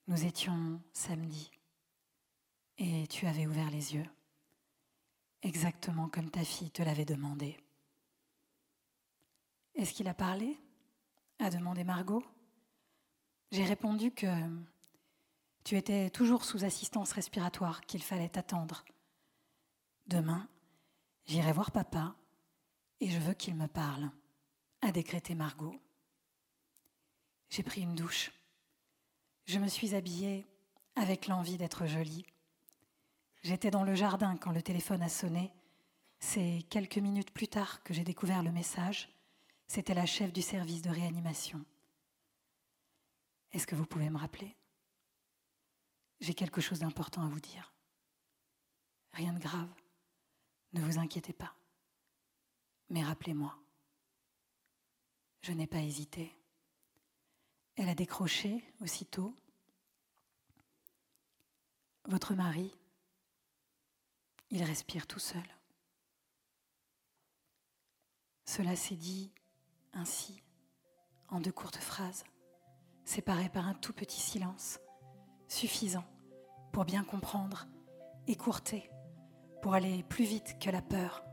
Nous 0.07 0.25
étions 0.25 0.81
samedi 0.91 1.51
et 2.77 3.07
tu 3.07 3.27
avais 3.27 3.47
ouvert 3.47 3.69
les 3.69 3.95
yeux, 3.95 4.09
exactement 5.43 6.09
comme 6.09 6.31
ta 6.31 6.43
fille 6.43 6.71
te 6.71 6.81
l'avait 6.81 7.05
demandé. 7.05 7.57
Est-ce 9.75 9.93
qu'il 9.93 10.07
a 10.07 10.13
parlé? 10.13 10.57
a 11.39 11.49
demandé 11.49 11.83
Margot. 11.83 12.23
J'ai 13.51 13.65
répondu 13.65 14.11
que 14.11 14.27
tu 15.63 15.75
étais 15.75 16.09
toujours 16.09 16.45
sous 16.45 16.63
assistance 16.63 17.11
respiratoire, 17.11 17.81
qu'il 17.81 18.01
fallait 18.01 18.37
attendre. 18.37 18.85
Demain, 20.07 20.47
j'irai 21.25 21.51
voir 21.51 21.71
papa 21.71 22.15
et 22.99 23.09
je 23.09 23.19
veux 23.19 23.33
qu'il 23.33 23.55
me 23.55 23.67
parle, 23.67 24.09
a 24.81 24.91
décrété 24.91 25.35
Margot. 25.35 25.75
J'ai 27.49 27.63
pris 27.63 27.81
une 27.81 27.95
douche. 27.95 28.31
Je 29.45 29.59
me 29.59 29.67
suis 29.67 29.95
habillée 29.95 30.45
avec 30.95 31.27
l'envie 31.27 31.57
d'être 31.57 31.85
jolie. 31.85 32.25
J'étais 33.43 33.71
dans 33.71 33.83
le 33.83 33.93
jardin 33.93 34.37
quand 34.37 34.51
le 34.51 34.61
téléphone 34.61 35.01
a 35.01 35.09
sonné. 35.09 35.51
C'est 36.19 36.65
quelques 36.69 36.97
minutes 36.97 37.31
plus 37.31 37.49
tard 37.49 37.83
que 37.83 37.93
j'ai 37.93 38.05
découvert 38.05 38.41
le 38.41 38.51
message. 38.51 39.09
C'était 39.67 39.93
la 39.93 40.05
chef 40.05 40.31
du 40.31 40.41
service 40.41 40.81
de 40.81 40.89
réanimation. 40.89 41.63
Est-ce 43.51 43.67
que 43.67 43.75
vous 43.75 43.85
pouvez 43.85 44.09
me 44.09 44.17
rappeler? 44.17 44.55
J'ai 46.21 46.33
quelque 46.33 46.61
chose 46.61 46.79
d'important 46.79 47.23
à 47.23 47.27
vous 47.27 47.41
dire. 47.41 47.73
Rien 49.11 49.33
de 49.33 49.39
grave. 49.39 49.69
Ne 50.71 50.81
vous 50.81 50.97
inquiétez 50.97 51.33
pas. 51.33 51.53
Mais 52.89 53.03
rappelez-moi. 53.03 53.57
Je 55.41 55.51
n'ai 55.51 55.67
pas 55.67 55.81
hésité. 55.81 56.33
Elle 57.75 57.89
a 57.89 57.95
décroché 57.95 58.63
aussitôt. 58.79 59.35
Votre 62.05 62.33
mari, 62.33 62.73
il 64.53 64.63
respire 64.63 65.07
tout 65.07 65.19
seul. 65.19 65.41
Cela 68.45 68.75
s'est 68.75 68.95
dit 68.95 69.33
ainsi, 69.93 70.43
en 71.29 71.39
deux 71.39 71.51
courtes 71.51 71.77
phrases, 71.77 72.23
séparées 73.03 73.49
par 73.49 73.67
un 73.67 73.73
tout 73.73 73.93
petit 73.93 74.19
silence, 74.19 74.79
suffisant 75.47 76.05
pour 76.71 76.85
bien 76.85 77.03
comprendre, 77.03 77.65
écourter, 78.27 78.91
pour 79.63 79.73
aller 79.73 80.03
plus 80.03 80.25
vite 80.25 80.57
que 80.59 80.69
la 80.69 80.83
peur. 80.83 81.25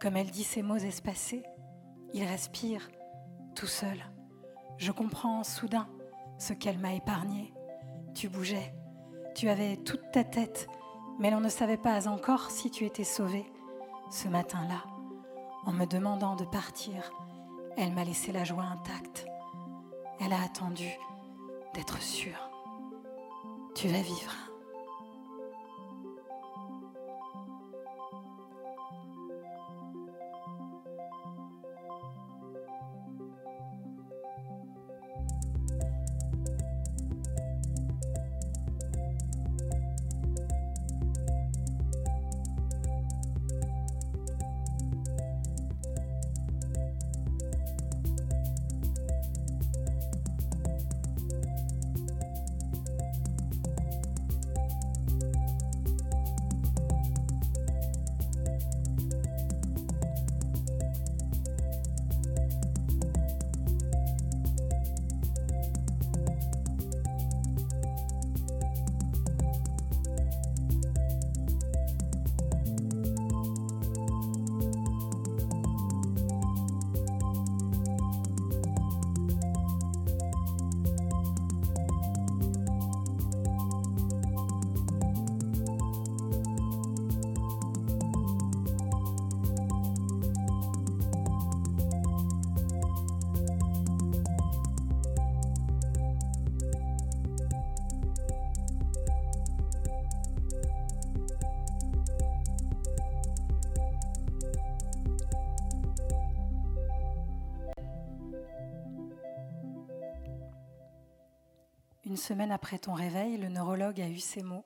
Comme 0.00 0.16
elle 0.16 0.30
dit 0.32 0.44
ces 0.44 0.62
mots 0.62 0.76
espacés, 0.76 1.44
il 2.12 2.24
respire 2.24 2.90
tout 3.54 3.68
seul. 3.68 4.04
Je 4.76 4.90
comprends 4.90 5.44
soudain 5.44 5.88
ce 6.36 6.52
qu'elle 6.52 6.78
m'a 6.78 6.94
épargné. 6.94 7.54
Tu 8.12 8.28
bougeais, 8.28 8.74
tu 9.36 9.48
avais 9.48 9.76
toute 9.76 10.10
ta 10.10 10.24
tête, 10.24 10.68
mais 11.20 11.30
l'on 11.30 11.40
ne 11.40 11.50
savait 11.50 11.76
pas 11.76 12.08
encore 12.08 12.50
si 12.50 12.70
tu 12.70 12.84
étais 12.84 13.04
sauvé. 13.04 13.44
Ce 14.10 14.26
matin-là, 14.26 14.82
en 15.66 15.72
me 15.72 15.84
demandant 15.84 16.34
de 16.34 16.46
partir, 16.46 17.12
elle 17.76 17.92
m'a 17.92 18.04
laissé 18.04 18.32
la 18.32 18.42
joie 18.42 18.64
intacte. 18.64 19.26
Elle 20.18 20.32
a 20.32 20.42
attendu 20.42 20.88
d'être 21.74 22.00
sûre. 22.02 22.50
Tu 23.74 23.86
vas 23.88 24.02
vivre. 24.02 24.49
Après 112.70 112.78
ton 112.78 112.94
réveil, 112.94 113.36
le 113.36 113.48
neurologue 113.48 114.00
a 114.00 114.08
eu 114.08 114.20
ces 114.20 114.44
mots. 114.44 114.64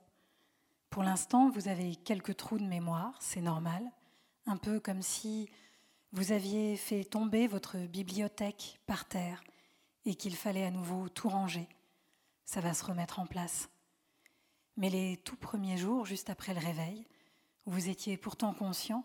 Pour 0.90 1.02
l'instant, 1.02 1.48
vous 1.48 1.68
avez 1.68 1.96
quelques 1.96 2.36
trous 2.36 2.58
de 2.58 2.66
mémoire, 2.66 3.16
c'est 3.18 3.40
normal, 3.40 3.82
un 4.44 4.58
peu 4.58 4.78
comme 4.78 5.00
si 5.00 5.48
vous 6.12 6.30
aviez 6.30 6.76
fait 6.76 7.04
tomber 7.04 7.46
votre 7.46 7.78
bibliothèque 7.78 8.78
par 8.84 9.08
terre 9.08 9.42
et 10.04 10.16
qu'il 10.16 10.36
fallait 10.36 10.66
à 10.66 10.70
nouveau 10.70 11.08
tout 11.08 11.30
ranger. 11.30 11.66
Ça 12.44 12.60
va 12.60 12.74
se 12.74 12.84
remettre 12.84 13.20
en 13.20 13.26
place. 13.26 13.70
Mais 14.76 14.90
les 14.90 15.16
tout 15.16 15.36
premiers 15.36 15.78
jours, 15.78 16.04
juste 16.04 16.28
après 16.28 16.52
le 16.52 16.60
réveil, 16.60 17.06
où 17.64 17.70
vous 17.70 17.88
étiez 17.88 18.18
pourtant 18.18 18.52
conscient, 18.52 19.02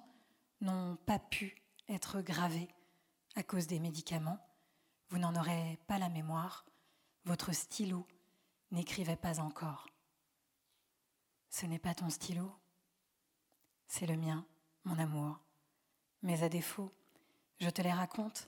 n'ont 0.60 0.97
pas 1.06 1.20
pu 1.20 1.56
être 1.88 2.20
gravés 2.20 2.68
à 3.38 3.43
cause 3.43 3.66
des 3.66 3.80
médicaments. 3.80 4.45
Vous 5.08 5.20
n'en 5.20 5.38
aurez 5.38 5.80
pas 5.88 6.00
la 6.00 6.10
mémoire. 6.10 6.66
Votre 7.24 7.54
stylo 7.54 8.06
n'écrivait 8.72 9.15
pas 9.15 9.39
encore. 9.39 9.88
Ce 11.49 11.65
n'est 11.65 11.80
pas 11.80 11.95
ton 11.95 12.09
stylo, 12.09 12.51
c'est 13.88 14.05
le 14.05 14.15
mien, 14.15 14.45
mon 14.86 14.99
amour. 14.99 15.39
Mais 16.22 16.43
à 16.43 16.49
défaut, 16.49 16.91
je 17.59 17.70
te 17.70 17.82
les 17.82 17.91
raconte, 17.91 18.47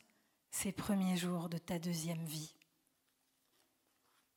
ces 0.51 0.71
premiers 0.71 1.17
jours 1.17 1.49
de 1.49 1.57
ta 1.57 1.79
deuxième 1.79 2.23
vie. 2.25 2.53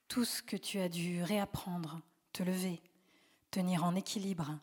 Tout 0.09 0.25
ce 0.25 0.43
que 0.43 0.57
tu 0.57 0.81
as 0.81 0.89
dû 0.89 1.23
réapprendre, 1.23 2.01
te 2.33 2.43
lever, 2.43 2.83
tenir 3.51 3.85
en 3.85 3.95
équilibre, 3.95 4.59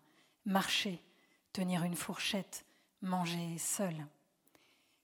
marcher, 0.45 1.03
tenir 1.53 1.83
une 1.83 1.95
fourchette, 1.95 2.65
manger 3.01 3.57
seul. 3.57 4.07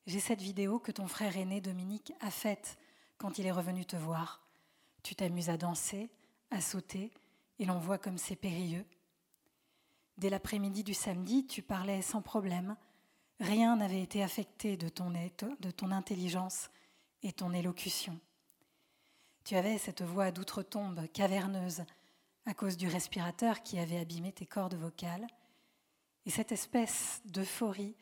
J'ai 0.05 0.19
cette 0.19 0.41
vidéo 0.41 0.79
que 0.79 0.91
ton 0.91 1.07
frère 1.07 1.37
aîné 1.37 1.59
Dominique 1.59 2.13
a 2.21 2.31
faite 2.31 2.77
quand 3.17 3.37
il 3.39 3.45
est 3.45 3.51
revenu 3.51 3.85
te 3.85 3.97
voir. 3.97 4.46
Tu 5.03 5.15
t'amuses 5.15 5.49
à 5.49 5.57
danser, 5.57 6.09
à 6.51 6.61
sauter, 6.61 7.11
et 7.59 7.65
l'on 7.65 7.79
voit 7.79 7.97
comme 7.97 8.17
c'est 8.17 8.35
périlleux. 8.35 8.85
Dès 10.17 10.29
l'après-midi 10.29 10.83
du 10.83 10.93
samedi, 10.93 11.45
tu 11.45 11.61
parlais 11.61 12.01
sans 12.01 12.21
problème. 12.21 12.75
Rien 13.39 13.75
n'avait 13.75 14.01
été 14.01 14.23
affecté 14.23 14.77
de 14.77 14.89
ton, 14.89 15.91
intelligence 15.91 16.69
et 17.21 17.31
ton 17.31 17.53
élocution. 17.53 18.19
Tu 19.43 19.55
avais 19.55 19.77
cette 19.77 20.01
voix 20.01 20.31
d'outre-tombe, 20.31 21.07
caverneuse, 21.13 21.83
à 22.45 22.53
cause 22.53 22.77
du 22.77 22.87
respirateur 22.87 23.61
qui 23.61 23.77
avait 23.77 23.99
abîmé 23.99 24.31
tes 24.31 24.45
cordes 24.45 24.75
vocales, 24.75 25.27
et 26.25 26.29
cette 26.29 26.51
espèce 26.51 27.21
d'euphorie, 27.25 27.95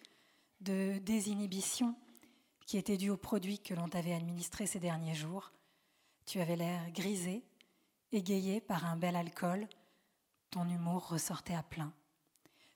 de 0.62 0.98
désinhibition 1.00 1.96
qui 2.66 2.78
était 2.78 2.98
dû 2.98 3.10
aux 3.10 3.18
produits 3.18 3.60
que 3.60 3.74
l'on 3.74 3.88
t'avait 3.88 4.14
administrés 4.14 4.66
ces 4.66 4.80
derniers 4.80 5.14
jours. 5.14 5.52
Tu 6.26 6.42
avais 6.42 6.56
l'air 6.56 6.92
grisé, 6.92 7.44
égayé 8.12 8.60
par 8.62 8.86
un 8.86 8.96
bel 8.96 9.16
alcool. 9.16 9.68
Ton 10.50 10.68
humour 10.70 11.08
ressortait 11.08 11.56
à 11.56 11.64
plein. 11.64 11.94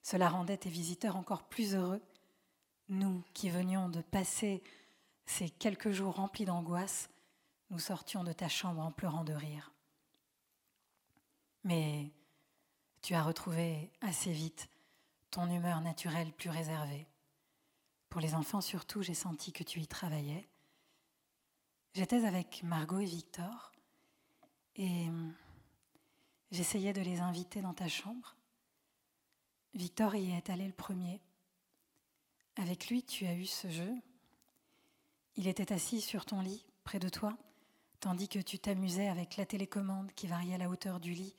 Cela 0.01 0.29
rendait 0.29 0.57
tes 0.57 0.69
visiteurs 0.69 1.15
encore 1.15 1.43
plus 1.43 1.75
heureux. 1.75 2.01
Nous 2.89 3.23
qui 3.33 3.49
venions 3.49 3.89
de 3.89 4.01
passer 4.01 4.63
ces 5.25 5.49
quelques 5.49 5.91
jours 5.91 6.15
remplis 6.15 6.45
d'angoisse, 6.45 7.09
nous 7.69 7.79
sortions 7.79 8.23
de 8.23 8.33
ta 8.33 8.49
chambre 8.49 8.81
en 8.81 8.91
pleurant 8.91 9.23
de 9.23 9.33
rire. 9.33 9.71
Mais 11.63 12.11
tu 13.01 13.13
as 13.13 13.23
retrouvé 13.23 13.91
assez 14.01 14.31
vite 14.31 14.69
ton 15.29 15.49
humeur 15.49 15.81
naturelle 15.81 16.31
plus 16.33 16.49
réservée. 16.49 17.07
Pour 18.09 18.21
les 18.21 18.33
enfants 18.33 18.61
surtout, 18.61 19.03
j'ai 19.03 19.13
senti 19.13 19.51
que 19.51 19.63
tu 19.63 19.79
y 19.79 19.87
travaillais. 19.87 20.48
J'étais 21.93 22.23
avec 22.23 22.61
Margot 22.63 22.99
et 22.99 23.05
Victor 23.05 23.71
et 24.75 25.07
j'essayais 26.51 26.93
de 26.93 27.01
les 27.01 27.19
inviter 27.19 27.61
dans 27.61 27.73
ta 27.73 27.87
chambre. 27.87 28.35
Victor 29.73 30.15
y 30.15 30.31
est 30.31 30.49
allé 30.51 30.67
le 30.67 30.73
premier. 30.73 31.19
Avec 32.57 32.89
lui, 32.89 33.03
tu 33.03 33.25
as 33.25 33.33
eu 33.33 33.45
ce 33.45 33.69
jeu. 33.69 33.91
Il 35.35 35.47
était 35.47 35.73
assis 35.73 35.99
sur 35.99 36.25
ton 36.25 36.41
lit, 36.41 36.65
près 36.83 36.99
de 36.99 37.09
toi, 37.09 37.35
tandis 37.99 38.29
que 38.29 38.39
tu 38.39 38.59
t'amusais 38.59 39.07
avec 39.07 39.35
la 39.37 39.45
télécommande 39.45 40.11
qui 40.13 40.27
variait 40.27 40.57
la 40.57 40.69
hauteur 40.69 40.99
du 40.99 41.13
lit 41.13 41.35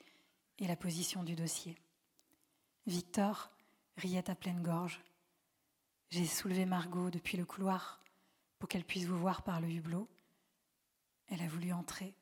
et 0.59 0.66
la 0.66 0.76
position 0.76 1.22
du 1.22 1.36
dossier. 1.36 1.78
Victor 2.86 3.51
riait 3.96 4.28
à 4.28 4.34
pleine 4.34 4.62
gorge. 4.62 5.01
J'ai 6.11 6.26
soulevé 6.26 6.64
Margot 6.66 7.11
depuis 7.11 7.36
le 7.36 7.44
couloir 7.44 8.01
pour 8.59 8.68
qu'elle 8.68 8.84
puisse 8.84 9.05
vous 9.05 9.18
voir 9.18 9.42
par 9.42 9.61
le 9.61 9.68
hublot. 9.68 10.09
Elle 11.31 11.43
a 11.43 11.49
voulu 11.49 11.72
entrer. 11.72 12.14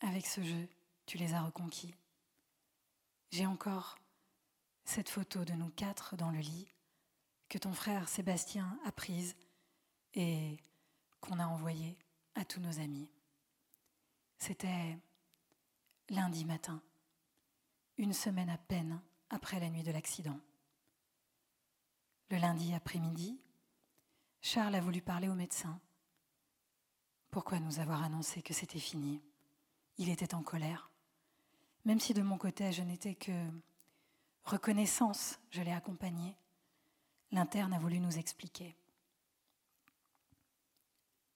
Avec 0.00 0.26
ce 0.26 0.42
jeu, 0.42 0.68
tu 1.06 1.18
les 1.18 1.34
as 1.34 1.42
reconquis. 1.42 1.94
J'ai 3.30 3.46
encore 3.46 3.98
cette 4.84 5.08
photo 5.08 5.44
de 5.44 5.52
nous 5.52 5.70
quatre 5.70 6.16
dans 6.16 6.30
le 6.30 6.38
lit 6.40 6.72
que 7.48 7.58
ton 7.58 7.72
frère 7.72 8.08
Sébastien 8.08 8.78
a 8.84 8.92
prise 8.92 9.36
et 10.14 10.56
qu'on 11.20 11.38
a 11.38 11.46
envoyée 11.46 11.96
à 12.34 12.44
tous 12.44 12.60
nos 12.60 12.78
amis. 12.78 13.08
C'était 14.38 14.98
lundi 16.08 16.44
matin, 16.44 16.82
une 17.96 18.12
semaine 18.12 18.50
à 18.50 18.58
peine 18.58 19.00
après 19.30 19.60
la 19.60 19.70
nuit 19.70 19.82
de 19.82 19.92
l'accident. 19.92 20.40
Le 22.30 22.38
lundi 22.38 22.74
après-midi, 22.74 23.38
Charles 24.40 24.74
a 24.74 24.80
voulu 24.80 25.00
parler 25.00 25.28
au 25.28 25.34
médecin. 25.34 25.78
Pourquoi 27.32 27.58
nous 27.58 27.80
avoir 27.80 28.04
annoncé 28.04 28.42
que 28.42 28.54
c'était 28.54 28.78
fini? 28.78 29.20
Il 29.98 30.08
était 30.08 30.36
en 30.36 30.42
colère. 30.44 30.88
Même 31.84 31.98
si 31.98 32.14
de 32.14 32.22
mon 32.22 32.38
côté 32.38 32.70
je 32.70 32.82
n'étais 32.82 33.16
que 33.16 33.32
reconnaissance, 34.44 35.40
je 35.50 35.62
l'ai 35.62 35.72
accompagné, 35.72 36.36
l'interne 37.32 37.72
a 37.72 37.80
voulu 37.80 37.98
nous 37.98 38.18
expliquer. 38.18 38.76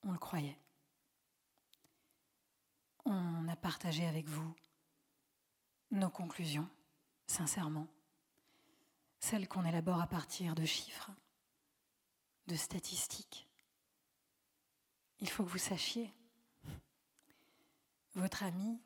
On 0.05 0.13
le 0.13 0.19
croyait. 0.19 0.59
On 3.05 3.49
a 3.49 3.57
partagé 3.57 4.07
avec 4.07 4.29
vous 4.29 4.55
nos 5.91 6.11
conclusions, 6.11 6.69
sincèrement 7.27 7.89
celle 9.19 9.49
qu'on 9.49 9.65
élabore 9.65 10.01
à 10.01 10.07
partir 10.07 10.55
de 10.55 10.65
chiffres, 10.65 11.11
de 12.47 12.55
statistiques. 12.55 13.46
Il 15.21 15.31
faut 15.31 15.45
que 15.45 15.51
vous 15.51 15.59
sachiez, 15.59 16.13
votre 18.15 18.43
ami, 18.43 18.81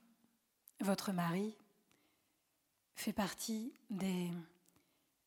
votre 0.80 1.12
mari 1.12 1.56
fait 2.94 3.12
partie 3.12 3.72
des 3.90 4.30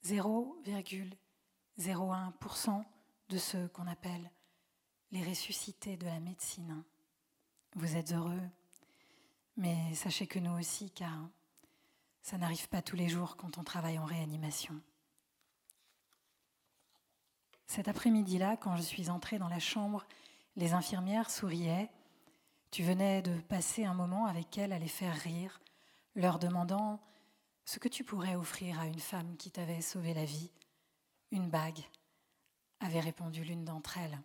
0,01% 0.06 2.84
de 3.30 3.38
ceux 3.38 3.68
qu'on 3.70 3.88
appelle 3.88 4.30
les 5.12 5.24
ressuscités 5.24 5.96
de 5.98 6.06
la 6.06 6.20
médecine. 6.20 6.84
Vous 7.76 7.96
êtes 7.96 8.14
heureux, 8.14 8.42
mais 9.58 9.94
sachez 9.96 10.28
que 10.28 10.40
nous 10.40 10.60
aussi, 10.60 10.92
car 10.92 11.28
ça 12.22 12.38
n'arrive 12.38 12.70
pas 12.70 12.82
tous 12.82 12.96
les 12.96 13.10
jours 13.10 13.36
quand 13.36 13.58
on 13.58 13.64
travaille 13.64 14.00
en 14.00 14.06
réanimation. 14.06 14.80
Cet 17.68 17.88
après-midi-là, 17.88 18.58
quand 18.58 18.76
je 18.78 18.82
suis 18.82 19.10
entrée 19.10 19.40
dans 19.40 19.48
la 19.48 19.60
chambre, 19.60 20.06
les 20.56 20.74
infirmières 20.74 21.30
souriaient. 21.30 21.90
Tu 22.72 22.84
venais 22.84 23.22
de 23.22 23.40
passer 23.42 23.86
un 23.86 23.94
moment 23.94 24.26
avec 24.26 24.58
elles 24.58 24.74
à 24.74 24.80
les 24.80 24.88
faire 24.88 25.16
rire, 25.16 25.62
leur 26.16 26.40
demandant 26.40 27.00
ce 27.66 27.80
que 27.80 27.88
tu 27.88 28.04
pourrais 28.04 28.36
offrir 28.36 28.80
à 28.80 28.88
une 28.88 29.00
femme 29.00 29.38
qui 29.38 29.52
t'avait 29.52 29.82
sauvé 29.82 30.14
la 30.14 30.26
vie. 30.26 30.52
Une 31.32 31.50
bague, 31.50 31.84
avait 32.80 33.00
répondu 33.00 33.44
l'une 33.44 33.64
d'entre 33.64 33.98
elles. 33.98 34.20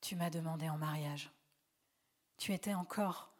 Tu 0.00 0.16
m'as 0.16 0.30
demandé 0.30 0.68
en 0.68 0.76
mariage. 0.76 1.30
Tu 2.36 2.52
étais 2.52 2.74
encore 2.74 3.30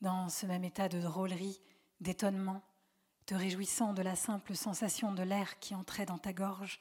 dans 0.00 0.28
ce 0.28 0.46
même 0.46 0.64
état 0.64 0.88
de 0.88 1.00
drôlerie, 1.00 1.60
d'étonnement, 2.00 2.62
te 3.24 3.34
réjouissant 3.34 3.94
de 3.94 4.02
la 4.02 4.14
simple 4.14 4.54
sensation 4.54 5.12
de 5.12 5.22
l'air 5.22 5.58
qui 5.58 5.74
entrait 5.74 6.06
dans 6.06 6.18
ta 6.18 6.32
gorge 6.32 6.80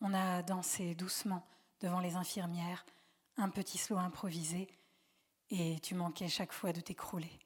on 0.00 0.14
a 0.14 0.42
dansé 0.42 0.94
doucement 0.94 1.46
devant 1.80 2.00
les 2.00 2.16
infirmières, 2.16 2.84
un 3.40 3.48
petit 3.48 3.78
slow 3.78 3.98
improvisé, 3.98 4.68
et 5.50 5.80
tu 5.80 5.94
manquais 5.94 6.28
chaque 6.28 6.52
fois 6.52 6.72
de 6.72 6.80
t'écrouler. 6.80 7.38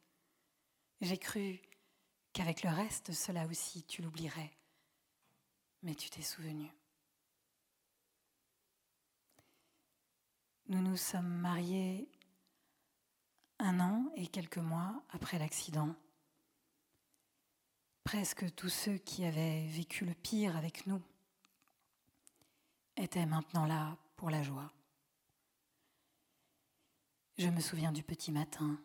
J'ai 1.01 1.19
cru 1.19 1.61
qu'avec 2.33 2.63
le 2.63 2.71
reste, 2.71 3.13
cela 3.13 3.47
aussi, 3.47 3.85
tu 3.85 4.03
l'oublierais. 4.03 4.51
Mais 5.83 5.95
tu 5.95 6.11
t'es 6.11 6.23
souvenu. 6.23 6.71
Nous 10.67 10.81
nous 10.81 10.97
sommes 10.97 11.29
mariés 11.29 12.09
un 13.59 13.81
an 13.81 14.11
et 14.17 14.27
quelques 14.27 14.59
mois 14.59 15.03
après 15.11 15.39
l'accident. 15.39 15.95
Presque 18.03 18.55
tous 18.55 18.71
ceux 18.71 18.99
qui 18.99 19.25
avaient 19.25 19.67
vécu 19.67 20.05
le 20.05 20.15
pire 20.15 20.57
avec 20.57 20.87
nous 20.87 21.03
était 22.97 23.27
maintenant 23.27 23.67
là 23.67 23.97
pour 24.17 24.31
la 24.31 24.43
joie. 24.43 24.73
Je 27.37 27.49
me 27.49 27.61
souviens 27.61 27.91
du 27.91 28.05
petit 28.05 28.31
matin, 28.31 28.81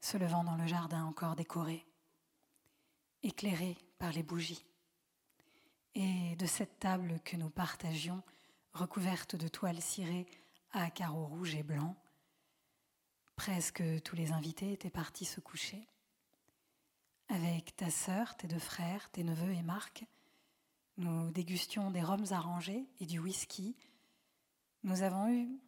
se 0.00 0.16
levant 0.16 0.44
dans 0.44 0.54
le 0.54 0.68
jardin 0.68 1.04
encore 1.04 1.34
décoré, 1.34 1.84
éclairé 3.24 3.76
par 3.98 4.12
les 4.12 4.22
bougies, 4.22 4.64
et 5.96 6.36
de 6.36 6.46
cette 6.46 6.78
table 6.78 7.18
que 7.24 7.36
nous 7.36 7.50
partagions, 7.50 8.22
recouverte 8.74 9.34
de 9.34 9.48
toiles 9.48 9.82
cirées 9.82 10.26
à 10.70 10.88
carreaux 10.88 11.26
rouges 11.26 11.56
et 11.56 11.64
blancs. 11.64 11.96
Presque 13.34 13.82
tous 14.04 14.14
les 14.14 14.30
invités 14.30 14.72
étaient 14.72 14.88
partis 14.88 15.24
se 15.24 15.40
coucher. 15.40 15.88
Avec 17.28 17.74
ta 17.74 17.90
sœur, 17.90 18.36
tes 18.36 18.46
deux 18.46 18.60
frères, 18.60 19.10
tes 19.10 19.24
neveux 19.24 19.52
et 19.52 19.62
Marc, 19.62 20.04
nous 20.96 21.32
dégustions 21.32 21.90
des 21.90 22.02
rhums 22.02 22.30
arrangés 22.30 22.88
et 23.00 23.06
du 23.06 23.18
whisky. 23.18 23.76
Nous 24.84 25.02
avons 25.02 25.28
eu 25.28 25.60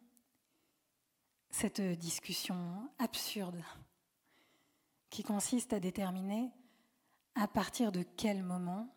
cette 1.53 1.81
discussion 1.81 2.89
absurde 2.97 3.63
qui 5.11 5.23
consiste 5.23 5.71
à 5.71 5.79
déterminer 5.79 6.51
à 7.35 7.47
partir 7.47 7.91
de 7.91 8.03
quel 8.17 8.41
moment 8.41 8.93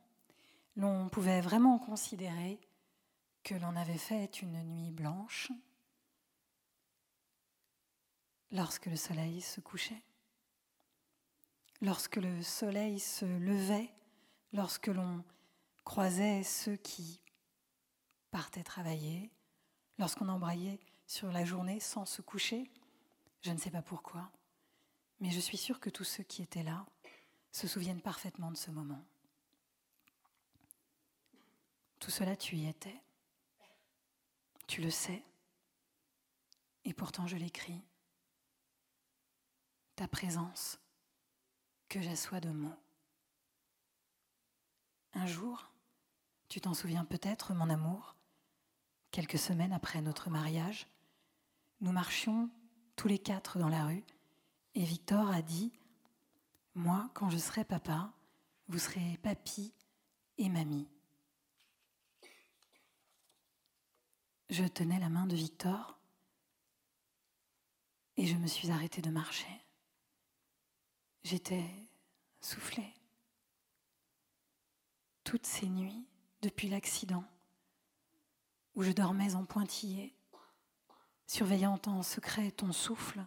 l'on 0.75 1.09
pouvait 1.11 1.43
vraiment 1.43 1.79
considérer 1.79 2.59
que 3.45 3.55
l'on 3.55 3.77
avait 3.77 3.99
fait 3.99 4.41
une 4.41 4.63
nuit 4.65 4.91
blanche 4.91 5.53
lorsque 8.51 8.87
le 8.87 8.97
soleil 8.97 9.43
se 9.43 9.61
couchait, 9.61 10.03
lorsque 11.83 12.17
le 12.17 12.43
soleil 12.43 12.99
se 12.99 13.27
levait, 13.27 13.93
lorsque 14.55 14.89
l'on 14.89 15.23
croisait 15.85 16.43
ceux 16.43 16.77
qui 16.77 17.21
partaient 18.31 18.65
travailler, 18.65 19.31
lorsqu'on 19.99 20.29
embrayait 20.29 20.81
sur 21.07 21.31
la 21.33 21.45
journée 21.45 21.81
sans 21.81 22.05
se 22.05 22.23
coucher. 22.23 22.71
Je 23.43 23.51
ne 23.51 23.59
sais 23.59 23.71
pas 23.71 23.83
pourquoi, 23.83 24.31
mais 25.21 25.31
je 25.31 25.41
suis 25.41 25.57
sûre 25.57 25.81
que 25.81 25.91
tous 25.91 26.05
ceux 26.05 26.25
qui 26.25 26.43
étaient 26.43 26.63
là 26.63 26.87
se 27.53 27.69
souviennent 27.69 28.01
parfaitement 28.01 28.51
de 28.51 28.57
ce 28.57 28.71
moment. 28.71 29.05
Tout 32.01 32.11
cela, 32.11 32.37
tu 32.37 32.57
y 32.57 32.69
étais. 32.69 33.01
Tu 34.67 34.81
le 34.81 34.91
sais. 34.91 35.23
Et 36.85 36.93
pourtant, 36.93 37.27
je 37.27 37.37
l'écris. 37.37 37.83
Ta 39.95 40.07
présence, 40.07 40.79
que 41.89 42.03
j'assois 42.03 42.41
de 42.41 42.51
mots. 42.51 42.77
Un 45.15 45.27
jour, 45.27 45.71
tu 46.49 46.61
t'en 46.61 46.75
souviens 46.75 47.05
peut-être, 47.05 47.55
mon 47.55 47.71
amour 47.71 48.17
quelques 49.17 49.39
semaines 49.39 49.73
après 49.73 50.03
notre 50.03 50.29
mariage, 50.29 50.87
nous 51.81 51.93
marchions 51.93 52.51
tous 52.97 53.09
les 53.09 53.19
quatre 53.19 53.59
dans 53.59 53.69
la 53.69 53.85
rue 53.85 54.05
et 54.75 54.85
Victor 54.85 55.31
a 55.31 55.43
dit 55.43 55.73
Moi, 56.75 57.11
quand 57.15 57.31
je 57.31 57.39
serai 57.39 57.65
papa, 57.65 58.13
vous 58.69 58.79
serez 58.79 59.19
papy 59.23 59.73
et 60.39 60.49
mamie. 60.49 60.89
Je 64.49 64.65
tenais 64.65 65.01
la 65.01 65.09
main 65.09 65.27
de 65.27 65.35
Victor 65.35 65.99
et 68.17 68.27
je 68.27 68.37
me 68.37 68.47
suis 68.47 68.71
arrêtée 68.71 69.03
de 69.03 69.11
marcher. 69.11 69.65
J'étais 71.25 71.69
soufflée. 72.41 72.95
Toutes 75.25 75.47
ces 75.47 75.67
nuits, 75.67 76.07
depuis 76.41 76.69
l'accident, 76.69 77.25
où 78.75 78.83
je 78.83 78.93
dormais 78.93 79.35
en 79.35 79.45
pointillé, 79.45 80.16
surveillant 81.27 81.81
en 81.87 82.03
secret 82.03 82.51
ton 82.51 82.73
souffle, 82.73 83.25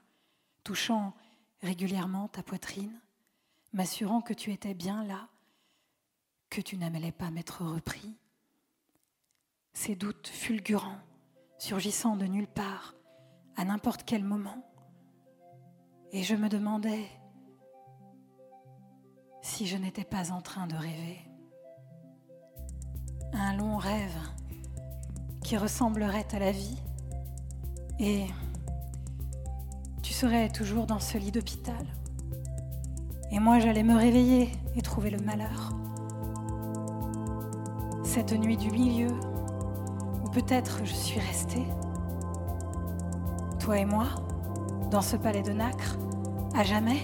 touchant 0.63 1.13
régulièrement 1.61 2.27
ta 2.27 2.43
poitrine, 2.43 2.99
m'assurant 3.73 4.21
que 4.21 4.33
tu 4.33 4.51
étais 4.51 4.73
bien 4.73 5.03
là, 5.03 5.27
que 6.49 6.61
tu 6.61 6.77
n'allais 6.77 7.11
pas 7.11 7.31
m'être 7.31 7.63
repris. 7.63 8.17
Ces 9.73 9.95
doutes 9.95 10.27
fulgurants, 10.27 10.99
surgissant 11.57 12.15
de 12.15 12.25
nulle 12.25 12.47
part, 12.47 12.95
à 13.55 13.65
n'importe 13.65 14.03
quel 14.03 14.23
moment. 14.23 14.65
Et 16.11 16.23
je 16.23 16.35
me 16.35 16.49
demandais 16.49 17.07
si 19.41 19.67
je 19.67 19.77
n'étais 19.77 20.03
pas 20.03 20.31
en 20.31 20.41
train 20.41 20.67
de 20.67 20.75
rêver. 20.75 21.19
Un 23.33 23.55
long 23.57 23.77
rêve 23.77 24.17
qui 25.43 25.55
ressemblerait 25.57 26.27
à 26.33 26.39
la 26.39 26.51
vie. 26.51 26.81
Et 28.01 28.27
tu 30.01 30.13
serais 30.13 30.47
toujours 30.47 30.85
dans 30.85 30.99
ce 30.99 31.17
lit 31.17 31.31
d'hôpital. 31.31 31.85
Et 33.31 33.39
moi, 33.39 33.59
j'allais 33.59 33.83
me 33.83 33.95
réveiller 33.95 34.49
et 34.77 34.81
trouver 34.81 35.09
le 35.09 35.19
malheur. 35.19 35.73
Cette 38.03 38.31
nuit 38.31 38.55
du 38.55 38.71
milieu, 38.71 39.09
où 40.23 40.29
peut-être 40.29 40.79
je 40.85 40.93
suis 40.93 41.19
restée, 41.19 41.65
toi 43.59 43.77
et 43.77 43.85
moi, 43.85 44.07
dans 44.89 45.01
ce 45.01 45.17
palais 45.17 45.43
de 45.43 45.51
nacre, 45.51 45.97
à 46.55 46.63
jamais, 46.63 47.01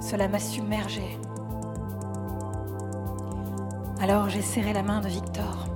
cela 0.00 0.28
m'a 0.28 0.38
submergée. 0.38 1.18
Alors 4.00 4.30
j'ai 4.30 4.42
serré 4.42 4.72
la 4.72 4.82
main 4.82 5.02
de 5.02 5.08
Victor. 5.08 5.68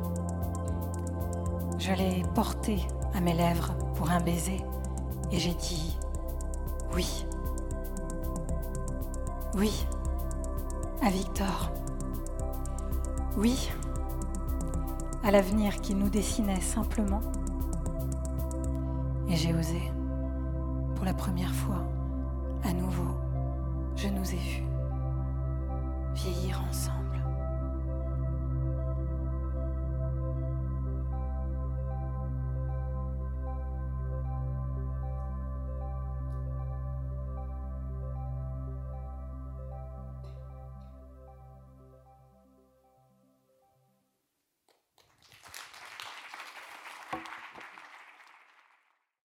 Je 1.79 1.93
l'ai 1.93 2.23
porté 2.35 2.79
à 3.15 3.21
mes 3.21 3.33
lèvres 3.33 3.75
pour 3.95 4.11
un 4.11 4.21
baiser 4.21 4.61
et 5.31 5.39
j'ai 5.39 5.55
dit 5.55 5.97
oui. 6.95 7.27
Oui, 9.57 9.87
à 11.03 11.11
Victor. 11.11 11.71
Oui, 13.37 13.71
à 15.23 15.31
l'avenir 15.31 15.81
qu'il 15.81 15.99
nous 15.99 16.11
dessinait 16.11 16.61
simplement. 16.61 17.21
Et 19.29 19.37
j'ai 19.37 19.55
osé, 19.55 19.81
pour 20.95 21.05
la 21.05 21.15
première 21.15 21.53
fois, 21.55 21.85
à 22.63 22.73
nouveau, 22.73 23.15
je 23.97 24.09
nous 24.09 24.29
ai 24.33 24.39
vus 24.39 24.65
vieillir 26.15 26.63
ensemble. 26.69 27.04